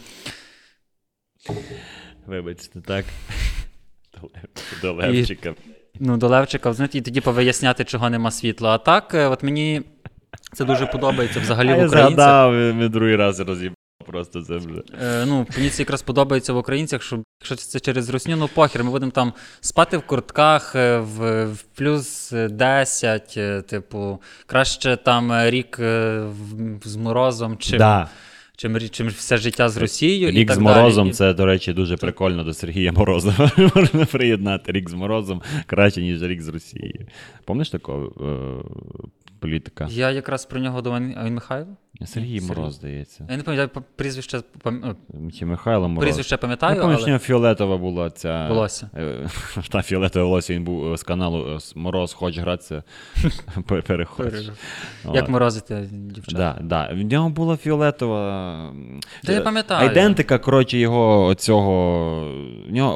Вибачте, 2.25 2.81
так. 2.81 3.05
До 4.21 4.27
Лев- 4.27 4.81
До 4.81 4.93
Левчика. 4.93 5.53
ну, 5.99 6.17
до 6.17 6.27
Левчика 6.27 6.73
дзвонити, 6.73 6.97
і 6.97 7.01
тоді 7.01 7.21
повиясняти, 7.21 7.83
чого 7.83 8.09
нема 8.09 8.31
світла. 8.31 8.69
А 8.69 8.77
так, 8.77 9.13
е, 9.13 9.27
от 9.27 9.43
мені 9.43 9.81
це 10.53 10.65
дуже 10.65 10.85
подобається 10.85 11.39
взагалі 11.39 11.69
А 11.71 11.75
в 11.75 11.79
я 11.79 11.85
українцях. 11.87 12.15
згадав, 12.15 12.53
ми 12.53 12.89
другий 12.89 13.15
раз 13.15 13.39
роз'їбав 13.39 13.75
просто 14.05 14.41
це 14.41 14.55
вже. 14.57 14.69
Е, 15.03 15.25
ну, 15.25 15.47
мені 15.57 15.69
це 15.69 15.81
якраз 15.81 16.01
подобається 16.01 16.53
в 16.53 16.57
українцях, 16.57 17.01
що 17.03 17.23
якщо 17.41 17.55
це 17.55 17.79
через 17.79 18.09
русню, 18.09 18.37
ну 18.37 18.47
похер, 18.47 18.83
ми 18.83 18.91
будемо 18.91 19.11
там 19.11 19.33
спати 19.61 19.97
в 19.97 20.01
куртках 20.01 20.75
е, 20.75 20.97
в, 20.99 21.45
в 21.45 21.61
плюс 21.61 22.33
10, 22.49 23.33
е, 23.37 23.61
типу, 23.61 24.21
краще 24.45 24.95
там 24.97 25.49
рік 25.49 25.79
в- 25.79 26.79
з 26.83 26.95
морозом, 26.95 27.57
чим, 27.57 27.77
Да. 27.79 28.09
Чим, 28.57 28.79
чим 28.89 29.07
все 29.07 29.37
життя 29.37 29.69
з 29.69 29.77
Росією. 29.77 30.27
і 30.29 30.31
Рік 30.31 30.47
так 30.47 30.57
з 30.57 30.59
морозом 30.59 31.07
далі. 31.07 31.13
це, 31.13 31.33
до 31.33 31.45
речі, 31.45 31.73
дуже 31.73 31.97
прикольно 31.97 32.43
до 32.43 32.53
Сергія 32.53 32.91
Морозова. 32.91 33.51
Можна 33.75 34.05
приєднати 34.05 34.71
рік 34.71 34.89
з 34.89 34.93
морозом 34.93 35.41
краще, 35.65 36.01
ніж 36.01 36.23
рік 36.23 36.41
з 36.41 36.47
Росією. 36.47 37.07
Пам'ятаєш 37.45 37.69
такого 37.69 38.13
е, 38.21 38.97
політика? 39.39 39.87
Я 39.89 40.11
якраз 40.11 40.45
про 40.45 40.59
нього 40.59 40.81
думаю, 40.81 41.13
а 41.17 41.25
він 41.25 41.33
Михайло? 41.33 41.77
Сергій 42.05 42.39
Сергій. 42.39 42.41
Мороз, 42.41 42.73
здається. 42.73 43.27
Я 43.29 43.37
не 43.37 43.43
пам'ятаю 43.43 43.83
прізвище, 43.95 44.41
е, 44.65 44.95
Чи 45.39 45.45
Михайло 45.45 45.89
Мороз. 45.89 46.03
прізвище 46.05 46.35
Ну, 46.35 46.39
пам'ятаю, 46.41 46.81
пам'ятаєш, 46.81 47.07
у 47.07 47.09
але 47.09 47.19
фіолетова 47.19 47.77
була 47.77 48.09
ця. 48.09 48.47
волосся. 48.47 48.89
Е, 48.97 49.27
Та 49.69 49.81
фіолетове 49.81 50.25
волосся, 50.25 50.53
він 50.53 50.63
був 50.63 50.93
е, 50.93 50.97
з 50.97 51.03
каналу 51.03 51.55
е, 51.55 51.57
Мороз, 51.75 52.13
хоч 52.13 52.37
гратися. 52.37 52.83
Переходь. 53.87 54.51
Як 55.13 55.29
морозити 55.29 55.89
дівчат. 55.91 56.35
Да, 56.35 56.57
да. 56.61 56.89
В 56.93 56.97
нього 56.97 57.29
була 57.29 57.57
фіолетова. 57.57 58.73
Та 59.23 59.33
я 59.33 59.41
пам'ятаю. 59.41 59.89
Айдентика, 59.89 60.37
коротше, 60.37 60.77
його 60.77 61.35
цього. 61.35 62.31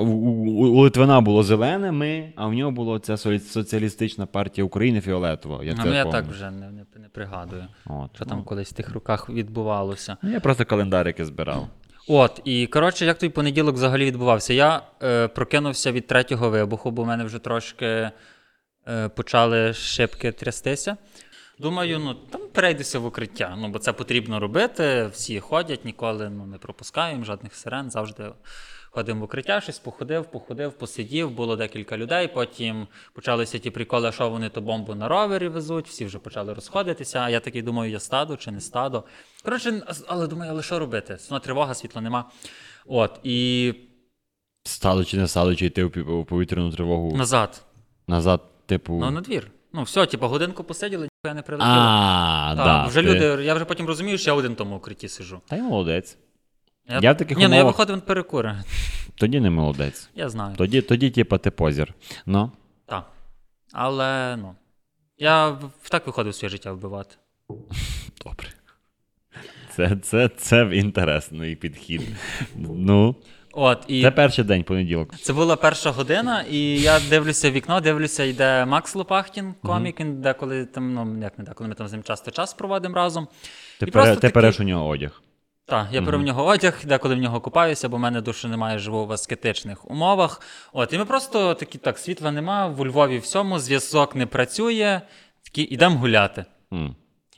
У, 0.01 0.81
Литвина 0.81 1.21
було 1.21 1.43
зелене, 1.43 1.91
ми, 1.91 2.33
а 2.35 2.47
в 2.47 2.53
нього 2.53 2.71
була 2.71 2.99
ця 2.99 3.17
соціалістична 3.17 4.25
партія 4.25 4.65
України 4.65 5.01
фіолетова. 5.01 5.63
Я 5.63 5.73
А 5.73 5.83
це 5.83 5.89
ну 5.89 5.95
я 5.95 6.05
так 6.05 6.25
вже 6.31 6.51
не, 6.51 6.71
не, 6.71 6.85
не 6.95 7.09
пригадую, 7.09 7.67
От, 7.85 8.15
що 8.15 8.25
там 8.25 8.37
ну. 8.37 8.43
колись 8.43 8.69
в 8.69 8.73
тих 8.73 8.93
руках 8.93 9.29
відбувалося. 9.29 10.17
Ну, 10.21 10.31
Я 10.31 10.39
просто 10.39 10.65
календарики 10.65 11.25
збирав. 11.25 11.67
От, 12.07 12.41
і 12.45 12.67
коротше, 12.67 13.05
як 13.05 13.17
той 13.17 13.29
понеділок 13.29 13.75
взагалі 13.75 14.05
відбувався? 14.05 14.53
Я 14.53 14.81
е, 15.03 15.27
прокинувся 15.27 15.91
від 15.91 16.07
третього 16.07 16.49
вибуху, 16.49 16.91
бо 16.91 17.03
в 17.03 17.07
мене 17.07 17.23
вже 17.23 17.39
трошки 17.39 18.11
е, 18.87 19.09
почали 19.09 19.73
шибки 19.73 20.31
трястися. 20.31 20.97
Думаю, 21.59 21.99
ну 21.99 22.13
там 22.13 22.41
перейдуся 22.53 22.99
в 22.99 23.05
укриття. 23.05 23.55
Ну, 23.57 23.69
бо 23.69 23.79
це 23.79 23.93
потрібно 23.93 24.39
робити. 24.39 25.09
Всі 25.13 25.39
ходять, 25.39 25.85
ніколи 25.85 26.29
ну, 26.29 26.45
не 26.45 26.57
пропускаємо, 26.57 27.23
жодних 27.23 27.55
сирен, 27.55 27.91
завжди 27.91 28.23
ходимо 28.93 29.21
в 29.21 29.23
укриття, 29.23 29.61
щось 29.61 29.79
походив, 29.79 30.25
походив, 30.25 30.73
посидів, 30.73 31.31
було 31.31 31.55
декілька 31.55 31.97
людей. 31.97 32.27
Потім 32.27 32.87
почалися 33.13 33.59
ті 33.59 33.69
приколи, 33.69 34.11
що 34.11 34.29
вони 34.29 34.49
то 34.49 34.61
бомбу 34.61 34.95
на 34.95 35.07
ровері 35.07 35.47
везуть, 35.47 35.87
всі 35.87 36.05
вже 36.05 36.19
почали 36.19 36.53
розходитися. 36.53 37.19
А 37.19 37.29
я 37.29 37.39
такий 37.39 37.61
думаю, 37.61 37.91
я 37.91 37.99
стаду 37.99 38.37
чи 38.37 38.51
не 38.51 38.61
стаду. 38.61 39.03
Коротше, 39.43 39.81
але 40.07 40.27
думаю, 40.27 40.51
але 40.51 40.63
що 40.63 40.79
робити? 40.79 41.17
Сна 41.17 41.39
тривога, 41.39 41.73
світла 41.73 42.01
нема. 42.01 42.25
От, 42.85 43.19
і 43.23 43.73
Стало 44.63 45.03
чи 45.03 45.17
не 45.17 45.27
стало, 45.27 45.55
чи 45.55 45.65
йти 45.65 45.83
у 45.83 46.25
повітряну 46.25 46.71
тривогу 46.71 47.17
назад. 47.17 47.61
назад, 48.07 48.41
типу. 48.65 48.93
Ну, 48.93 49.11
на 49.11 49.21
двір. 49.21 49.51
Ну, 49.73 49.83
все, 49.83 50.05
типу, 50.05 50.27
годинку 50.27 50.63
посиділи, 50.63 51.07
ніхуя 51.25 51.33
не 51.35 51.41
прилетіло. 51.41 51.71
А, 51.77 52.53
Так, 52.57 52.65
да. 52.65 52.85
вже 52.87 53.01
ти- 53.03 53.07
люди, 53.07 53.43
я 53.43 53.53
вже 53.53 53.65
потім 53.65 53.85
розумію, 53.85 54.17
що 54.17 54.29
я 54.31 54.35
один 54.35 54.53
в 54.53 54.55
тому 54.55 54.75
укритті 54.75 55.07
сиджу. 55.09 55.41
Та 55.47 55.55
й 55.55 55.61
молодець. 55.61 56.17
Я 56.87 57.11
в 57.11 57.17
таких 57.17 57.37
Ні, 57.37 57.47
ну 57.47 57.55
я 57.55 57.63
виходив 57.63 57.95
на 57.95 58.01
перекури. 58.01 58.55
Тоді 59.15 59.39
не 59.39 59.49
молодець. 59.49 60.09
Я 60.15 60.29
знаю. 60.29 60.55
Тоді, 60.55 60.81
тоді 60.81 61.09
типа, 61.09 61.37
ти 61.37 61.51
позір. 61.51 61.93
Ну. 62.25 62.51
Так. 62.85 63.11
Але 63.73 64.35
ну. 64.37 64.55
Я 65.17 65.47
в- 65.49 65.89
так 65.89 66.07
виходив 66.07 66.35
своє 66.35 66.49
життя 66.49 66.71
вбивати. 66.71 67.15
Добре. 68.25 68.47
Це, 69.75 69.95
це, 70.03 70.29
це 70.37 70.69
інтересний 70.73 71.55
підхід. 71.55 72.01
Ну, 72.55 73.15
От, 73.53 73.83
і 73.87 74.01
це 74.01 74.11
перший 74.11 74.45
день 74.45 74.63
понеділок. 74.63 75.15
це 75.21 75.33
була 75.33 75.55
перша 75.55 75.91
година, 75.91 76.41
і 76.51 76.57
я 76.81 76.99
дивлюся 77.09 77.49
в 77.49 77.53
вікно, 77.53 77.81
дивлюся, 77.81 78.23
йде 78.23 78.65
Макс 78.65 78.95
Лопахтін, 78.95 79.53
комік, 79.63 79.99
він 79.99 80.21
деколи 80.21 80.65
там, 80.65 80.93
ну 80.93 81.19
як 81.23 81.37
не 81.39 81.43
деколи, 81.45 81.67
ми 81.67 81.75
там 81.75 81.87
з 81.87 81.91
ним 81.91 82.03
часто 82.03 82.31
час 82.31 82.53
проводимо 82.53 82.95
разом. 82.95 83.27
Ти, 83.79 83.85
І 83.85 83.91
пере, 83.91 84.09
ти 84.09 84.15
такий- 84.15 84.29
переш 84.29 84.59
у 84.59 84.63
нього 84.63 84.87
одяг. 84.87 85.20
Так, 85.71 85.87
я 85.91 86.01
беру 86.01 86.17
в 86.17 86.21
нього 86.21 86.45
одяг, 86.45 86.79
деколи 86.83 87.15
в 87.15 87.17
нього 87.17 87.41
купаюся, 87.41 87.89
бо 87.89 87.97
в 87.97 87.99
мене 87.99 88.21
душу 88.21 88.47
немає, 88.47 88.79
живу 88.79 89.05
в 89.05 89.11
аскетичних 89.11 89.91
умовах. 89.91 90.41
От, 90.73 90.93
і 90.93 90.97
ми 90.97 91.05
просто 91.05 91.53
такі, 91.53 91.77
так, 91.77 91.99
світла 91.99 92.31
нема, 92.31 92.67
в 92.67 92.87
Львові 92.87 93.17
всьому, 93.17 93.59
зв'язок 93.59 94.15
не 94.15 94.25
працює, 94.25 95.01
такі, 95.43 95.61
ідемо 95.61 95.99
гуляти. 95.99 96.45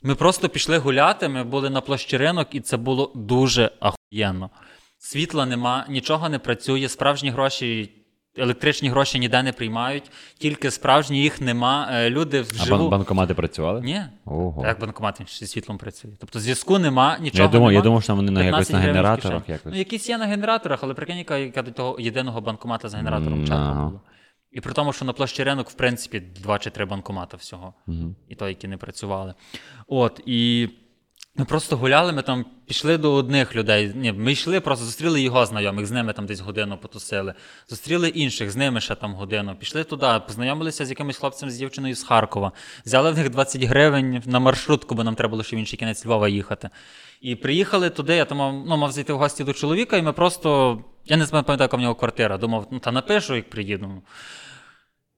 Ми 0.02 0.14
просто 0.14 0.48
пішли 0.48 0.78
гуляти, 0.78 1.28
ми 1.28 1.44
були 1.44 1.70
на 1.70 1.80
площі 1.80 2.16
ринок, 2.16 2.48
і 2.50 2.60
це 2.60 2.76
було 2.76 3.12
дуже 3.14 3.70
ахуєнно. 3.80 4.50
Світла 4.98 5.46
нема, 5.46 5.86
нічого 5.88 6.28
не 6.28 6.38
працює, 6.38 6.88
справжні 6.88 7.30
гроші, 7.30 7.92
електричні 8.36 8.88
гроші 8.88 9.18
ніде 9.18 9.42
не 9.42 9.52
приймають, 9.52 10.10
тільки 10.38 10.70
справжні 10.70 11.22
їх 11.22 11.40
нема. 11.40 11.88
Е, 11.92 12.10
Люди 12.10 12.38
А 12.38 12.42
вживу. 12.42 12.78
бан- 12.84 12.90
банкомати 12.90 13.34
працювали? 13.34 13.80
Ні. 13.80 14.02
Ого. 14.24 14.62
Та 14.62 14.68
Як 14.68 14.80
банкомат 14.80 15.20
він 15.20 15.26
зі 15.30 15.46
світлом 15.46 15.78
працює. 15.78 16.10
Тобто 16.20 16.40
зв'язку 16.40 16.78
нема, 16.78 17.18
нічого 17.20 17.42
я, 17.44 17.48
думав, 17.48 17.68
нема. 17.68 17.78
я 17.78 17.82
думав, 17.82 18.02
що 18.02 18.14
вони 18.14 18.30
на, 18.30 18.44
якось 18.44 18.70
на 18.70 18.78
генераторах 18.78 19.48
якось. 19.48 19.72
Ну, 19.72 19.78
якісь 19.78 20.08
є 20.08 20.18
на 20.18 20.26
генераторах, 20.26 20.78
але 20.82 20.94
прикинь, 20.94 21.18
яка, 21.18 21.36
яка 21.38 21.62
до 21.62 21.70
того 21.70 22.00
єдиного 22.00 22.40
банкомата 22.40 22.88
з 22.88 22.94
генератором 22.94 23.46
чату 23.46 23.74
було. 23.74 24.00
І 24.52 24.60
при 24.60 24.72
тому, 24.72 24.92
що 24.92 25.04
на 25.04 25.12
площі 25.12 25.44
ринок, 25.44 25.70
в 25.70 25.74
принципі, 25.74 26.20
два 26.20 26.58
чи 26.58 26.70
три 26.70 26.84
банкомата 26.84 27.36
всього. 27.36 27.74
Мгм. 27.86 28.16
І 28.28 28.34
то, 28.34 28.48
які 28.48 28.68
не 28.68 28.76
працювали. 28.76 29.34
От, 29.86 30.20
і 30.26 30.68
ми 31.36 31.44
просто 31.44 31.76
гуляли, 31.76 32.12
ми 32.12 32.22
там 32.22 32.44
пішли 32.66 32.98
до 32.98 33.12
одних 33.12 33.56
людей. 33.56 33.92
Ні, 33.94 34.12
ми 34.12 34.32
йшли, 34.32 34.60
просто 34.60 34.84
зустріли 34.84 35.20
його 35.20 35.46
знайомих, 35.46 35.86
з 35.86 35.90
ними 35.90 36.12
там 36.12 36.26
десь 36.26 36.40
годину 36.40 36.78
потусили. 36.78 37.34
Зустріли 37.68 38.08
інших, 38.08 38.50
з 38.50 38.56
ними 38.56 38.80
ще 38.80 38.94
там 38.94 39.14
годину. 39.14 39.56
Пішли 39.56 39.84
туди, 39.84 40.06
познайомилися 40.26 40.84
з 40.86 40.90
якимось 40.90 41.16
хлопцем 41.16 41.50
з 41.50 41.56
дівчиною 41.56 41.94
з 41.94 42.02
Харкова. 42.02 42.52
Взяли 42.86 43.10
в 43.10 43.18
них 43.18 43.30
20 43.30 43.62
гривень 43.62 44.22
на 44.26 44.40
маршрутку, 44.40 44.94
бо 44.94 45.04
нам 45.04 45.14
треба 45.14 45.30
було 45.30 45.42
ще 45.42 45.56
в 45.56 45.58
інший 45.58 45.78
кінець 45.78 46.06
Львова 46.06 46.28
їхати. 46.28 46.70
І 47.20 47.36
приїхали 47.36 47.90
туди, 47.90 48.16
я 48.16 48.24
там 48.24 48.38
мав, 48.38 48.64
ну, 48.66 48.76
мав 48.76 48.92
зайти 48.92 49.12
в 49.12 49.18
гості 49.18 49.44
до 49.44 49.52
чоловіка, 49.52 49.96
і 49.96 50.02
ми 50.02 50.12
просто. 50.12 50.80
Я 51.06 51.16
не 51.16 51.26
пам'ятаю, 51.26 51.58
яка 51.60 51.76
в 51.76 51.80
нього 51.80 51.94
квартира. 51.94 52.38
Думав, 52.38 52.66
ну 52.70 52.78
та 52.78 52.92
напишу, 52.92 53.34
як 53.36 53.50
приїду. 53.50 54.02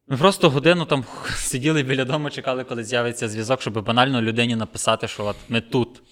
Ми 0.09 0.16
просто 0.16 0.51
годину 0.51 0.85
там 0.85 1.05
сиділи 1.37 1.83
біля 1.83 2.05
дому, 2.05 2.31
чекали, 2.31 2.64
коли 2.64 2.85
з'явиться 2.85 3.29
зв'язок, 3.29 3.61
щоб 3.61 3.85
банально 3.85 4.23
людині 4.23 4.57
написати, 4.57 5.09
що 5.09 5.25
от 5.25 5.37
ми 5.49 5.61
тут. 5.61 6.03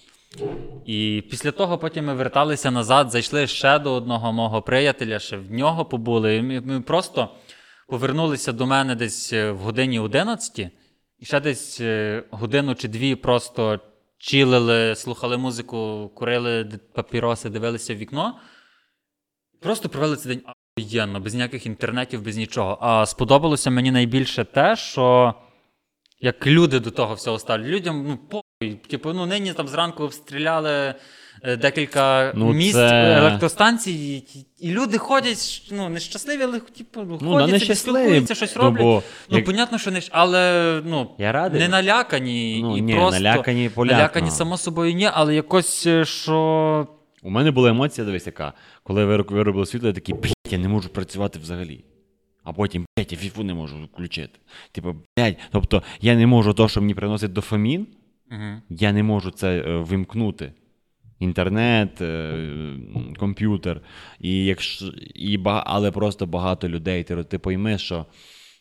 І 0.87 1.25
після 1.31 1.51
того 1.51 1.79
потім 1.79 2.05
ми 2.05 2.15
верталися 2.15 2.71
назад, 2.71 3.11
зайшли 3.11 3.47
ще 3.47 3.79
до 3.79 3.93
одного 3.93 4.33
мого 4.33 4.63
приятеля, 4.63 5.19
ще 5.19 5.37
в 5.37 5.53
нього 5.53 5.85
побули. 5.85 6.37
І 6.37 6.43
ми, 6.43 6.81
просто 6.81 7.29
повернулися 7.89 8.53
до 8.53 8.67
мене 8.67 8.95
десь 8.95 9.33
е, 9.33 9.51
в 9.51 9.59
годині 9.59 9.99
11, 9.99 10.59
і 11.19 11.25
ще 11.25 11.41
десь 11.41 11.81
е, 11.81 12.25
годину 12.31 12.75
чи 12.75 12.89
дві 12.89 13.15
просто 13.15 13.81
чилили, 14.19 14.95
слухали 14.95 15.37
музику, 15.37 16.11
курили 16.15 16.65
папіроси, 16.95 17.51
дивилися 17.51 17.95
в 17.95 17.97
вікно. 17.97 18.41
Просто 19.61 19.89
провели 19.89 20.17
цей 20.17 20.35
день 20.35 20.45
охуєнно, 20.79 21.21
без 21.21 21.35
ніяких 21.35 21.67
інтернетів, 21.67 22.23
без 22.23 22.37
нічого. 22.37 22.79
А 22.81 23.07
сподобалося 23.07 23.71
мені 23.71 23.91
найбільше 23.91 24.45
те, 24.45 24.77
що 24.77 25.35
як 26.21 26.47
люди 26.47 26.81
до 26.81 26.91
того 26.91 27.15
всього 27.15 27.39
ставлять. 27.39 27.67
Людям, 27.69 28.07
ну, 28.09 28.17
по 28.31 28.41
Типу, 28.91 29.13
ну 29.13 29.27
нині 29.27 29.53
там 29.53 29.69
зранку 29.69 30.05
обстріляли 30.05 30.95
е, 31.43 31.57
декілька 31.57 32.33
Ну, 32.35 32.53
місць 32.53 32.73
це- 32.75 33.17
електростанцій, 33.19 33.93
і, 33.93 34.25
і 34.69 34.73
люди 34.73 34.99
ходять, 34.99 35.63
ну, 35.73 35.89
нещасливі, 35.89 36.43
але 36.43 36.61
типу, 36.61 37.01
Ну, 37.05 37.17
да, 37.19 37.25
ходять, 37.27 37.63
собі 37.63 37.75
спілкуються, 37.75 38.35
щось 38.35 38.57
ну, 38.57 38.63
роблять. 38.63 38.83
бо 38.83 39.03
Ну, 39.31 39.37
як- 39.37 39.47
понятно, 39.47 39.79
що 39.79 39.91
не 39.91 40.01
але 40.11 40.81
ну, 40.85 41.11
Я 41.19 41.33
радий. 41.33 41.61
не 41.61 41.69
налякані 41.69 42.61
Ну, 42.63 42.77
і 42.77 42.81
ні, 42.81 42.95
просто 42.95 43.21
налякані 43.21 43.69
полятно. 43.69 43.97
налякані, 43.99 44.31
само 44.31 44.59
собою, 44.59 44.93
ні, 44.93 45.11
але 45.13 45.35
якось 45.35 45.87
е, 45.87 46.05
що. 46.05 46.87
У 47.25 47.31
мене 47.31 47.51
була 47.51 47.71
емоція, 47.71 48.05
дивись, 48.05 48.27
яка. 48.27 48.53
Коли 48.83 49.05
виробили 49.05 49.67
світло, 49.67 49.89
я 49.89 49.95
такий, 49.95 50.15
блядь, 50.15 50.35
я 50.51 50.59
не 50.59 50.69
можу 50.69 50.89
працювати 50.89 51.39
взагалі. 51.39 51.85
А 52.43 52.53
потім, 52.53 52.87
блядь, 52.97 53.13
я 53.13 53.19
фіфу 53.19 53.45
не 53.45 53.55
можу 53.55 53.85
включити. 53.85 54.39
Типу, 54.73 54.97
блядь, 55.19 55.37
тобто 55.51 55.83
я 56.01 56.15
не 56.15 56.27
можу 56.27 56.55
то, 56.55 56.69
що 56.69 56.81
мені 56.81 56.95
приносить 56.95 57.33
дофамін, 57.33 57.87
Угу. 58.31 58.61
я 58.69 58.93
не 58.93 59.03
можу 59.03 59.31
це 59.31 59.59
е, 59.59 59.77
вимкнути. 59.77 60.53
Інтернет, 61.19 62.01
е, 62.01 62.77
комп'ютер. 63.19 63.81
І 64.21 64.45
якщо, 64.45 64.87
і 65.15 65.39
ба, 65.39 65.65
але 65.67 65.91
просто 65.91 66.27
багато 66.27 66.69
людей. 66.69 67.05
Ти, 67.05 67.25
ти 67.25 67.39
пойми, 67.39 67.79
що 67.79 68.07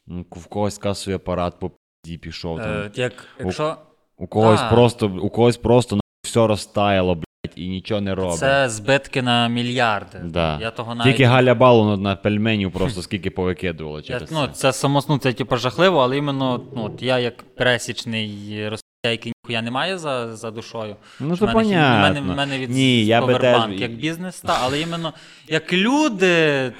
в 0.07 0.45
когось 0.45 0.77
касовий 0.77 1.15
апарат 1.15 1.59
по 1.59 1.71
пізді 2.03 2.17
пішов. 2.17 2.57
Там. 2.57 2.69
Е, 2.69 2.91
як, 2.95 3.27
якщо 3.39 3.77
У 4.17 4.27
когось 4.27 4.59
А. 4.61 4.69
просто, 4.69 5.07
у 5.07 5.29
когось 5.29 5.57
просто 5.57 5.99
все 6.23 6.47
розтаяло, 6.47 7.23
і 7.55 7.67
нічого 7.67 8.01
не 8.01 8.15
робить. 8.15 8.39
це 8.39 8.69
збитки 8.69 9.21
на 9.21 9.47
мільярди. 9.47 10.19
Да. 10.23 10.59
Я 10.61 10.71
того 10.71 10.95
навіть 10.95 11.11
Тільки 11.11 11.23
Галя 11.23 11.55
Балу 11.55 11.97
на 11.97 12.15
пельменю 12.15 12.71
просто 12.71 13.01
скільки 13.01 13.29
повикидувала 13.29 13.97
Я, 13.97 14.03
через 14.03 14.31
ну, 14.31 14.47
це. 14.47 14.53
це 14.53 14.73
само 14.73 15.03
ну, 15.09 15.17
це 15.17 15.33
типу 15.33 15.57
жахливо, 15.57 15.99
але 15.99 16.17
іменно 16.17 16.61
ну, 16.75 16.85
от 16.85 17.01
я 17.01 17.19
як 17.19 17.43
пересічний 17.43 18.29
росія, 18.69 18.83
який 19.03 19.33
ніхуя 19.43 19.61
не 19.61 19.71
має 19.71 19.97
за, 19.97 20.35
за 20.35 20.51
душою. 20.51 20.95
Ну, 21.19 21.37
то 21.37 21.47
мене, 21.47 21.99
мене, 22.01 22.21
мене 22.21 22.59
від 22.59 22.69
Ні, 22.69 23.05
я 23.05 23.25
би 23.25 23.39
теж- 23.39 23.71
як 23.71 23.91
бізнес, 23.91 24.41
та, 24.41 24.59
але 24.63 24.81
іменно 24.81 25.13
як 25.47 25.73
люди 25.73 26.71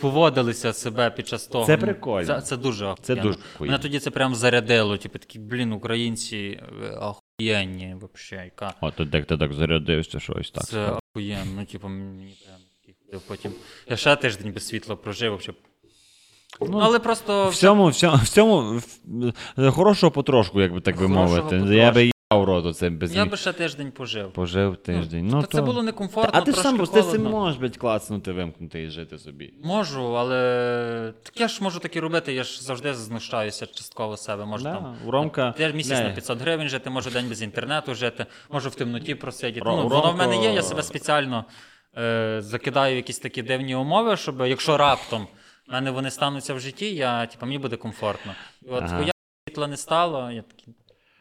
поводилися 0.00 0.72
себе 0.72 1.10
під 1.10 1.28
час 1.28 1.46
того. 1.46 1.64
Це 1.64 1.76
прикольно. 1.76 2.26
Це, 2.26 2.40
це 2.40 2.56
дуже 2.56 2.94
Це 3.02 3.14
дуже 3.14 3.38
охуєнно. 3.54 3.72
Мене 3.72 3.78
тоді 3.78 3.98
це 3.98 4.10
прям 4.10 4.34
зарядило. 4.34 4.96
Типу 4.96 5.18
такі, 5.18 5.38
блін, 5.38 5.72
українці 5.72 6.36
е, 6.36 6.98
охуєнні, 7.48 7.96
вообще, 8.00 8.36
яка. 8.44 8.74
О, 8.80 8.90
то 8.90 9.08
як 9.12 9.26
ти 9.26 9.36
так 9.38 9.52
зарядився, 9.52 10.20
щось 10.20 10.50
так. 10.50 10.64
Це 10.64 10.92
охуєнно, 11.14 11.52
ну, 11.56 11.64
типу, 11.64 11.88
мені 11.88 12.36
прям 13.10 13.20
потім. 13.28 13.52
Я 13.90 13.96
ще 13.96 14.16
тиждень 14.16 14.52
без 14.52 14.66
світла 14.66 14.96
прожив, 14.96 15.30
вообще. 15.30 15.52
Ну, 16.60 16.78
але 16.78 16.98
просто 16.98 17.48
В 17.48 17.54
цьому, 17.54 17.88
в 17.88 17.94
цьому, 17.94 18.16
в 18.16 18.28
цьому 18.28 18.80
в- 19.56 19.70
хорошого 19.70 20.10
потрошку, 20.10 20.60
як 20.60 20.72
би 20.72 20.80
так 20.80 20.96
би 20.96 21.06
Хорошого 21.06 21.42
мовити. 21.50 21.74
Я 21.76 21.92
би 21.92 22.10
їбав 22.32 22.74
це 22.74 22.90
без 22.90 23.16
я 23.16 23.24
ні- 23.24 23.30
би 23.30 23.36
ще 23.36 23.52
тиждень 23.52 23.90
пожив. 23.92 24.32
пожив 24.32 24.76
тиждень. 24.76 25.26
Ну, 25.26 25.40
Та 25.42 25.46
це 25.46 25.62
було 25.62 25.82
некомфортно, 25.82 26.30
А 26.34 26.40
ти 26.40 26.52
ж 26.52 26.62
трошки 26.62 26.62
сам 26.62 26.86
ти 26.86 27.02
холодно. 27.02 27.30
можеш 27.30 27.60
бить 27.60 27.76
клацнути, 27.76 28.32
вимкнути 28.32 28.82
і 28.82 28.90
жити 28.90 29.18
собі. 29.18 29.54
Можу, 29.64 30.16
але 30.16 31.12
так 31.22 31.40
я 31.40 31.48
ж 31.48 31.62
можу 31.64 31.80
так 31.80 31.96
і 31.96 32.00
робити, 32.00 32.32
я 32.32 32.44
ж 32.44 32.62
завжди 32.62 32.94
знущаюся 32.94 33.66
частково 33.66 34.16
себе. 34.16 34.44
Можу 34.44 34.64
Да, 34.64 34.72
там 34.74 34.96
у 35.06 35.10
Ромка- 35.10 35.54
я 35.60 35.70
місяць 35.70 35.98
Да. 35.98 36.04
на 36.08 36.10
500 36.14 36.38
гривень 36.40 36.68
жити, 36.68 36.90
можу 36.90 37.10
день 37.10 37.28
без 37.28 37.42
інтернету 37.42 37.94
жити, 37.94 38.26
можу 38.50 38.68
в 38.68 38.74
темноті 38.74 39.14
просидіти. 39.14 39.66
Ро- 39.66 39.76
ну, 39.76 39.88
воно 39.88 40.12
в 40.12 40.16
мене 40.16 40.42
є, 40.42 40.52
я 40.52 40.62
себе 40.62 40.82
спеціально 40.82 41.44
е, 41.98 42.36
закидаю 42.42 42.94
в 42.94 42.96
якісь 42.96 43.18
такі 43.18 43.42
дивні 43.42 43.74
умови, 43.74 44.16
щоб 44.16 44.40
якщо 44.40 44.76
раптом 44.76 45.28
в 45.68 45.72
мене 45.72 45.90
вони 45.90 46.10
стануться 46.10 46.54
в 46.54 46.60
житті, 46.60 46.94
я, 46.94 47.26
типу, 47.26 47.46
мені 47.46 47.58
буде 47.58 47.76
комфортно. 47.76 48.34
І 48.62 48.68
от 48.68 48.82
Ага. 48.82 48.98
ага. 49.02 49.10
світла 49.48 49.66
не 49.66 49.76
стало, 49.76 50.30
я 50.30 50.42
такий, 50.42 50.74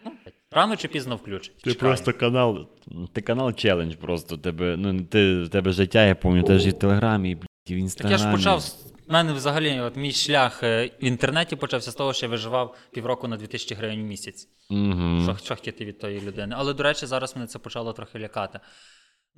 ну, 0.05 0.11
рано 0.51 0.75
чи 0.75 0.87
пізно 0.87 1.15
включить. 1.15 1.57
Ти 1.63 1.71
Чекаю. 1.73 1.75
просто 1.91 2.13
канал. 2.13 2.67
Ти 3.13 3.21
канал 3.21 3.53
челендж 3.53 3.95
просто. 3.95 4.37
Тебе, 4.37 4.75
ну, 4.77 5.01
ти, 5.01 5.47
тебе 5.47 5.71
життя, 5.71 6.05
я 6.05 6.15
пам'ятаю, 6.15 6.59
теж 6.59 6.67
і 6.67 6.69
в 6.69 6.73
Телеграмі, 6.79 7.31
і, 7.31 7.35
блядь, 7.35 7.47
і 7.65 7.73
в 7.73 7.75
Так 7.75 7.79
інстаграмі. 7.79 8.21
я 8.21 8.27
ж 8.31 8.31
почав. 8.37 8.61
з- 8.61 8.87
в 9.07 9.11
мене 9.13 9.33
взагалі 9.33 9.79
от 9.79 9.95
мій 9.95 10.11
шлях 10.11 10.63
е, 10.63 10.85
в 11.01 11.03
інтернеті 11.03 11.55
почався 11.55 11.91
з 11.91 11.95
того, 11.95 12.13
що 12.13 12.25
я 12.25 12.29
виживав 12.29 12.75
півроку 12.91 13.27
на 13.27 13.37
2000 13.37 13.75
гривень 13.75 14.01
в 14.01 14.05
місяць. 14.05 14.47
Угу. 14.69 15.21
Що, 15.23 15.37
що 15.45 15.55
хотіти 15.55 15.85
від 15.85 15.99
тої 15.99 16.21
людини. 16.21 16.55
Але, 16.57 16.73
до 16.73 16.83
речі, 16.83 17.05
зараз 17.05 17.35
мене 17.35 17.47
це 17.47 17.59
почало 17.59 17.93
трохи 17.93 18.19
лякати. 18.19 18.59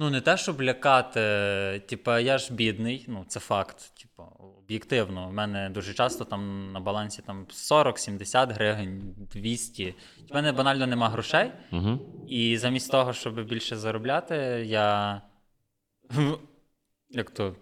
Ну, 0.01 0.09
не 0.09 0.21
те, 0.21 0.37
щоб 0.37 0.61
лякати, 0.61 1.19
типа, 1.87 2.19
я 2.19 2.37
ж 2.37 2.53
бідний, 2.53 3.05
ну, 3.07 3.25
це 3.27 3.39
факт. 3.39 4.01
Типа, 4.01 4.23
об'єктивно. 4.59 5.27
У 5.29 5.31
мене 5.31 5.69
дуже 5.69 5.93
часто 5.93 6.25
там 6.25 6.71
на 6.71 6.79
балансі 6.79 7.21
там 7.21 7.45
40-70 7.49 8.53
гривень, 8.53 9.15
200. 9.33 9.95
У 10.31 10.33
мене 10.33 10.51
банально 10.51 10.87
нема 10.87 11.09
грошей. 11.09 11.51
Угу. 11.71 11.99
І 12.27 12.57
замість 12.57 12.91
того, 12.91 13.13
щоб 13.13 13.45
більше 13.47 13.75
заробляти, 13.75 14.35
я. 14.65 15.21
Як 17.09 17.31
то. 17.31 17.55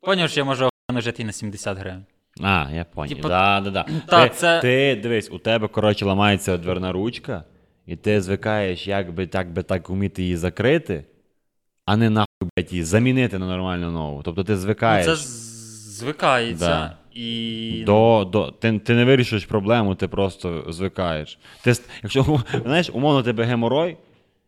Поняв, 0.00 0.30
що 0.30 0.40
я 0.40 0.44
можу 0.44 0.68
охуєнно 0.68 1.00
жити 1.00 1.22
і 1.22 1.26
на 1.26 1.32
70 1.32 1.78
гривень. 1.78 2.04
А, 2.40 2.68
я 2.72 2.84
поняв. 2.84 3.16
Типа- 3.16 3.28
Да, 3.28 3.60
да, 3.60 3.70
да. 3.70 3.86
Та, 4.06 4.28
ти, 4.28 4.34
це- 4.34 4.60
ти 4.60 5.00
дивись, 5.02 5.30
у 5.30 5.38
тебе, 5.38 5.68
коротше, 5.68 6.04
ламається 6.04 6.56
дверна 6.56 6.92
ручка, 6.92 7.44
і 7.86 7.96
ти 7.96 8.20
звикаєш, 8.20 8.86
як 8.86 9.14
би 9.14 9.26
так 9.26 9.52
би 9.52 9.62
так 9.62 9.88
вміти 9.88 10.22
її 10.22 10.36
закрити, 10.36 11.04
а 11.86 11.96
не 11.96 12.10
нахуй, 12.10 12.48
блядь, 12.56 12.72
її 12.72 12.84
замінити 12.84 13.38
на 13.38 13.46
нормальну 13.46 13.90
нову. 13.90 14.22
Тобто 14.22 14.44
ти 14.44 14.52
Ну, 14.52 14.58
звикаєш. 14.58 15.06
це 15.06 15.16
з- 15.16 15.98
звикається. 15.98 16.66
Да. 16.66 16.96
І. 17.20 17.82
До, 17.86 18.28
до, 18.32 18.50
ти, 18.50 18.78
ти 18.78 18.94
не 18.94 19.04
вирішуєш 19.04 19.46
проблему, 19.46 19.94
ти 19.94 20.08
просто 20.08 20.64
звикаєш. 20.68 21.38
Ти, 21.62 21.72
якщо 22.02 22.40
знаєш, 22.64 22.90
умовно 22.92 23.22
тебе 23.22 23.44
геморой, 23.44 23.96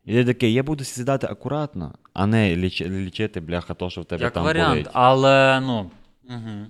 і 0.06 0.12
ти 0.12 0.24
такий, 0.24 0.52
я 0.52 0.62
буду 0.62 0.84
сідати 0.84 1.26
акуратно, 1.26 1.94
а 2.14 2.26
не 2.26 2.56
ліч, 2.56 2.82
лічити, 2.82 3.40
бляха, 3.40 3.74
то, 3.74 3.90
що 3.90 4.00
в 4.00 4.04
тебе 4.04 4.24
Як 4.24 4.32
там 4.32 4.44
варіант, 4.44 4.70
болить. 4.70 4.88
але 4.92 5.60
ну. 5.60 5.90
Угу. 6.30 6.66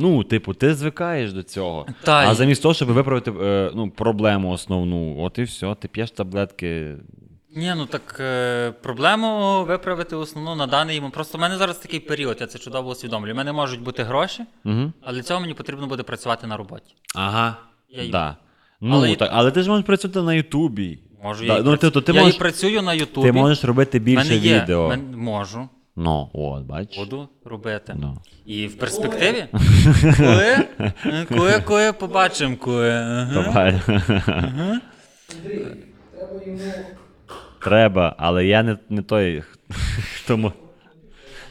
Ну, 0.00 0.24
типу, 0.24 0.54
ти 0.54 0.74
звикаєш 0.74 1.32
до 1.32 1.42
цього. 1.42 1.86
Та, 2.02 2.28
а 2.28 2.34
замість 2.34 2.62
того, 2.62 2.74
щоб 2.74 2.88
виправити 2.88 3.30
е, 3.30 3.70
ну, 3.74 3.90
проблему 3.90 4.50
основну, 4.50 5.20
от 5.20 5.38
і 5.38 5.42
все, 5.42 5.74
ти 5.74 5.88
п'єш 5.88 6.10
таблетки. 6.10 6.96
Ні, 7.56 7.72
ну 7.76 7.86
так 7.86 8.16
е, 8.20 8.70
проблему 8.82 9.64
виправити 9.64 10.16
основну 10.16 10.54
на 10.54 10.66
даний 10.66 10.96
момент. 10.96 11.14
Просто 11.14 11.38
в 11.38 11.40
мене 11.40 11.56
зараз 11.56 11.78
такий 11.78 12.00
період, 12.00 12.36
я 12.40 12.46
це 12.46 12.58
чудово 12.58 12.90
усвідомлюю. 12.90 13.34
У 13.34 13.36
мене 13.36 13.52
можуть 13.52 13.80
бути 13.80 14.02
гроші, 14.02 14.42
Угу. 14.64 14.92
але 15.02 15.14
для 15.14 15.22
цього 15.22 15.40
мені 15.40 15.54
потрібно 15.54 15.86
буде 15.86 16.02
працювати 16.02 16.46
на 16.46 16.56
роботі. 16.56 16.94
Ага. 17.14 17.56
Я 17.88 18.02
їм- 18.02 18.12
Да. 18.12 18.36
Ну, 18.80 18.96
Але- 18.96 19.16
так, 19.16 19.30
але 19.32 19.50
ти 19.50 19.62
ж 19.62 19.70
можеш 19.70 19.86
працювати 19.86 20.22
на 20.22 20.34
Ютубі. 20.34 20.98
Можу 21.22 21.46
Да, 21.46 21.52
я, 21.52 21.58
і 21.58 21.62
ну, 21.62 21.70
працю- 21.70 21.78
ти, 21.80 21.90
то, 21.90 22.00
ти, 22.00 22.12
я 22.12 22.20
можеш, 22.20 22.36
і 22.36 22.38
працюю 22.38 22.82
на 22.82 22.94
Ютубі. 22.94 23.26
ти 23.26 23.32
можеш 23.32 23.64
робити 23.64 23.98
В 23.98 24.02
більше 24.02 24.24
мене 24.24 24.36
є, 24.36 24.60
відео. 24.62 24.88
мен- 24.88 25.16
можу, 25.16 25.68
Ну, 25.96 26.30
от, 26.32 26.64
бачиш. 26.64 26.98
буду 26.98 27.28
робити. 27.44 27.94
Ну. 27.98 28.18
І 28.46 28.66
в 28.66 28.78
перспективі, 28.78 29.44
коли, 30.16 30.56
коли, 31.28 31.60
коли 31.60 31.92
побачимо, 31.92 32.56
коли. 32.56 32.90
Ага. 32.90 33.30
Давай. 33.34 33.80
Треба, 33.86 34.20
але 38.18 38.46
я 38.46 38.62
не, 38.62 38.76
не 38.88 39.02
той. 39.02 39.42
Тому. 40.26 40.52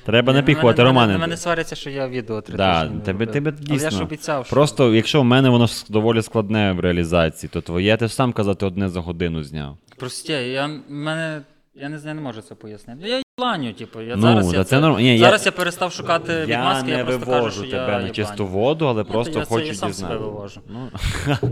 Треба 0.06 0.34
напіхувати, 0.34 0.78
мене- 0.78 0.90
Романе. 0.90 1.08
мене- 1.14 1.20
Мене 1.22 1.38
сваряться, 1.38 1.76
що 1.76 1.90
я 1.90 2.08
відео 2.08 2.42
три 2.42 2.58
Да, 2.58 2.82
тижні 2.82 2.96
не 2.96 3.02
тебе, 3.02 3.26
дійсно. 3.52 3.76
Але 3.76 3.84
я 3.84 3.90
ж 3.90 4.04
обіцяв, 4.04 4.46
що... 4.46 4.56
Просто, 4.56 4.94
якщо 4.96 5.22
в 5.22 5.26
мене 5.26 5.50
воно 5.50 5.68
доволі 5.90 6.22
складне 6.22 6.72
в 6.72 6.80
реалізації, 6.80 7.50
то 7.54 7.62
твоє 7.62 7.98
ти 7.98 8.08
ж 8.08 8.14
сам 8.14 8.34
казати 8.34 8.66
одне 8.66 8.90
за 8.90 9.00
годину 9.00 9.44
зняв. 9.44 9.78
Прості, 9.98 10.34
я, 10.34 10.70
мене, 10.90 11.42
я 11.76 11.90
не 11.90 12.00
знаю, 12.00 12.16
не 12.16 12.22
можу 12.22 12.42
це 12.42 12.56
пояснити. 12.56 13.10
Я 13.10 13.22
їбланю, 13.40 13.74
типу, 13.74 14.02
я 14.02 14.16
Ну, 14.16 14.22
зараз, 14.22 14.52
та 14.52 14.58
я, 14.58 14.64
це 14.64 14.80
норм- 14.80 15.02
ні, 15.02 15.18
зараз 15.18 15.46
я... 15.46 15.52
перестав 15.52 15.92
шукати 15.92 16.34
я 16.34 16.46
відмазки, 16.46 16.92
я 16.92 17.06
просто 17.06 17.26
вивожу 17.26 17.44
кажу, 17.44 17.62
що 17.62 17.72
тебе 17.72 17.92
я 17.92 18.00
на 18.00 18.10
чисту 18.10 18.48
воду, 18.48 18.88
але 18.88 19.04
Ні, 19.04 19.10
просто 19.10 19.34
то 19.34 19.40
я 19.40 19.46
це- 19.46 19.50
хочу 19.50 19.66
я 19.68 19.74
сам 19.74 19.94
себе 19.94 20.18
вивожу. 20.18 20.62
Ну, 20.70 20.90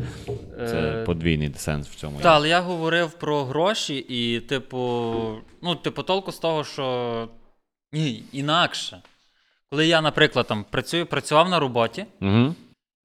Е, 0.59 0.67
це 0.67 1.03
подвійний 1.05 1.53
сенс 1.55 1.87
в 1.87 1.95
цьому. 1.95 2.17
Так, 2.17 2.25
але 2.25 2.49
я 2.49 2.59
говорив 2.61 3.11
про 3.11 3.43
гроші, 3.43 3.95
і, 3.95 4.39
типу, 4.39 5.13
ну, 5.61 5.75
типу, 5.75 6.03
толку 6.03 6.31
з 6.31 6.39
того, 6.39 6.63
що 6.63 7.27
ні, 7.93 8.23
інакше. 8.31 9.01
Коли 9.69 9.87
я, 9.87 10.01
наприклад, 10.01 10.47
там 10.47 10.65
працюю, 10.69 11.05
працював 11.05 11.49
на 11.49 11.59
роботі 11.59 12.05
Угу. 12.21 12.55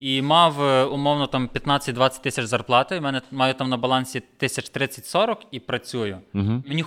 і 0.01 0.23
мав 0.23 0.63
е, 0.63 0.85
умовно 0.85 1.27
там 1.27 1.49
15-20 1.55 2.23
тисяч 2.23 2.45
зарплати, 2.45 2.97
і 2.97 3.01
мене 3.01 3.23
маю 3.31 3.55
там 3.55 3.69
на 3.69 3.77
балансі 3.77 4.23
тисяч 4.39 4.71
30-40 4.71 5.37
і 5.51 5.61
працюю. 5.61 6.19
Угу. 6.35 6.63
Мені. 6.67 6.85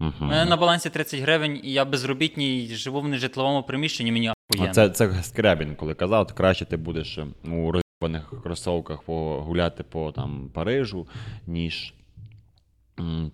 Угу. 0.00 0.12
У 0.20 0.24
мене 0.24 0.44
на 0.44 0.56
балансі 0.56 0.90
30 0.90 1.20
гривень, 1.20 1.60
і 1.62 1.72
я 1.72 1.84
безробітній 1.84 2.66
живу 2.66 3.00
в 3.00 3.08
нежитловому 3.08 3.62
приміщенні, 3.62 4.12
мені 4.12 4.32
А 4.60 4.68
це, 4.68 4.90
це 4.90 5.22
Скрябін, 5.22 5.74
коли 5.74 5.94
казав, 5.94 6.26
то 6.26 6.34
краще 6.34 6.64
ти 6.64 6.76
будеш 6.76 7.18
е, 7.18 7.26
у 7.44 7.72
розібаних 7.72 8.42
кросовках 8.42 9.02
погуляти 9.02 9.82
по 9.82 10.12
там, 10.12 10.50
Парижу, 10.54 11.06
ніж 11.46 11.94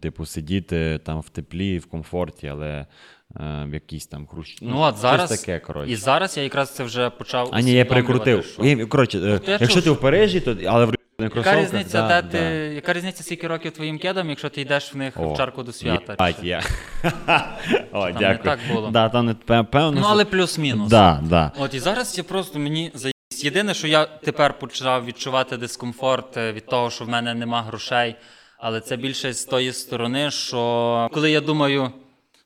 типу, 0.00 0.26
сидіти 0.26 1.00
там 1.04 1.20
в 1.20 1.28
теплі, 1.28 1.78
в 1.78 1.86
комфорті, 1.86 2.48
але 2.48 2.68
е, 2.70 2.86
в 3.68 3.74
якійсь 3.74 4.06
там 4.06 4.26
хрущ. 4.26 4.58
Ну 4.62 4.80
от 4.80 4.96
зараз, 4.96 5.30
щось 5.30 5.40
таке, 5.40 5.58
коротше. 5.58 5.92
і 5.92 5.96
зараз 5.96 6.36
я 6.36 6.42
якраз 6.42 6.74
це 6.74 6.84
вже 6.84 7.10
почав 7.10 7.50
А 7.52 7.60
ні, 7.60 7.72
я 7.72 7.84
перекрутив. 7.84 8.44
що- 8.44 8.88
коротше, 8.88 9.18
е, 9.18 9.40
я 9.46 9.58
якщо 9.60 9.68
чув, 9.68 9.82
ти 9.82 9.90
в 9.90 10.00
Парижі, 10.00 10.40
то 10.40 10.56
але 10.66 10.84
в 10.84 10.94
Не 11.22 11.26
Яка 11.26 11.34
кросовках, 11.34 11.62
різниця, 11.64 12.08
да, 12.08 12.22
де 12.22 12.28
ти, 12.28 12.74
яка 12.74 12.92
різниця, 12.92 13.22
скільки 13.22 13.46
років 13.46 13.72
твоїм 13.72 13.98
кедам, 13.98 14.30
якщо 14.30 14.48
ти 14.48 14.60
йдеш 14.60 14.94
в 14.94 14.96
них 14.96 15.14
О, 15.16 15.32
в 15.32 15.36
чарку 15.36 15.62
до 15.62 15.72
свята? 15.72 16.32
чи- 16.32 16.46
я. 16.46 16.62
О, 17.92 18.06
не 18.06 18.12
дякую. 18.12 18.38
так 18.44 18.58
було? 18.72 18.90
Да, 18.90 19.08
там 19.08 19.26
не 19.26 19.34
пе- 19.34 19.62
певно. 19.62 19.92
Ну, 19.92 20.00
що- 20.00 20.08
але 20.08 20.24
плюс-мінус. 20.24 20.88
Да, 20.88 21.20
да. 21.22 21.52
От 21.58 21.74
і 21.74 21.78
зараз 21.78 22.18
я 22.18 22.24
просто 22.24 22.58
мені 22.58 22.90
заїсть. 22.94 23.44
Єдине, 23.44 23.74
що 23.74 23.86
я 23.86 24.04
тепер 24.04 24.58
почав 24.58 25.04
відчувати 25.04 25.56
дискомфорт 25.56 26.36
е, 26.36 26.52
від 26.52 26.66
того, 26.66 26.90
що 26.90 27.04
в 27.04 27.08
мене 27.08 27.34
нема 27.34 27.62
грошей. 27.62 28.14
Але 28.58 28.80
це 28.80 28.96
більше 28.96 29.32
з 29.32 29.44
тої 29.44 29.72
сторони, 29.72 30.30
що 30.30 31.08
коли 31.12 31.30
я 31.30 31.40
думаю, 31.40 31.90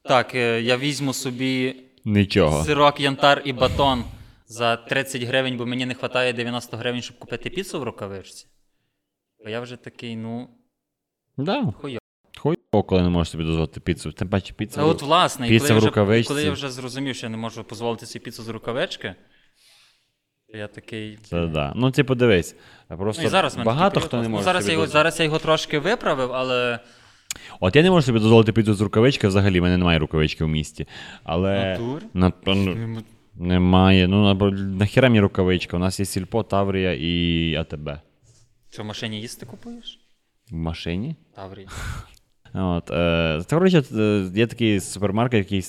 так, 0.03 0.35
е, 0.35 0.63
я 0.63 0.77
візьму 0.77 1.13
собі 1.13 1.77
Нічого. 2.05 2.65
сирок, 2.65 3.01
янтар 3.01 3.43
і 3.45 3.53
батон 3.53 4.05
за 4.49 4.77
30 4.77 5.23
гривень, 5.23 5.57
бо 5.57 5.67
мені 5.67 5.87
не 5.87 5.95
вистачає 5.95 6.33
90 6.33 6.77
гривень, 6.77 7.03
щоб 7.03 7.19
купити 7.19 7.51
піцу 7.51 7.81
в 7.81 7.83
рукавичці. 7.83 8.47
То 9.47 9.51
я 9.51 9.61
вже 9.61 9.77
такий, 9.77 10.17
ну, 10.17 10.49
Да. 11.37 11.73
хуйо. 11.81 11.99
Хуйово, 12.39 12.83
коли 12.89 13.03
не 13.03 13.09
можеш 13.09 13.31
собі 13.31 13.45
дозволити 13.45 13.81
піцу. 13.81 14.13
Тим 14.13 14.29
паче 14.29 14.55
піца. 14.55 14.81
А 14.81 14.85
от 14.85 15.03
власне, 15.03 15.49
Піца 15.49 15.69
коли 15.69 15.81
я, 15.81 16.21
вже, 16.21 16.29
коли 16.29 16.45
я 16.45 16.53
вже 16.53 16.71
зрозумів, 16.71 17.15
що 17.17 17.27
я 17.27 17.31
не 17.31 17.37
можу 17.37 17.65
дозволити 17.69 18.07
собі 18.07 18.25
піцу 18.25 18.43
з 18.43 18.49
рукавички, 18.49 19.15
я 20.49 20.67
такий. 20.67 21.19
Це 21.23 21.47
да. 21.47 21.73
Ну, 21.77 21.91
типу, 21.91 22.15
дивись. 22.15 22.57
Просто 22.89 23.23
Ну, 23.23 23.29
і 23.29 23.31
зараз 23.31 23.57
багато 23.57 24.01
хто 24.01 24.23
не 24.23 24.29
може. 24.29 24.41
Ну, 24.41 24.45
зараз, 24.45 24.63
собі 24.65 24.73
я 24.73 24.75
його, 24.75 24.87
зараз 24.87 25.19
я 25.19 25.25
його 25.25 25.39
трошки 25.39 25.79
виправив, 25.79 26.33
але. 26.33 26.79
От 27.61 27.77
я 27.77 27.83
не 27.83 27.91
можу 27.91 28.07
собі 28.07 28.19
дозволити 28.19 28.53
піцу 28.53 28.75
з 28.75 28.81
рукавички, 28.81 29.29
взагалі, 29.29 29.61
в 29.61 29.63
мене 29.63 29.77
немає 29.77 29.99
рукавички 29.99 30.45
в 30.45 30.49
місті. 30.49 30.87
Але. 31.25 31.79
Натур? 31.79 32.03
На... 32.15 32.33
ну, 32.47 33.03
Немає. 33.35 34.09
Ну, 34.09 34.51
нахіра 34.53 35.09
мені 35.09 35.21
рукавичка. 35.21 35.77
У 35.77 35.81
нас 35.81 36.01
є 36.01 36.07
сільпо, 36.07 36.43
Таврія 36.43 36.93
і 36.93 37.55
АТБ. 37.55 37.91
Що 38.77 38.83
в 38.83 38.87
машині 38.87 39.21
їсти 39.21 39.47
купуєш? 39.47 39.99
В 40.51 40.55
машині. 40.55 41.17
Таврій. 41.35 41.67
От, 42.55 42.91
е, 42.91 43.43
це, 43.47 43.57
коротше, 43.57 43.83
е, 43.97 44.31
є 44.35 44.47
такий 44.47 44.81
супермаркет, 44.81 45.53
який 45.53 45.61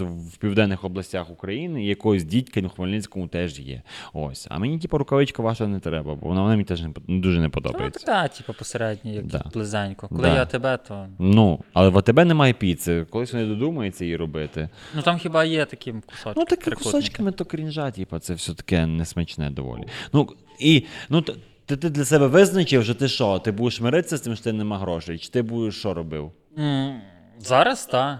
в 0.00 0.36
південних 0.36 0.84
областях 0.84 1.30
України, 1.30 1.84
і 1.84 1.86
якогось 1.86 2.24
дідька 2.24 2.60
в 2.60 2.68
Хмельницькому 2.68 3.28
теж 3.28 3.60
є. 3.60 3.82
Ось. 4.12 4.46
А 4.50 4.58
мені, 4.58 4.78
типу, 4.78 4.98
рукавичка 4.98 5.42
ваша 5.42 5.66
не 5.66 5.80
треба, 5.80 6.14
бо 6.14 6.28
вона 6.28 6.44
мені 6.44 6.64
теж 6.64 6.82
не, 6.82 6.92
дуже 7.08 7.38
не 7.38 7.44
Ну, 7.44 7.50
подобається. 7.50 8.28
типу, 8.28 8.54
посередньо, 8.54 9.10
як 9.12 9.26
Да. 9.26 9.44
близенько. 9.54 10.08
Коли 10.08 10.22
Да. 10.22 10.34
я 10.34 10.46
тебе, 10.46 10.76
то. 10.76 11.06
Ну, 11.18 11.60
але 11.72 11.88
в 11.88 11.98
АТБ 11.98 12.24
немає 12.24 12.52
піци. 12.52 13.06
Колись 13.10 13.32
вони 13.32 13.46
додумаються 13.46 14.04
її 14.04 14.16
робити. 14.16 14.68
Ну 14.94 15.02
там 15.02 15.18
хіба 15.18 15.44
є 15.44 15.64
такі 15.64 15.92
кусочки. 16.06 16.32
Ну, 16.40 16.44
такі 16.44 16.70
кусочками 16.70 17.32
то 17.32 17.44
крінжа, 17.44 17.90
типу, 17.90 18.18
це 18.18 18.34
все 18.34 18.54
таке 18.54 18.86
несмачне 18.86 19.50
доволі. 19.50 19.84
Ну, 20.12 20.28
і, 20.58 20.84
ну, 21.08 21.22
т- 21.22 21.34
ти, 21.66 21.76
ти 21.76 21.90
для 21.90 22.04
себе 22.04 22.26
визначив, 22.26 22.84
що 22.84 22.94
ти 22.94 23.08
що? 23.08 23.38
Ти 23.38 23.52
будеш 23.52 23.80
миритися 23.80 24.16
з 24.16 24.20
тим, 24.20 24.34
що 24.34 24.44
ти 24.44 24.52
нема 24.52 24.78
грошей? 24.78 25.18
Чи 25.18 25.28
ти 25.30 25.42
будеш 25.42 25.78
що 25.78 25.94
робив? 25.94 26.32
М, 26.58 27.00
Зараз 27.38 27.86
так. 27.86 28.18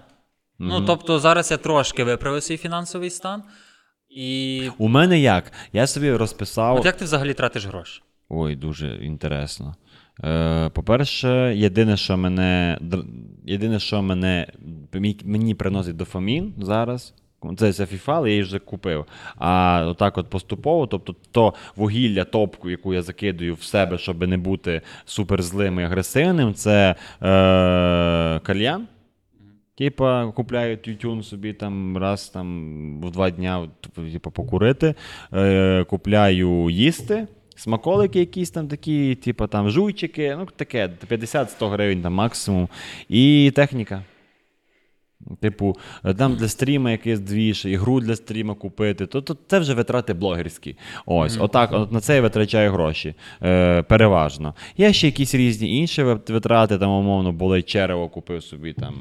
Ну, 0.59 0.85
тобто, 0.87 1.19
зараз 1.19 1.51
я 1.51 1.57
трошки 1.57 2.05
виправив 2.05 2.43
свій 2.43 2.57
фінансовий 2.57 3.11
стан. 3.11 3.43
І. 4.11 4.63
У 4.79 4.89
мене 4.89 5.21
як? 5.21 5.53
Я 5.73 5.87
собі 5.87 6.13
розписав. 6.13 6.77
От 6.77 6.85
як 6.85 6.97
ти 6.97 7.05
взагалі 7.05 7.35
тратиш 7.35 7.67
гроші? 7.67 8.03
Ой, 8.29 8.57
дуже 8.57 8.97
інтересно. 8.97 9.75
Е, 10.25 10.69
по-перше, 10.69 11.55
єдине, 11.57 11.97
що 11.97 12.17
мене 12.17 12.79
др- 12.81 13.05
єдине, 13.47 13.79
що 13.81 14.03
мене 14.03 14.47
мій- 14.93 15.21
мені 15.25 15.55
приносить 15.55 15.97
дофамін 15.97 16.55
зараз. 16.59 17.15
Це, 17.59 17.67
FIFA, 17.67 18.13
але 18.13 18.29
я 18.29 18.33
її 18.33 18.43
вже 18.43 18.59
купив. 18.59 19.05
А 19.37 19.85
отак 19.89 20.19
от 20.19 20.31
поступово, 20.31 20.87
тобто 20.87 21.15
то 21.31 21.55
вугілля, 21.77 22.25
топку, 22.25 22.71
яку 22.71 22.95
я 22.95 23.03
закидую 23.03 23.55
в 23.55 23.63
себе, 23.63 23.99
щоб 23.99 24.29
не 24.29 24.37
бути 24.37 24.81
суперзлим 25.05 25.81
і 25.81 25.85
агресивним, 25.85 26.55
це 26.55 26.95
е, 27.23 28.41
кальян. 28.43 28.87
Типа, 29.79 30.33
купляю 30.33 30.77
тютюн 30.77 31.23
собі 31.23 31.53
там 31.53 31.99
раз 31.99 32.29
там 32.29 33.01
в 33.01 33.11
два 33.11 33.31
дня 33.31 33.69
типу, 34.13 34.31
покурити. 34.31 34.95
Е, 35.33 35.85
купляю 35.85 36.71
їсти. 36.71 37.27
Смаколики 37.57 38.21
якісь 38.21 38.51
там 38.51 38.69
такі, 38.69 39.15
типу 39.15 39.47
там 39.47 39.71
жуйчики, 39.71 40.37
ну 40.39 40.49
таке, 40.57 40.91
50-100 41.11 41.69
гривень 41.69 42.03
там 42.03 42.15
максимум. 42.15 42.69
І 43.09 43.53
техніка. 43.55 44.03
Типу, 45.41 45.77
дам 46.05 46.37
для 46.37 46.49
стріма 46.49 46.91
якийсь 46.91 47.21
двіж, 47.21 47.65
ігру 47.65 48.01
для 48.01 48.17
стріма 48.17 48.55
купити, 48.55 49.07
то, 49.07 49.21
то 49.21 49.37
це 49.47 49.59
вже 49.59 49.75
витрати 49.75 50.15
блогерські. 50.15 50.77
Ось, 51.07 51.39
отак, 51.41 51.71
от 51.73 51.93
на 51.93 52.01
це 52.01 52.15
я 52.15 52.23
витрачаю 52.23 52.73
гроші. 52.73 53.15
Е, 53.43 53.83
переважно. 53.83 54.55
Є 54.77 54.93
ще 54.93 55.07
якісь 55.07 55.35
різні 55.35 55.79
інші 55.79 56.03
витрати, 56.03 56.79
там, 56.79 56.91
умовно, 56.91 57.33
були 57.33 57.63
черево, 57.63 58.09
купив 58.09 58.43
собі 58.43 58.73
там. 58.73 58.95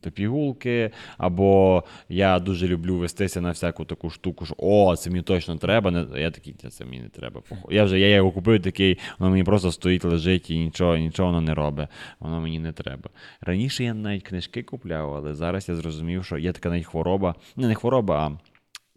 Та 0.00 0.10
Пігулки, 0.10 0.90
або 1.18 1.84
я 2.08 2.38
дуже 2.38 2.68
люблю 2.68 2.98
вестися 2.98 3.40
на 3.40 3.50
всяку 3.50 3.84
таку 3.84 4.10
штуку, 4.10 4.46
що 4.46 4.54
о, 4.58 4.96
це 4.96 5.10
мені 5.10 5.22
точно 5.22 5.56
треба. 5.56 6.06
Я 6.16 6.30
такий, 6.30 6.54
це 6.70 6.84
мені 6.84 7.00
не 7.00 7.08
треба. 7.08 7.42
Я 7.70 7.84
вже 7.84 8.00
я 8.00 8.08
його 8.08 8.30
купив 8.30 8.62
такий, 8.62 8.98
воно 9.18 9.30
мені 9.30 9.44
просто 9.44 9.72
стоїть, 9.72 10.04
лежить 10.04 10.50
і 10.50 10.58
нічого, 10.58 10.96
нічого 10.96 11.28
воно 11.28 11.40
не 11.40 11.54
робить. 11.54 11.88
Воно 12.20 12.40
мені 12.40 12.58
не 12.58 12.72
треба. 12.72 13.10
Раніше 13.40 13.84
я 13.84 13.94
навіть 13.94 14.22
книжки 14.22 14.62
купляв, 14.62 15.14
але 15.14 15.34
зараз 15.34 15.68
я 15.68 15.74
зрозумів, 15.74 16.24
що 16.24 16.38
є 16.38 16.52
така 16.52 16.68
навіть 16.68 16.86
хвороба, 16.86 17.34
не, 17.56 17.68
не 17.68 17.74
хвороба, 17.74 18.26
а 18.26 18.38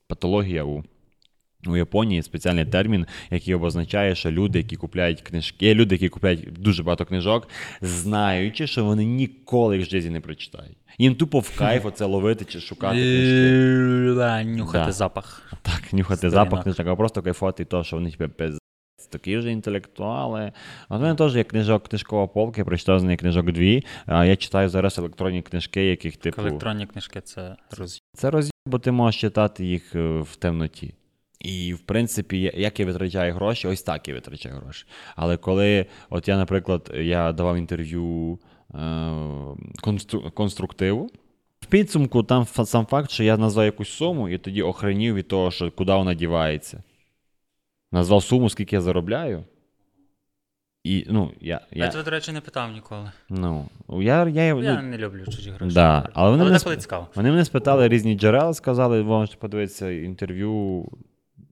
патологія 0.07 0.63
у. 0.63 0.83
У 1.67 1.77
Японії 1.77 2.23
спеціальний 2.23 2.65
термін, 2.65 3.05
який 3.31 3.53
обозначає, 3.55 4.15
що 4.15 4.31
люди, 4.31 4.57
які 4.59 4.75
купляють 4.75 5.21
книжки, 5.21 5.75
люди, 5.75 5.95
які 5.95 6.09
купляють 6.09 6.53
дуже 6.53 6.83
багато 6.83 7.05
книжок, 7.05 7.47
знаючи, 7.81 8.67
що 8.67 8.85
вони 8.85 9.05
ніколи 9.05 9.77
їх 9.77 9.87
в 9.87 9.89
житті 9.89 10.09
не 10.09 10.19
прочитають. 10.19 10.77
Їм 10.97 11.15
тупо 11.15 11.39
в 11.39 11.57
кайф 11.57 11.85
оце 11.85 12.05
ловити 12.05 12.45
чи 12.45 12.59
шукати 12.59 12.95
книжки. 12.95 14.49
Нюхати 14.57 14.85
Да. 14.85 14.91
запах. 14.91 15.53
Так, 15.61 15.93
нюхати 15.93 16.17
Сторінок. 16.17 16.45
запах 16.45 16.63
книжок, 16.63 16.87
а 16.87 16.95
просто 16.95 17.21
кайфувати 17.21 17.65
то, 17.65 17.83
що 17.83 17.95
вони 17.95 18.11
тебе 18.11 18.27
пиз... 18.27 18.57
Такі 19.09 19.37
вже 19.37 19.51
інтелектуали. 19.51 20.51
От 20.89 20.99
в 20.99 21.01
мене 21.01 21.15
теж 21.15 21.35
є 21.35 21.43
книжок, 21.43 21.87
книжкова 21.87 22.27
полка, 22.27 22.61
я 22.61 22.65
прочитав 22.65 22.99
з 22.99 23.03
неї 23.03 23.17
книжок 23.17 23.51
дві. 23.51 23.85
А 24.05 24.25
я 24.25 24.35
читаю 24.35 24.69
зараз 24.69 24.97
електронні 24.99 25.41
книжки, 25.41 25.85
яких 25.85 26.17
типу. 26.17 26.41
Електронні 26.41 26.85
книжки 26.85 27.21
це 27.21 27.55
роз... 27.77 27.99
Це 28.17 28.31
роз'єб, 28.31 28.51
бо 28.65 28.79
ти 28.79 28.91
можеш 28.91 29.21
читати 29.21 29.65
їх 29.65 29.95
е, 29.95 30.19
в 30.19 30.35
темноті. 30.35 30.93
І, 31.43 31.73
в 31.73 31.79
принципі, 31.79 32.51
як 32.55 32.79
я 32.79 32.85
витрачаю 32.85 33.33
гроші, 33.33 33.67
ось 33.67 33.83
так 33.83 34.07
я 34.07 34.13
витрачаю 34.13 34.55
гроші. 34.55 34.85
Але 35.15 35.37
коли, 35.37 35.85
от 36.09 36.27
я, 36.27 36.37
наприклад, 36.37 36.91
я 36.95 37.31
давав 37.31 37.57
інтерв'ю 37.57 38.39
е, 38.73 38.77
констру- 39.83 40.31
конструктиву, 40.31 41.09
в 41.59 41.65
підсумку 41.65 42.23
там 42.23 42.45
сам 42.45 42.85
факт, 42.85 43.11
що 43.11 43.23
я 43.23 43.37
назвав 43.37 43.65
якусь 43.65 43.89
суму, 43.89 44.29
і 44.29 44.37
тоді 44.37 44.61
охренів 44.61 45.15
від 45.15 45.27
того, 45.27 45.51
що 45.51 45.71
куди 45.71 45.93
вона 45.93 46.13
дівається. 46.13 46.83
Назвав 47.91 48.23
суму, 48.23 48.49
скільки 48.49 48.75
я 48.75 48.81
заробляю. 48.81 49.43
І, 50.83 51.05
ну, 51.09 51.31
я, 51.41 51.61
Я 51.71 51.85
я, 51.85 51.91
тебе, 51.91 52.03
до 52.03 52.11
речі, 52.11 52.31
не 52.31 52.41
питав 52.41 52.71
ніколи. 52.71 53.11
ну, 53.29 53.69
я, 53.89 54.27
я, 54.27 54.43
Я 54.43 54.53
ну, 54.53 54.81
не 54.81 54.97
люблю 54.97 55.25
чужі 55.25 55.49
гроші. 55.51 55.73
Да, 55.75 56.09
але 56.13 56.29
вони 56.31 56.43
мене 56.43 56.57
деколи 56.57 56.75
сп- 56.75 56.79
цікаво. 56.79 57.07
Вони 57.15 57.29
мене 57.31 57.45
спитали 57.45 57.87
різні 57.87 58.15
джерела, 58.15 58.53
сказали, 58.53 59.03
можете 59.03 59.37
подивитися 59.37 59.91
інтерв'ю. 59.91 60.85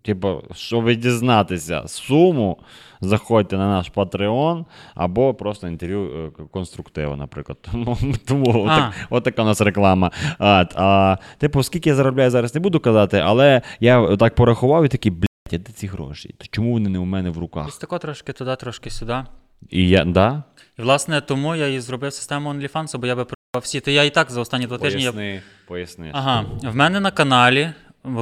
Типу, 0.01 0.41
щоб 0.55 0.93
дізнатися 0.95 1.87
суму, 1.87 2.57
заходьте 3.01 3.57
на 3.57 3.67
наш 3.67 3.91
Patreon 3.91 4.65
або 4.95 5.33
просто 5.33 5.67
інтерв'ю 5.67 6.31
е, 6.39 6.43
конструктиву, 6.51 7.15
наприклад. 7.15 7.57
Тому, 7.71 7.97
тому 8.27 8.65
А. 8.69 8.75
отак, 8.75 8.93
отака 9.09 9.41
у 9.41 9.45
нас 9.45 9.61
реклама. 9.61 10.11
А, 10.39 10.65
а, 10.75 11.17
типу, 11.37 11.63
скільки 11.63 11.89
я 11.89 11.95
заробляю 11.95 12.29
зараз, 12.29 12.55
не 12.55 12.61
буду 12.61 12.79
казати, 12.79 13.17
але 13.17 13.61
я 13.79 14.17
так 14.17 14.35
порахував 14.35 14.85
і 14.85 14.87
такий, 14.87 15.11
блядь, 15.11 15.27
а 15.53 15.57
де 15.57 15.71
ці 15.71 15.87
гроші? 15.87 16.35
То 16.37 16.45
чому 16.51 16.71
вони 16.71 16.89
не 16.89 16.99
у 16.99 17.05
мене 17.05 17.29
в 17.29 17.37
руках? 17.37 17.67
Ось 17.67 17.77
тако 17.77 17.99
трошки 17.99 18.33
туди, 18.33 18.55
трошки 18.55 18.89
сюди. 18.89 19.23
І 19.69 19.89
я, 19.89 20.05
да? 20.05 20.43
І, 20.79 20.81
власне, 20.81 21.21
тому 21.21 21.55
я 21.55 21.67
і 21.67 21.79
зробив 21.79 22.13
систему 22.13 22.49
OnlyFans, 22.49 22.97
бо 22.97 23.07
я 23.07 23.15
би 23.15 23.25
всі. 23.61 23.79
То 23.79 23.91
я 23.91 24.03
і 24.03 24.09
так 24.09 24.31
за 24.31 24.41
останні 24.41 24.67
два 24.67 24.77
тижні. 24.77 25.03
Я... 25.03 25.11
Поясни, 25.11 25.41
поясни. 25.67 26.11
Ага, 26.13 26.45
в 26.63 26.75
мене 26.75 26.99
на 26.99 27.11
каналі. 27.11 27.73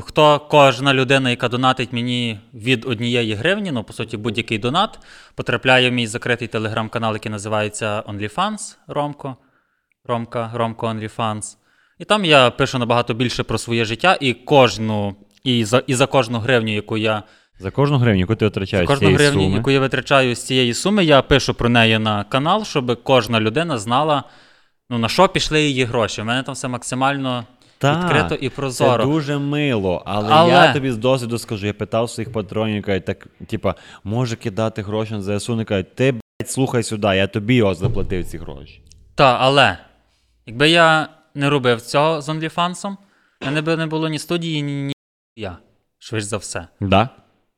Хто 0.01 0.39
кожна 0.39 0.93
людина, 0.93 1.29
яка 1.29 1.47
донатить 1.47 1.93
мені 1.93 2.39
від 2.53 2.85
однієї 2.85 3.33
гривні, 3.33 3.71
ну 3.71 3.83
по 3.83 3.93
суті, 3.93 4.17
будь-який 4.17 4.57
донат, 4.57 4.99
потрапляє 5.35 5.89
в 5.89 5.93
мій 5.93 6.07
закритий 6.07 6.47
телеграм-канал, 6.47 7.13
який 7.13 7.31
називається 7.31 8.01
OnlyFans 8.01 8.77
Ромко. 8.87 9.37
Ромка, 10.05 10.51
Ромко 10.53 10.87
OnlyFans. 10.87 11.57
І 11.99 12.05
там 12.05 12.25
я 12.25 12.51
пишу 12.51 12.79
набагато 12.79 13.13
більше 13.13 13.43
про 13.43 13.57
своє 13.57 13.85
життя, 13.85 14.17
і 14.21 14.33
кожну, 14.33 15.15
і 15.43 15.65
за, 15.65 15.83
і 15.87 15.93
за 15.95 16.07
кожну 16.07 16.39
гривню, 16.39 16.73
яку 16.73 16.97
я 16.97 17.23
За 17.59 17.71
кожну 17.71 17.97
гривню, 17.97 18.19
яку 18.19 18.35
ти 18.35 18.45
витрачаєш 18.45 18.87
Кожну 18.87 19.13
гривню, 19.13 19.41
суми, 19.41 19.55
яку 19.55 19.71
я 19.71 19.79
витрачаю 19.79 20.35
з 20.35 20.45
цієї 20.45 20.73
суми, 20.73 21.05
я 21.05 21.21
пишу 21.21 21.53
про 21.53 21.69
неї 21.69 21.99
на 21.99 22.23
канал, 22.23 22.65
щоб 22.65 23.03
кожна 23.03 23.39
людина 23.39 23.77
знала, 23.77 24.23
ну, 24.89 24.97
на 24.97 25.09
що 25.09 25.27
пішли 25.27 25.61
її 25.63 25.83
гроші. 25.83 26.21
У 26.21 26.25
мене 26.25 26.43
там 26.43 26.55
все 26.55 26.67
максимально 26.67 27.45
Так, 27.81 28.03
відкрито 28.03 28.35
і 28.35 28.49
прозоро. 28.49 29.03
Це 29.03 29.09
дуже 29.09 29.37
мило, 29.37 30.03
але, 30.05 30.29
Але- 30.31 30.51
я 30.51 30.73
тобі 30.73 30.91
з 30.91 30.97
досвіду 30.97 31.37
скажу, 31.37 31.67
я 31.67 31.73
питав 31.73 32.09
своїх 32.09 32.31
патронів, 32.31 32.83
кажуть, 32.83 33.05
так, 33.05 33.27
типа, 33.47 33.75
може 34.03 34.35
кидати 34.35 34.81
гроші 34.81 35.13
на 35.13 35.39
ЗСУ, 35.39 35.55
не 35.55 35.65
кажуть, 35.65 35.95
ти, 35.95 36.11
блядь, 36.11 36.49
слухай 36.51 36.83
сюди, 36.83 37.07
я 37.07 37.27
тобі 37.27 37.55
його 37.55 37.75
заплатив 37.75 38.25
ці 38.25 38.37
гроші. 38.37 38.81
Та, 39.15 39.37
але 39.39 39.77
якби 40.45 40.69
я 40.69 41.09
не 41.35 41.49
робив 41.49 41.81
цього 41.81 42.21
з 42.21 42.29
OnlyFans, 42.29 42.89
в 43.41 43.45
мене 43.45 43.61
би 43.61 43.77
не 43.77 43.85
було 43.85 44.09
ні 44.09 44.19
студії, 44.19 44.61
ні, 44.61 44.73
ні 44.83 44.93
я. 45.35 45.57
Швидше 45.99 46.27
за 46.27 46.37
все. 46.37 46.67
Да? 46.81 47.09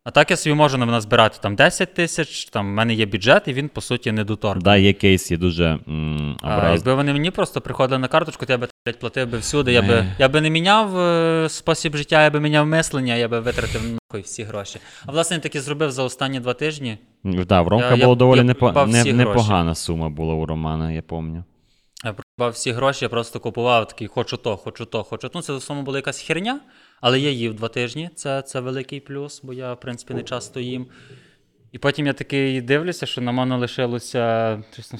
А 0.03 0.11
так 0.11 0.31
я 0.31 0.37
собі 0.37 0.53
можу 0.53 0.77
назбирати 0.77 1.37
там 1.41 1.55
10 1.55 1.93
тисяч, 1.93 2.45
там 2.45 2.67
в 2.67 2.73
мене 2.73 2.93
є 2.93 3.05
бюджет, 3.05 3.47
і 3.47 3.53
він, 3.53 3.69
по 3.69 3.81
суті, 3.81 4.11
не 4.11 4.23
доторканий. 4.23 4.63
Да, 4.63 4.75
є 4.77 4.93
кейс, 4.93 5.31
є 5.31 5.37
дуже 5.37 5.65
м, 5.87 6.37
А 6.41 6.57
образ... 6.57 6.73
якби 6.75 6.93
вони 6.93 7.13
мені 7.13 7.31
просто 7.31 7.61
приходили 7.61 7.99
на 7.99 8.07
карточку, 8.07 8.45
то 8.45 8.53
я 8.53 8.57
би 8.57 8.67
блядь, 8.85 8.99
платив 8.99 9.29
би 9.29 9.37
всюди. 9.37 9.71
Я 9.71 9.81
би, 9.81 10.05
я 10.19 10.29
би 10.29 10.41
не 10.41 10.49
міняв 10.49 10.97
е, 10.99 11.49
спосіб 11.49 11.95
життя, 11.95 12.23
я 12.23 12.29
би 12.29 12.39
міняв 12.39 12.67
мислення, 12.67 13.15
я 13.15 13.27
би 13.27 13.39
витратив 13.39 13.81
нахуй 13.83 14.21
всі 14.21 14.43
гроші. 14.43 14.79
А 15.05 15.11
власне 15.11 15.35
я 15.35 15.41
таки 15.41 15.61
зробив 15.61 15.91
за 15.91 16.03
останні 16.03 16.39
два 16.39 16.53
тижні. 16.53 16.97
Да, 17.23 17.61
в 17.61 17.67
Ромка 17.67 17.95
Я- 17.95 18.07
я- 18.07 18.15
доволі 18.15 18.37
я 18.39 18.43
непо... 18.43 18.65
придбав 18.65 18.87
не, 18.89 19.01
всі 19.01 19.13
непогана 19.13 19.75
сума 19.75 20.09
була 20.09 20.33
у 20.33 20.45
Романа, 20.45 20.91
я 20.91 21.01
пам'ятаю. 21.01 21.43
Я 22.05 22.13
придбав 22.13 22.51
всі 22.51 22.71
гроші, 22.71 23.05
я 23.05 23.09
просто 23.09 23.39
купував 23.39 23.87
такий, 23.87 24.07
хочу 24.07 24.37
то, 24.37 24.57
хочу 24.57 24.85
то, 24.85 25.03
хочу 25.03 25.29
то. 25.29 25.31
Ну, 25.35 25.41
це 25.41 25.53
в 25.53 25.55
основному 25.55 25.85
була 25.85 25.97
якась 25.97 26.19
херня, 26.19 26.59
але 27.01 27.19
я 27.19 27.29
їв 27.29 27.53
два 27.53 27.67
тижні. 27.67 28.09
Це, 28.15 28.41
це 28.41 28.59
великий 28.59 28.99
плюс, 28.99 29.41
бо 29.43 29.53
я, 29.53 29.73
в 29.73 29.79
принципі, 29.79 30.13
не 30.13 30.23
часто 30.23 30.59
їм. 30.59 30.87
І 31.71 31.77
потім 31.77 32.07
я 32.07 32.13
такий 32.13 32.61
дивлюся, 32.61 33.05
що 33.05 33.21
на 33.21 33.31
мене 33.31 33.57
лишилося 33.57 34.63
щось 34.73 34.87
там 34.87 34.99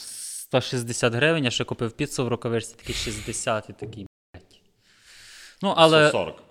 160 0.51 1.13
гривень, 1.13 1.45
я 1.45 1.51
ще 1.51 1.63
купив 1.63 1.91
піцу 1.91 2.25
в 2.25 2.27
рукавичці, 2.27 2.75
такий 2.75 2.95
60 2.95 3.69
і 3.69 3.73
такий, 3.73 4.07
блядь. 4.33 4.61
Ну, 5.61 5.73
але. 5.77 6.11
40. 6.11 6.43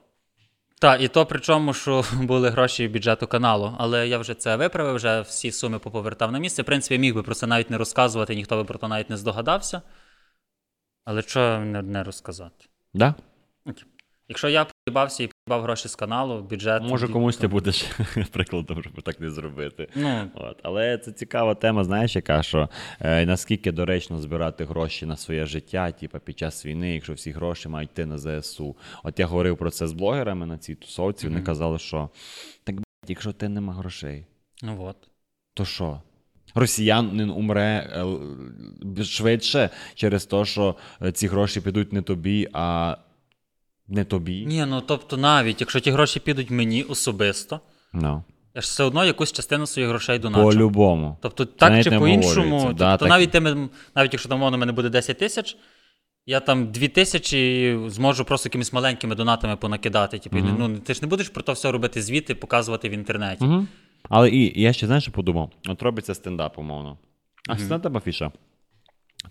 Так, 0.78 1.02
і 1.02 1.08
то 1.08 1.26
причому, 1.26 1.74
що 1.74 2.04
були 2.12 2.50
гроші 2.50 2.88
бюджету 2.88 3.26
каналу. 3.26 3.74
Але 3.78 4.08
я 4.08 4.18
вже 4.18 4.34
це 4.34 4.56
виправив, 4.56 4.94
вже 4.94 5.20
всі 5.20 5.52
суми 5.52 5.78
поповертав 5.78 6.32
на 6.32 6.38
місце. 6.38 6.62
В 6.62 6.64
принципі, 6.64 6.94
я 6.94 7.00
міг 7.00 7.14
би 7.14 7.22
про 7.22 7.34
це 7.34 7.46
навіть 7.46 7.70
не 7.70 7.78
розказувати, 7.78 8.34
ніхто 8.34 8.56
би 8.56 8.64
про 8.64 8.78
це 8.78 8.88
навіть 8.88 9.10
не 9.10 9.16
здогадався. 9.16 9.82
Але 11.04 11.22
що 11.22 11.58
не, 11.58 12.04
розказати? 12.04 12.66
Да? 12.94 13.14
Якщо 14.28 14.48
я 14.48 14.66
поїбався 14.90 15.22
і 15.24 15.30
поїбав 15.46 15.62
гроші 15.62 15.88
з 15.88 15.96
каналу, 15.96 16.42
бюджет. 16.42 16.82
Може, 16.82 17.08
комусь 17.08 17.36
ти 17.36 17.48
будеш 17.48 17.82
прикладом, 18.32 18.82
щоб 18.82 19.02
так 19.02 19.20
не 19.20 19.30
зробити. 19.30 19.88
Ну, 19.94 20.30
От. 20.34 20.58
Але 20.62 20.98
це 20.98 21.12
цікава 21.12 21.54
тема, 21.54 21.84
знаєш, 21.84 22.16
яка 22.16 22.42
що 22.42 22.68
е, 23.00 23.26
наскільки 23.26 23.72
доречно 23.72 24.20
збирати 24.20 24.64
гроші 24.64 25.06
на 25.06 25.16
своє 25.16 25.46
життя, 25.46 25.92
типу, 25.92 26.18
під 26.18 26.38
час 26.38 26.66
війни, 26.66 26.94
якщо 26.94 27.12
всі 27.12 27.30
гроші 27.30 27.68
мають 27.68 27.90
йти 27.90 28.06
на 28.06 28.18
ЗСУ. 28.18 28.76
От 29.02 29.18
я 29.20 29.26
говорив 29.26 29.56
про 29.56 29.70
це 29.70 29.86
з 29.86 29.92
блогерами 29.92 30.46
на 30.46 30.58
цій 30.58 30.74
тусовці, 30.74 31.26
вони 31.26 31.36
Мгм. 31.38 31.46
казали, 31.46 31.78
що 31.78 32.10
так, 32.64 32.74
блядь, 32.74 32.84
якщо 33.08 33.32
ти 33.32 33.48
нема 33.48 33.72
грошей, 33.74 34.26
ну 34.62 34.84
от. 34.84 34.96
то 35.54 35.64
що? 35.64 36.02
Росіянин 36.54 37.30
умре 37.30 37.90
е, 38.98 39.04
швидше 39.04 39.70
через 39.94 40.26
те, 40.26 40.44
що 40.44 40.76
е, 41.02 41.12
ці 41.12 41.26
гроші 41.26 41.60
підуть 41.60 41.92
не 41.92 42.02
тобі, 42.02 42.48
а 42.52 42.96
не 43.90 44.04
тобі. 44.04 44.46
Ні, 44.46 44.64
ну 44.66 44.80
тобто 44.80 45.16
навіть, 45.16 45.60
якщо 45.60 45.80
ті 45.80 45.90
гроші 45.90 46.20
підуть 46.20 46.50
мені 46.50 46.82
особисто, 46.82 47.60
No. 47.94 48.22
я 48.54 48.60
ж 48.60 48.66
все 48.66 48.84
одно 48.84 49.04
якусь 49.04 49.32
частину 49.32 49.66
своїх 49.66 49.90
грошей 49.90 50.18
доначу. 50.18 50.42
По-любому. 50.44 51.18
Тобто, 51.22 51.44
Це 51.44 51.50
так 51.56 51.84
чи 51.84 51.90
по-іншому, 51.90 52.58
тобто, 52.60 52.78
Да, 52.78 52.96
так. 52.96 53.08
навіть, 53.08 53.30
тими, 53.30 53.68
навіть 53.96 54.12
якщо 54.12 54.28
там 54.28 54.40
воно 54.40 54.58
мене 54.58 54.72
буде 54.72 54.88
10 54.88 55.18
тисяч, 55.18 55.56
я 56.26 56.40
там 56.40 56.72
2 56.72 56.88
тисячі 56.88 57.78
зможу 57.86 58.24
просто 58.24 58.46
якимись 58.48 58.72
маленькими 58.72 59.14
донатами 59.14 59.56
понакидати. 59.56 60.18
Типу, 60.18 60.38
і 60.38 60.42
не- 60.42 60.52
ну, 60.58 60.78
ти 60.78 60.94
ж 60.94 61.00
не 61.02 61.08
будеш 61.08 61.28
про 61.28 61.42
то 61.42 61.52
все 61.52 61.72
робити 61.72 62.02
звіти, 62.02 62.34
показувати 62.34 62.88
в 62.88 62.92
інтернеті. 62.92 63.44
Угу. 63.44 63.66
Але 64.08 64.30
і, 64.30 64.58
і 64.58 64.62
я 64.62 64.72
ще 64.72 64.86
знаєш, 64.86 65.04
що 65.04 65.12
подумав: 65.12 65.50
от 65.68 65.82
робиться 65.82 66.14
стендап, 66.14 66.58
умовно. 66.58 66.98
А 67.48 67.54
Мгм. 67.54 67.62
стендап 67.64 67.96
афіша. 67.96 68.32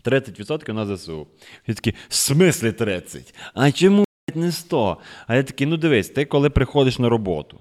30% 0.04 0.74
на 0.74 0.98
ЗСУ. 0.98 1.28
Всі 1.64 1.74
такі, 1.74 1.94
в 2.10 2.14
смислі 2.16 2.72
30? 2.72 3.34
А 3.54 3.72
чому 3.72 4.06
не 4.36 4.52
100? 4.52 4.98
А 5.28 5.36
я 5.36 5.44
такий, 5.44 5.68
ну 5.68 5.78
дивись, 5.78 6.10
ти 6.10 6.26
коли 6.26 6.50
приходиш 6.50 7.00
на 7.00 7.10
роботу. 7.10 7.60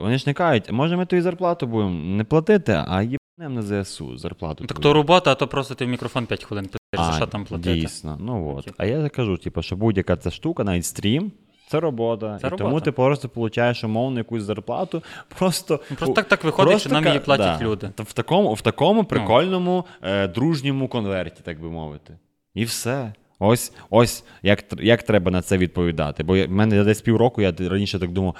Вони 0.00 0.18
ж 0.18 0.24
не 0.26 0.34
кажуть, 0.34 0.72
може 0.72 0.96
ми 0.96 1.06
тобі 1.06 1.22
зарплату 1.22 1.66
будемо 1.66 1.90
не 2.16 2.24
платити, 2.24 2.84
а 2.88 3.02
їбнемо 3.02 3.62
на 3.62 3.84
ЗСУ 3.84 4.16
зарплату. 4.16 4.64
Так 4.64 4.78
твою». 4.78 4.82
то 4.82 4.92
робота, 4.92 5.32
а 5.32 5.34
то 5.34 5.48
просто 5.48 5.74
ти 5.74 5.84
в 5.84 5.88
мікрофон 5.88 6.26
5 6.26 6.44
хвилин 6.44 6.68
пишеш, 6.90 7.06
за 7.06 7.12
що 7.12 7.26
там 7.26 7.44
платити. 7.44 7.74
Дійсно, 7.74 8.16
ну 8.20 8.56
от. 8.56 8.72
А 8.78 8.86
я 8.86 9.08
кажу, 9.08 9.36
типу, 9.36 9.62
що 9.62 9.76
будь-яка 9.76 10.16
ця 10.16 10.30
штука, 10.30 10.64
навіть 10.64 10.84
стрім, 10.84 11.32
це 11.68 11.80
робота. 11.80 12.38
Це 12.40 12.48
і 12.48 12.50
тому 12.50 12.80
ти 12.80 12.92
просто 12.92 13.28
получаєш 13.28 13.84
умовно 13.84 14.18
якусь 14.18 14.42
зарплату. 14.42 15.02
Просто, 15.38 15.80
Ну, 15.90 15.96
просто 15.96 16.14
так- 16.14 16.28
так 16.28 16.44
виходить, 16.44 16.70
просто 16.70 16.88
що 16.88 16.94
нам 16.94 17.06
її 17.06 17.18
платять 17.18 17.58
да, 17.58 17.64
люди. 17.64 17.90
В 17.96 18.12
такому, 18.12 18.54
в 18.54 18.60
такому 18.60 19.04
прикольному, 19.04 19.84
е, 20.02 20.28
дружньому 20.28 20.88
конверті, 20.88 21.40
так 21.44 21.60
би 21.60 21.70
мовити. 21.70 22.18
І 22.54 22.64
все. 22.64 23.12
Ось, 23.38 23.72
ось 23.90 24.24
як, 24.42 24.64
як 24.78 25.02
треба 25.02 25.30
на 25.30 25.42
це 25.42 25.58
відповідати. 25.58 26.22
Бо 26.22 26.46
в 26.46 26.50
мене 26.50 26.84
десь 26.84 27.00
півроку, 27.00 27.42
я 27.42 27.52
раніше 27.58 27.98
так 27.98 28.12
думав, 28.12 28.36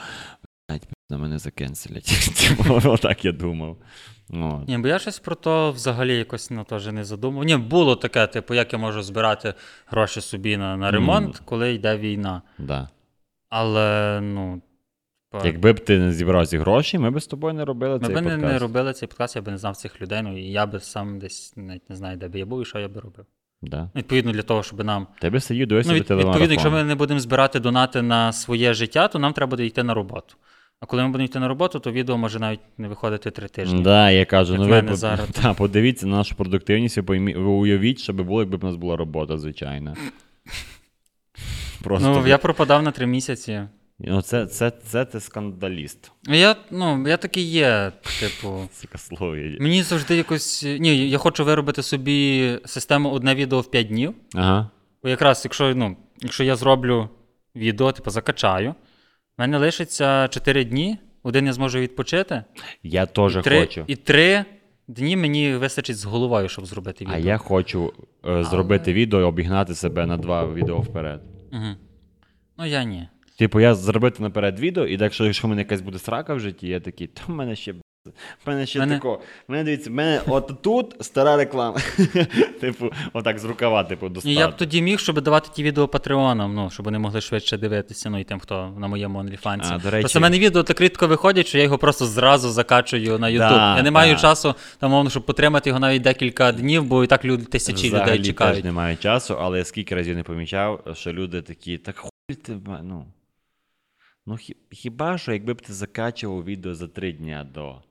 на 1.10 1.18
мене 1.18 1.38
закенселять. 1.38 2.34
Типу, 2.36 2.80
Отак 2.90 3.24
я 3.24 3.32
думав. 3.32 3.76
От. 4.30 4.68
Ні, 4.68 4.78
бо 4.78 4.88
я 4.88 4.98
щось 4.98 5.18
про 5.18 5.34
то 5.34 5.72
взагалі 5.72 6.16
якось 6.16 6.50
ну, 6.50 6.64
теж 6.64 6.86
не 6.86 7.04
задумав. 7.04 7.44
Ні, 7.44 7.56
було 7.56 7.96
таке, 7.96 8.26
типу, 8.26 8.54
як 8.54 8.72
я 8.72 8.78
можу 8.78 9.02
збирати 9.02 9.54
гроші 9.86 10.20
собі 10.20 10.56
на, 10.56 10.76
на 10.76 10.90
ремонт, 10.90 11.42
коли 11.44 11.72
йде 11.72 11.96
війна. 11.96 12.42
Да. 12.58 12.88
Але, 13.48 14.20
ну. 14.20 14.62
типа, 15.32 15.46
Якби 15.46 15.72
б 15.72 15.80
ти 15.80 15.98
не 15.98 16.12
зібрав 16.12 16.46
ці 16.46 16.58
гроші, 16.58 16.98
ми 16.98 17.10
б 17.10 17.20
з 17.20 17.26
тобою 17.26 17.54
не 17.54 17.64
робили 17.64 17.98
Ми 17.98 18.06
цей 18.06 18.14
б 18.14 18.20
не, 18.20 18.30
подкаст. 18.30 18.52
не 18.52 18.58
робили 18.58 18.92
цей 18.92 19.08
подкаст, 19.08 19.36
я 19.36 19.42
б 19.42 19.48
не 19.48 19.58
знав 19.58 19.76
цих 19.76 20.00
людей, 20.00 20.22
ну 20.22 20.38
і 20.38 20.42
я 20.42 20.66
би 20.66 20.80
сам 20.80 21.18
десь 21.18 21.52
навіть 21.56 21.90
не 21.90 21.96
знаю, 21.96 22.16
де 22.16 22.28
би 22.28 22.38
я 22.38 22.46
був 22.46 22.62
і 22.62 22.64
що 22.64 22.78
я 22.78 22.88
би 22.88 23.00
робив. 23.00 23.26
Да. 23.62 23.82
Ну, 23.82 23.90
Відповідно, 23.96 24.32
для 24.32 24.42
того, 24.42 24.62
щоб 24.62 24.84
нам. 24.84 25.06
Тебе 25.20 25.40
сидів 25.40 25.66
досі 25.66 25.88
Ну, 25.88 25.94
до 25.94 26.00
від, 26.00 26.10
відповідно, 26.10 26.52
якщо 26.52 26.70
ми 26.70 26.84
не 26.84 26.94
будемо 26.94 27.20
збирати 27.20 27.60
донати 27.60 28.02
на 28.02 28.32
своє 28.32 28.74
життя, 28.74 29.08
то 29.08 29.18
нам 29.18 29.32
треба 29.32 29.50
буде 29.50 29.66
йти 29.66 29.82
на 29.82 29.94
роботу. 29.94 30.34
А 30.80 30.86
коли 30.86 31.02
ми 31.02 31.08
будемо 31.08 31.24
йти 31.24 31.38
на 31.38 31.48
роботу, 31.48 31.80
то 31.80 31.92
відео 31.92 32.18
може 32.18 32.38
навіть 32.38 32.60
не 32.78 32.88
виходити 32.88 33.30
три 33.30 33.48
тижні. 33.48 33.82
Да, 33.82 34.10
я 34.10 34.24
кажу, 34.24 34.52
Як 34.52 34.62
ну 34.62 34.68
ви 34.68 34.82
по- 34.82 34.96
зараз. 34.96 35.28
Та, 35.42 35.54
подивіться 35.54 36.06
на 36.06 36.16
нашу 36.16 36.34
продуктивність, 36.34 36.98
і 36.98 37.00
поймі- 37.00 37.38
ви 37.38 37.44
уявіть, 37.50 37.98
що 37.98 38.12
би 38.12 38.24
було, 38.24 38.40
якби 38.40 38.58
у 38.62 38.66
нас 38.66 38.76
була 38.76 38.96
робота, 38.96 39.38
звичайна. 39.38 39.96
Просто 41.82 42.08
Ну, 42.08 42.26
я 42.26 42.38
пропадав 42.38 42.82
на 42.82 42.90
три 42.90 43.06
місяці. 43.06 43.62
Ну, 43.98 44.22
це, 44.22 44.46
це, 44.46 44.70
це 44.70 45.04
ти 45.04 45.20
скандаліст. 45.20 46.12
Я, 46.28 46.56
ну, 46.70 47.08
я 47.08 47.16
такий 47.16 47.44
є, 47.44 47.92
типу. 48.20 48.68
Є. 49.36 49.56
Мені 49.60 49.82
завжди 49.82 50.16
якось. 50.16 50.62
Ні, 50.62 51.10
я 51.10 51.18
хочу 51.18 51.44
виробити 51.44 51.82
собі 51.82 52.50
систему 52.64 53.10
одне 53.10 53.34
відео 53.34 53.60
в 53.60 53.70
5 53.70 53.86
днів. 53.86 54.14
Ага. 54.34 54.70
Бо 55.02 55.08
якраз, 55.08 55.42
якщо, 55.44 55.74
ну, 55.74 55.96
якщо 56.20 56.44
я 56.44 56.56
зроблю 56.56 57.08
відео, 57.56 57.92
типу, 57.92 58.10
закачаю, 58.10 58.70
в 58.70 58.74
мене 59.40 59.58
лишиться 59.58 60.28
4 60.28 60.64
дні, 60.64 60.98
один 61.22 61.46
я 61.46 61.52
зможу 61.52 61.78
відпочити. 61.78 62.44
Я 62.82 63.06
теж 63.06 63.36
хочу. 63.36 63.84
І 63.86 63.96
3 63.96 64.44
дні 64.88 65.16
мені 65.16 65.54
вистачить 65.54 65.96
з 65.96 66.04
головою, 66.04 66.48
щоб 66.48 66.66
зробити 66.66 67.04
відео. 67.04 67.16
А 67.16 67.18
я 67.18 67.38
хочу 67.38 67.92
е, 68.26 68.44
зробити 68.44 68.92
відео 68.92 69.20
і 69.20 69.22
обігнати 69.22 69.74
себе 69.74 70.06
на 70.06 70.16
два 70.16 70.52
відео 70.52 70.80
вперед. 70.80 71.20
Угу. 71.52 71.76
Ну, 72.58 72.66
я 72.66 72.84
ні. 72.84 73.08
Типу, 73.38 73.60
я 73.60 73.74
зробити 73.74 74.22
наперед 74.22 74.60
відео, 74.60 74.86
і 74.86 74.96
якщо, 75.00 75.24
якщо 75.24 75.46
в 75.46 75.50
мене 75.50 75.62
якась 75.62 75.80
буде 75.80 75.98
срака 75.98 76.34
в 76.34 76.40
житті, 76.40 76.68
я 76.68 76.80
такий, 76.80 77.06
то 77.06 77.22
в 77.26 77.30
мене 77.30 77.56
ще. 77.56 77.72
б***, 77.72 77.80
В 78.44 78.48
мене 78.48 78.66
ще 78.66 78.78
Мене- 78.78 78.94
тако. 78.94 79.20
В 79.48 79.52
мене 79.52 79.64
дивіться, 79.64 79.90
в 79.90 79.92
мене 79.92 80.20
от 80.26 80.52
тут 80.62 80.96
стара 81.00 81.36
реклама. 81.36 81.78
типу, 82.60 82.90
отак 83.12 83.38
з 83.38 83.44
рукава, 83.44 83.84
типу, 83.84 84.08
достати. 84.08 84.34
я 84.34 84.48
б 84.48 84.56
тоді 84.56 84.82
міг, 84.82 84.98
щоб 84.98 85.20
давати 85.20 85.48
ті 85.54 85.62
відео 85.62 85.88
патреонам, 85.88 86.54
ну, 86.54 86.70
щоб 86.70 86.84
вони 86.84 86.98
могли 86.98 87.20
швидше 87.20 87.56
дивитися, 87.58 88.10
ну 88.10 88.18
і 88.18 88.24
тим, 88.24 88.40
хто 88.40 88.74
на 88.78 88.88
моєму. 88.88 89.18
А, 89.18 89.22
речі- 89.24 90.00
Просто 90.00 90.18
в 90.18 90.22
мене 90.22 90.38
відео 90.38 90.62
так 90.62 90.80
рідко 90.80 91.06
виходять, 91.06 91.46
що 91.46 91.58
я 91.58 91.64
його 91.64 91.78
просто 91.78 92.06
зразу 92.06 92.50
закачую 92.50 93.18
на 93.18 93.26
YouTube. 93.26 93.38
Да, 93.38 93.76
я 93.76 93.82
не 93.82 93.90
маю 93.90 94.14
да. 94.14 94.20
часу, 94.20 94.54
там, 94.78 94.90
мовно, 94.90 95.10
щоб 95.10 95.26
потримати 95.26 95.70
його 95.70 95.80
навіть 95.80 96.02
декілька 96.02 96.52
днів, 96.52 96.84
бо 96.84 97.04
і 97.04 97.06
так 97.06 97.24
люди, 97.24 97.44
тисячі 97.44 97.88
Взагалі 97.88 98.10
людей 98.10 98.24
чекають. 98.24 98.56
Я 98.56 98.62
теж 98.62 98.64
немає 98.64 98.96
часу, 98.96 99.36
але 99.40 99.58
я 99.58 99.64
скільки 99.64 99.94
разів 99.94 100.16
не 100.16 100.22
помічав, 100.22 100.80
що 100.94 101.12
люди 101.12 101.42
такі, 101.42 101.78
так 101.78 101.98
хуй 101.98 102.36
ти, 102.42 102.56
ну. 102.82 103.06
Ну, 104.26 104.36
хіба 104.70 105.18
що, 105.18 105.32
якби 105.32 105.54
б 105.54 105.62
ти 105.62 105.72
закачував 105.72 106.44
відео 106.44 106.74
за 106.74 106.88
три 106.88 107.12
дня 107.12 107.44
до. 107.54 107.82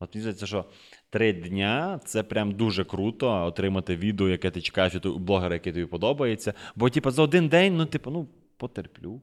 От 0.00 0.14
мені 0.14 0.22
здається, 0.22 0.46
що 0.46 0.64
три 1.10 1.32
дня 1.32 2.00
це 2.04 2.22
прям 2.22 2.52
дуже 2.52 2.84
круто 2.84 3.46
отримати 3.46 3.96
відео, 3.96 4.28
яке 4.28 4.50
ти 4.50 4.60
чекаєш 4.60 4.94
від 4.94 5.06
у 5.06 5.18
блогера, 5.18 5.54
який 5.54 5.72
тобі 5.72 5.86
подобається. 5.86 6.54
Бо, 6.76 6.90
типу, 6.90 7.10
за 7.10 7.22
один 7.22 7.48
день, 7.48 7.76
ну, 7.76 7.86
типу, 7.86 8.10
ну, 8.10 8.28
потерплю. 8.56 9.22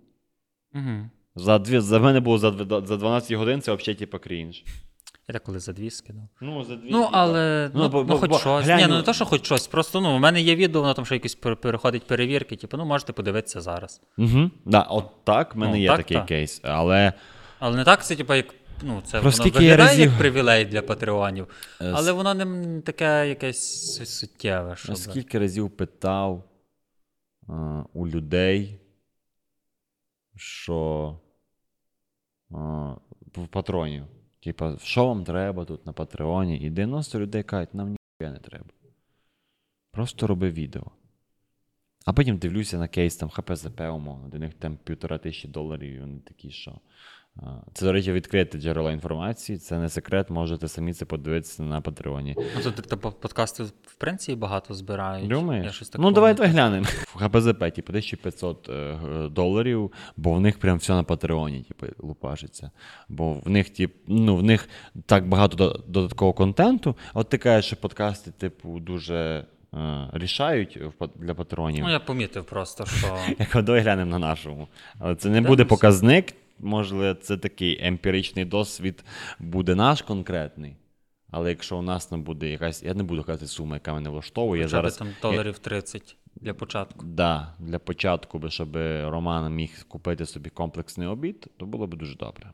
Угу. 0.73 1.09
За, 1.35 1.59
дві, 1.59 1.79
за 1.79 1.99
мене 1.99 2.19
було 2.19 2.37
за, 2.37 2.51
за 2.85 2.97
12 2.97 3.31
годин, 3.31 3.61
це 3.61 3.73
взагалі, 3.73 3.95
типу, 3.99 4.19
крінж. 4.19 4.63
Я 5.27 5.33
так 5.33 5.43
коли 5.43 5.59
за 5.59 5.73
дві 5.73 5.89
скидав. 5.91 6.23
Ну, 6.41 6.63
за 6.63 6.75
дві, 6.75 6.87
Ну, 6.91 7.09
але 7.11 7.71
Ну, 7.73 7.81
ну, 7.83 7.89
бо- 7.89 7.97
ну, 7.99 8.03
бо- 8.05 8.17
хоч 8.17 8.29
бо 8.29 8.39
щось. 8.39 8.65
глянь, 8.65 8.77
Ні, 8.77 8.83
ну 8.83 8.89
ну- 8.89 8.95
не 8.97 9.03
то, 9.03 9.13
що 9.13 9.25
хоч 9.25 9.45
щось. 9.45 9.67
Просто 9.67 10.01
ну, 10.01 10.15
у 10.15 10.19
мене 10.19 10.41
є 10.41 10.55
відео, 10.55 10.81
воно 10.81 10.93
там 10.93 11.05
ще 11.05 11.15
якось 11.15 11.35
пере- 11.35 11.55
переходить 11.55 12.07
перевірки, 12.07 12.55
типу, 12.55 12.77
ну 12.77 12.85
можете 12.85 13.13
подивитися 13.13 13.61
зараз. 13.61 14.01
Угу. 14.17 14.51
Да, 14.65 14.81
от 14.81 15.05
так 15.23 15.55
в 15.55 15.57
мене 15.57 15.71
Ну, 15.73 15.81
є 15.81 15.87
так, 15.87 15.97
такий 15.97 16.17
так. 16.17 16.25
кейс. 16.25 16.61
Але 16.63 17.13
Але 17.59 17.77
не 17.77 17.83
так, 17.83 18.05
це, 18.05 18.15
типу, 18.15 18.33
як. 18.33 18.55
Ну, 18.83 19.01
це 19.05 19.21
Про 19.21 19.31
воно 19.31 19.43
виглядає 19.43 19.77
разів- 19.77 19.99
як 20.09 20.17
привілей 20.17 20.65
для 20.65 20.81
патреонів, 20.81 21.47
Е, 21.81 21.91
але 21.95 22.11
воно 22.11 22.33
не 22.33 22.81
таке 22.81 23.29
якесь 23.29 23.99
су- 24.01 24.05
суттєве. 24.05 24.75
Щоб... 24.75 24.97
скільки 24.97 25.39
разів 25.39 25.69
питав 25.69 26.43
е, 27.49 27.53
у 27.93 28.07
людей, 28.07 28.79
що 30.35 31.19
е, 32.51 32.55
в 33.35 33.47
патронів. 33.49 34.03
Типа, 34.45 34.77
що 34.83 35.07
вам 35.07 35.23
треба 35.23 35.65
тут 35.65 35.85
на 35.85 35.93
патреоні? 35.93 36.57
І 36.57 36.69
90 36.69 37.19
людей 37.19 37.43
кажуть, 37.43 37.73
нам 37.73 37.87
ніхуя 37.87 38.33
не 38.33 38.39
треба. 38.39 38.65
Просто 39.91 40.27
роби 40.27 40.51
відео. 40.51 40.83
А 42.05 42.13
потім 42.13 42.37
дивлюся 42.37 42.77
на 42.77 42.87
кейс 42.87 43.15
там 43.15 43.29
ХПЗП, 43.29 43.81
умовно, 43.81 44.27
до 44.27 44.39
них 44.39 44.53
там 44.53 44.77
півтора 44.77 45.17
тисячі 45.17 45.49
доларів, 45.49 45.93
і 45.93 45.99
вони 45.99 46.19
такі, 46.19 46.51
що. 46.51 46.79
Це, 47.73 47.85
до 47.85 47.91
речі, 47.91 48.11
відкрите 48.11 48.57
джерело 48.57 48.91
інформації, 48.91 49.57
це 49.57 49.79
не 49.79 49.89
секрет, 49.89 50.29
можете 50.29 50.67
самі 50.67 50.93
це 50.93 51.05
подивитися 51.05 51.63
на 51.63 51.81
Патреоні. 51.81 52.35
Ну, 52.37 52.71
тут 52.71 52.87
та, 52.87 52.97
подкасти 52.97 53.63
в 53.63 53.93
принципі 53.97 54.35
багато 54.35 54.73
збирають. 54.73 55.29
Я 55.63 55.71
щось 55.71 55.89
так 55.89 56.01
Ну, 56.01 56.11
давай 56.11 56.33
давай 56.33 56.51
глянемо. 56.51 56.85
В 57.15 57.17
ХПЗП, 57.17 57.59
типу, 57.59 57.91
1500 57.91 58.69
е, 58.69 58.97
доларів, 59.29 59.91
бо 60.17 60.33
в 60.33 60.41
них 60.41 60.59
прям 60.59 60.77
все 60.77 60.93
на 60.93 61.03
Патреоні, 61.03 61.63
типу, 61.63 61.85
лупашиться. 61.99 62.71
Бо 63.09 63.33
в 63.33 63.49
них, 63.49 63.69
тип, 63.69 63.95
ну, 64.07 64.35
в 64.35 64.43
них 64.43 64.69
так 65.05 65.27
багато 65.27 65.83
додаткового 65.87 66.33
контенту. 66.33 66.95
От 67.13 67.29
ти 67.29 67.37
кажеш, 67.37 67.65
що 67.65 67.75
подкасти, 67.75 68.31
типу, 68.31 68.79
дуже 68.79 69.45
е, 69.73 70.09
рішають 70.13 70.79
для 71.15 71.33
патронів. 71.33 71.83
Ну, 71.83 71.91
я 71.91 71.99
помітив 71.99 72.45
просто, 72.45 72.85
що. 72.85 73.17
Як 73.39 73.55
глянемо 73.55 74.11
на 74.11 74.19
нашому. 74.19 74.67
Але 74.99 75.15
це 75.15 75.29
не 75.29 75.41
буде 75.41 75.65
показник. 75.65 76.33
Можливо, 76.59 77.13
це 77.13 77.37
такий 77.37 77.85
емпіричний 77.87 78.45
досвід 78.45 79.05
буде 79.39 79.75
наш 79.75 80.01
конкретний. 80.01 80.75
Але 81.31 81.49
якщо 81.49 81.77
у 81.77 81.81
нас 81.81 82.11
не 82.11 82.17
буде 82.17 82.49
якась. 82.49 82.83
Я 82.83 82.93
не 82.93 83.03
буду 83.03 83.23
казати 83.23 83.47
сума, 83.47 83.75
яка 83.75 83.93
мене 83.93 84.09
влаштовує. 84.09 84.61
Я 84.61 84.67
Хоча 84.67 84.77
б 84.77 84.81
зараз 84.81 84.97
там 84.97 85.07
доларів 85.21 85.59
30 85.59 86.15
для 86.35 86.53
початку. 86.53 87.05
Да, 87.05 87.53
для 87.59 87.79
початку, 87.79 88.39
би, 88.39 88.49
щоб 88.49 88.75
Роман 89.03 89.53
міг 89.53 89.85
купити 89.87 90.25
собі 90.25 90.49
комплексний 90.49 91.07
обід, 91.07 91.47
то 91.57 91.65
було 91.65 91.87
б 91.87 91.95
дуже 91.95 92.15
добре. 92.15 92.51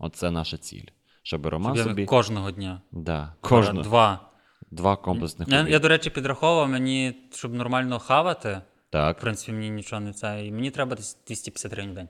Оце 0.00 0.30
наша 0.30 0.56
ціль. 0.56 0.86
Щоб 1.22 1.46
Роман 1.46 1.74
Щоб 1.74 1.86
собі. 1.88 2.04
Кожного 2.06 2.50
дня. 2.50 2.80
Да, 2.92 3.34
Кожного. 3.40 3.82
Два. 3.82 4.28
два 4.70 4.96
комплексних 4.96 5.48
Я, 5.48 5.60
обіди. 5.60 5.72
я, 5.72 5.78
до 5.78 5.88
речі, 5.88 6.10
підраховував 6.10 6.68
мені, 6.68 7.14
щоб 7.32 7.54
нормально 7.54 7.98
хавати. 7.98 8.60
В 8.92 9.14
принципі, 9.20 9.52
мені 9.52 9.70
нічого 9.70 10.00
не 10.00 10.12
це. 10.12 10.46
І 10.46 10.52
мені 10.52 10.70
треба 10.70 10.96
десь 10.96 11.18
250 11.26 11.72
гривень 11.72 11.90
в 11.90 11.94
день. 11.94 12.08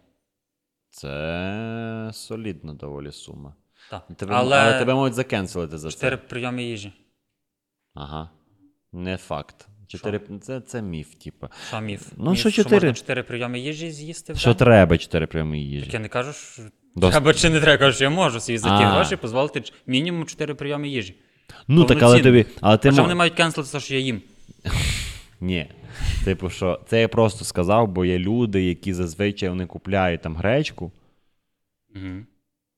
Це 0.93 2.11
солідна 2.13 2.75
доволі 2.75 3.13
сума. 3.13 3.55
Так. 3.91 4.07
Тебе, 4.17 4.35
але 4.37 4.59
але... 4.59 4.79
тебе 4.79 4.95
можуть 4.95 5.15
закенселити 5.15 5.79
за 5.79 5.91
4 5.91 6.17
це. 6.17 6.23
прийоми 6.23 6.65
їжі. 6.65 6.93
Ага. 7.95 8.31
Не 8.93 9.17
факт. 9.17 9.69
Чотири... 9.89 10.21
Це, 10.43 10.61
це 10.61 10.83
міф, 10.83 11.15
типу. 11.15 11.49
Що 11.69 11.81
міф? 11.81 12.09
Ну, 12.17 12.31
міф, 12.31 12.41
що 12.41 12.51
Що 12.51 12.63
чотири? 12.63 12.89
можна 12.89 12.95
4 12.95 13.23
прийоми 13.23 13.61
їжі 13.61 13.91
з'їсти 13.91 14.33
в 14.33 14.39
Що 14.39 14.51
день? 14.51 14.57
треба 14.57 14.99
чотири 14.99 15.27
прямі 15.27 15.65
їжі? 15.65 15.85
Так 15.85 15.95
я 15.95 16.01
не 16.01 16.09
кажу, 16.09 16.33
що 16.33 16.63
треба 17.01 17.35
чи 17.35 17.51
не 17.51 17.61
треба, 17.61 17.79
кажу, 17.79 17.95
що 17.95 18.05
я 18.05 18.11
можу 18.11 18.41
собі 18.41 18.59
за 18.59 18.79
ті 18.79 18.85
гроші 18.85 19.17
дозволити 19.23 19.63
мінімум 19.87 20.27
4 20.27 20.55
прийоми 20.55 20.89
їжі. 20.89 21.17
Ну 21.69 21.85
так, 21.85 22.03
але 22.03 22.21
тобі. 22.21 22.47
Але 22.61 22.79
ти 22.79 22.89
Хоча 22.91 23.01
мо- 23.03 23.07
вони 23.07 23.15
мають 23.15 23.35
кенселити, 23.35 23.73
те, 23.73 23.81
що 23.81 23.95
я 23.95 24.01
їм. 24.01 24.23
Ні. 25.43 25.67
Типу, 26.25 26.51
що 26.51 26.81
це 26.87 27.01
я 27.01 27.09
просто 27.09 27.45
сказав, 27.45 27.89
бо 27.89 28.05
є 28.05 28.19
люди, 28.19 28.65
які 28.65 28.93
зазвичай 28.93 29.49
вони 29.49 29.67
купляють 29.67 30.23
там 30.23 30.37
гречку, 30.37 30.93
Угу. 31.97 32.25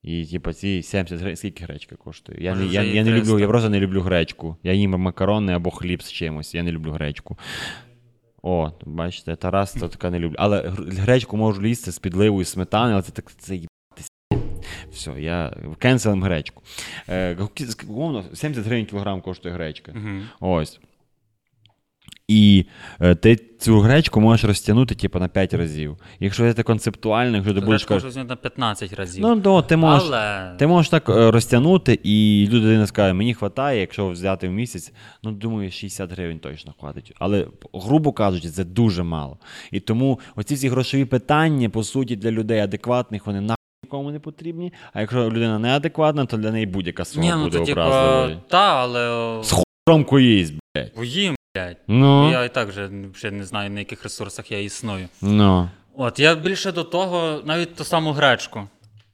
і 0.03 0.27
типу, 0.27 0.53
ці 0.53 0.83
70 0.83 1.19
гривень, 1.19 1.37
скільки 1.37 1.65
гречка 1.65 1.97
коштує? 1.97 2.39
Я, 2.41 2.55
Може, 2.55 2.67
не, 2.67 2.73
я, 2.73 2.83
я 2.83 3.05
не 3.05 3.11
люблю, 3.11 3.39
я 3.39 3.49
просто 3.49 3.71
не 3.71 3.81
люблю 3.81 4.01
гречку. 4.01 4.57
Я 4.63 4.73
їм 4.73 4.91
макарони 4.91 5.53
або 5.53 5.71
хліб 5.71 6.03
з 6.03 6.13
чимось. 6.13 6.55
Я 6.55 6.63
не 6.63 6.73
люблю 6.73 6.91
гречку. 6.93 7.39
О, 8.43 8.73
бачите, 8.85 9.37
Тарас 9.37 9.73
то 9.73 9.89
така 9.89 10.11
не 10.11 10.19
люблю. 10.19 10.37
Але 10.39 10.73
гречку 10.79 11.37
можу 11.37 11.67
їсти 11.67 11.93
з 11.93 11.99
підливою 11.99 12.45
сметани, 12.45 12.93
але 12.93 13.03
це 13.03 13.13
так 13.13 13.33
це. 13.39 13.59
Все, 14.93 15.13
я 15.19 15.57
кенселим 15.79 16.23
гречку. 16.23 16.63
Е, 17.09 17.37
умовно, 17.89 18.25
70 18.35 18.67
гривень 18.67 18.87
кілограм 18.87 19.21
коштує 19.21 19.55
гречка. 19.55 19.93
Угу. 19.97 20.51
Ось. 20.55 20.81
І 22.29 22.67
е, 23.01 23.15
ти 23.15 23.37
цю 23.37 23.81
гречку 23.81 24.21
можеш 24.21 24.45
розтягнути 24.45 24.95
типу, 24.95 25.19
на 25.19 25.29
5 25.29 25.55
разів. 25.55 25.97
Якщо 26.21 26.55
це 26.55 26.63
концептуально, 26.63 27.37
якщо 27.37 27.55
ти 27.55 27.61
будеш 27.61 27.69
Гречку 27.69 27.89
кажеш, 27.89 28.17
можу 28.17 28.29
на 28.29 28.37
15 28.37 28.93
разів. 28.93 29.23
ну 29.23 29.41
то 29.41 29.63
ти 29.63 29.77
можеш, 29.77 30.09
Але 30.09 30.55
ти 30.59 30.67
можеш 30.67 30.91
так 30.91 31.09
е, 31.09 31.31
розтягнути, 31.31 31.99
і 32.03 32.49
людина 32.51 32.87
скаже, 32.87 33.13
мені 33.13 33.33
вистачає, 33.33 33.81
якщо 33.81 34.09
взяти 34.09 34.49
в 34.49 34.53
місяць, 34.53 34.93
ну 35.23 35.33
думаю, 35.33 35.71
60 35.71 36.13
гривень 36.13 36.39
точно 36.39 36.75
хватить. 36.81 37.13
Але, 37.19 37.47
грубо 37.75 38.13
кажучи, 38.13 38.49
це 38.49 38.65
дуже 38.65 39.03
мало. 39.03 39.39
І 39.71 39.81
тому 39.81 40.21
оці 40.37 40.55
всі 40.55 40.69
грошові 40.69 41.05
питання, 41.05 41.69
по 41.69 41.83
суті, 41.85 42.17
для 42.17 42.31
людей 42.31 42.61
адекватних, 42.61 43.27
вони 43.27 43.41
нахуй 43.41 43.57
нікому 43.85 44.11
не 44.11 44.21
потрібні. 44.21 44.73
А 44.93 45.01
якщо 45.01 45.31
людина 45.31 45.59
неадекватна, 45.59 46.27
то 46.27 46.37
для 46.37 46.51
неї 46.51 46.67
будь-яка 46.67 47.05
сума 47.05 47.25
Ні, 47.27 47.33
ну 47.37 47.45
буде 47.45 47.59
то 47.59 47.65
типа, 47.65 47.87
образливою. 47.87 48.41
та, 48.49 48.75
але 48.77 49.43
З 49.45 49.65
Ромку 49.89 50.19
їсть, 50.21 50.55
блядь. 50.77 50.91
їм, 51.05 51.37
блядь. 51.55 51.77
Ну, 51.89 52.31
Я 52.31 52.45
і 52.45 52.55
так 52.55 52.69
вже 52.69 52.91
ще 53.15 53.31
не 53.31 53.45
знаю, 53.45 53.71
на 53.71 53.79
яких 53.79 54.03
ресурсах 54.03 54.53
я 54.53 54.61
існую. 54.61 55.09
ну, 55.23 55.71
От, 55.97 56.19
я 56.19 56.35
більше 56.35 56.73
до 56.73 56.85
того, 56.85 57.43
навіть 57.45 57.75
ту 57.75 57.85
саму 57.85 58.13
гречку. 58.13 58.69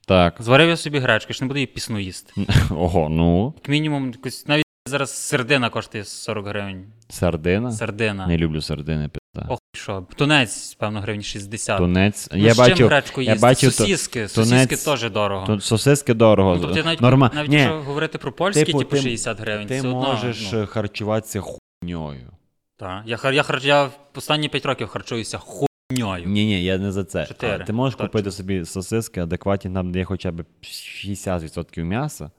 так. 0.07 0.35
Зварив 0.39 0.69
я 0.69 0.77
собі 0.77 0.99
гречку, 0.99 1.29
я 1.29 1.33
ж 1.33 1.43
не 1.43 1.47
буду 1.47 1.57
її 1.57 1.67
пісну 1.67 1.99
їсти. 1.99 2.33
Ого, 2.71 3.09
ну, 3.09 3.53
Як 3.57 3.69
мінімум, 3.69 4.11
якось, 4.11 4.47
навіть 4.47 4.65
зараз 4.87 5.11
сердина 5.11 5.69
коштує 5.69 6.03
40 6.03 6.47
гривень. 6.47 6.85
сардина. 7.09 7.71
Сердина. 7.71 8.27
Не 8.27 8.37
люблю 8.37 8.61
сардини, 8.61 9.09
пизда. 9.09 9.49
Ох, 9.49 9.59
що. 9.75 10.05
Тунець, 10.15 10.73
певно, 10.73 11.01
гривень 11.01 11.21
60. 11.23 11.77
Тунець. 11.77 12.29
Ну, 12.31 12.37
я 12.37 12.53
з 12.53 12.57
чим 12.57 12.65
бачив, 12.69 12.87
гречку 12.87 13.21
я 13.21 13.31
їсти? 13.31 13.47
бачив 13.47 13.69
то- 13.71 13.83
сосиски. 13.83 14.27
Сосиски 14.27 14.75
тунець- 14.75 14.85
теж 14.99 15.11
дорого. 15.11 15.45
то, 15.47 15.59
сосиски 15.59 16.13
дорого. 16.13 16.55
Ну, 16.55 16.61
тобто 16.61 16.83
навіть, 16.83 17.01
Норма... 17.01 17.31
навіть 17.33 17.49
Ні, 17.49 17.55
якщо 17.55 17.81
говорити 17.81 18.17
про 18.17 18.31
польські, 18.31 18.63
типу, 18.65 18.79
типу, 18.79 18.91
ти- 18.95 19.01
60 19.01 19.39
гривень, 19.39 19.67
ти 19.67 19.79
все 19.79 19.87
одно, 19.87 20.01
можеш 20.01 20.51
ну, 20.51 20.59
е, 20.61 20.65
харчуватися 20.65 21.41
хуйньою. 21.41 22.30
Та. 22.81 23.03
Я, 23.05 23.31
я, 23.31 23.45
я 23.61 23.89
останні 24.15 24.49
5 24.49 24.65
років 24.65 24.87
харчуюся 24.87 25.37
хуйньою. 25.37 26.25
Ні, 26.25 26.45
ні, 26.45 26.63
я 26.63 26.77
не 26.77 26.91
за 26.91 27.03
це. 27.03 27.25
Чотири, 27.25 27.53
А 27.53 27.59
Ти 27.59 27.73
можеш 27.73 27.95
точно. 27.95 28.07
купити 28.07 28.31
собі 28.31 28.65
сосиски 28.65 29.21
адекватні, 29.21 29.71
там 29.71 29.91
де 29.91 29.99
є 29.99 30.05
хоча 30.05 30.31
б 30.31 30.45
60% 30.63 31.83
м'яса, 31.83 32.31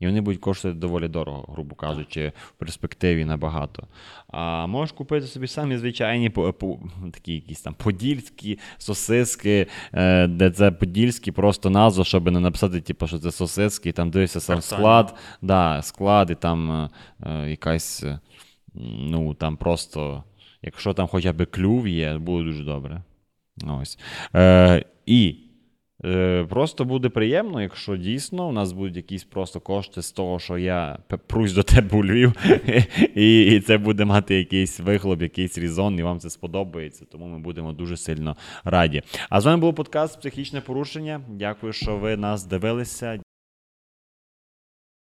і 0.00 0.06
вони 0.06 0.20
будуть 0.20 0.40
коштувати 0.40 0.78
доволі 0.78 1.08
дорого, 1.08 1.52
грубо 1.52 1.74
кажучи, 1.74 2.32
в 2.48 2.52
перспективі 2.58 3.24
набагато. 3.24 3.86
А 4.28 4.66
можеш 4.66 4.92
купити 4.92 5.26
собі 5.26 5.46
самі 5.46 5.76
звичайні 5.76 6.30
по, 6.30 6.52
по, 6.52 6.78
такі 7.12 7.34
якісь 7.34 7.60
там 7.60 7.74
подільські 7.74 8.58
сосиски, 8.78 9.66
е, 9.92 10.26
де 10.26 10.50
це 10.50 10.70
подільські, 10.70 11.32
просто 11.32 11.70
назва, 11.70 12.04
щоб 12.04 12.30
не 12.30 12.40
написати, 12.40 12.80
типу, 12.80 13.06
що 13.06 13.18
це 13.18 13.30
сосиски, 13.30 13.88
і 13.88 13.92
там 13.92 14.10
дивишся 14.10 14.40
сам 14.40 14.60
склад, 14.62 15.14
да, 15.42 15.82
склад, 15.82 16.30
і 16.30 16.34
там 16.34 16.72
е, 16.72 16.90
е, 17.26 17.50
якась, 17.50 18.02
е, 18.02 18.20
ну, 19.10 19.34
там 19.34 19.56
просто, 19.56 20.24
якщо 20.62 20.94
там 20.94 21.06
хоча 21.06 21.32
б 21.32 21.46
клюв 21.46 21.88
є, 21.88 22.18
буде 22.18 22.44
дуже 22.44 22.64
добре. 22.64 23.02
Ось. 23.80 23.98
Е, 24.34 24.84
і 25.06 25.36
е, 26.04 26.46
просто 26.48 26.84
буде 26.84 27.08
приємно, 27.08 27.62
якщо 27.62 27.96
дійсно 27.96 28.48
у 28.48 28.52
нас 28.52 28.72
будуть 28.72 28.96
якісь 28.96 29.24
просто 29.24 29.60
кошти 29.60 30.02
з 30.02 30.12
того, 30.12 30.38
що 30.38 30.58
я 30.58 30.98
прусь 31.26 31.52
до 31.52 31.62
тебе 31.62 31.98
у 31.98 32.04
Львів, 32.04 32.32
і, 33.14 33.42
і 33.42 33.60
це 33.60 33.78
буде 33.78 34.04
мати 34.04 34.34
якийсь 34.34 34.80
вихлоп, 34.80 35.22
якийсь 35.22 35.58
різон, 35.58 35.98
і 35.98 36.02
вам 36.02 36.20
це 36.20 36.30
сподобається. 36.30 37.04
Тому 37.04 37.26
ми 37.26 37.38
будемо 37.38 37.72
дуже 37.72 37.96
сильно 37.96 38.36
раді. 38.64 39.02
А 39.30 39.40
з 39.40 39.46
вами 39.46 39.60
був 39.60 39.74
подкаст 39.74 40.20
Психічне 40.20 40.60
порушення. 40.60 41.20
Дякую, 41.28 41.72
що 41.72 41.96
ви 41.96 42.16
нас 42.16 42.44
дивилися. 42.44 43.20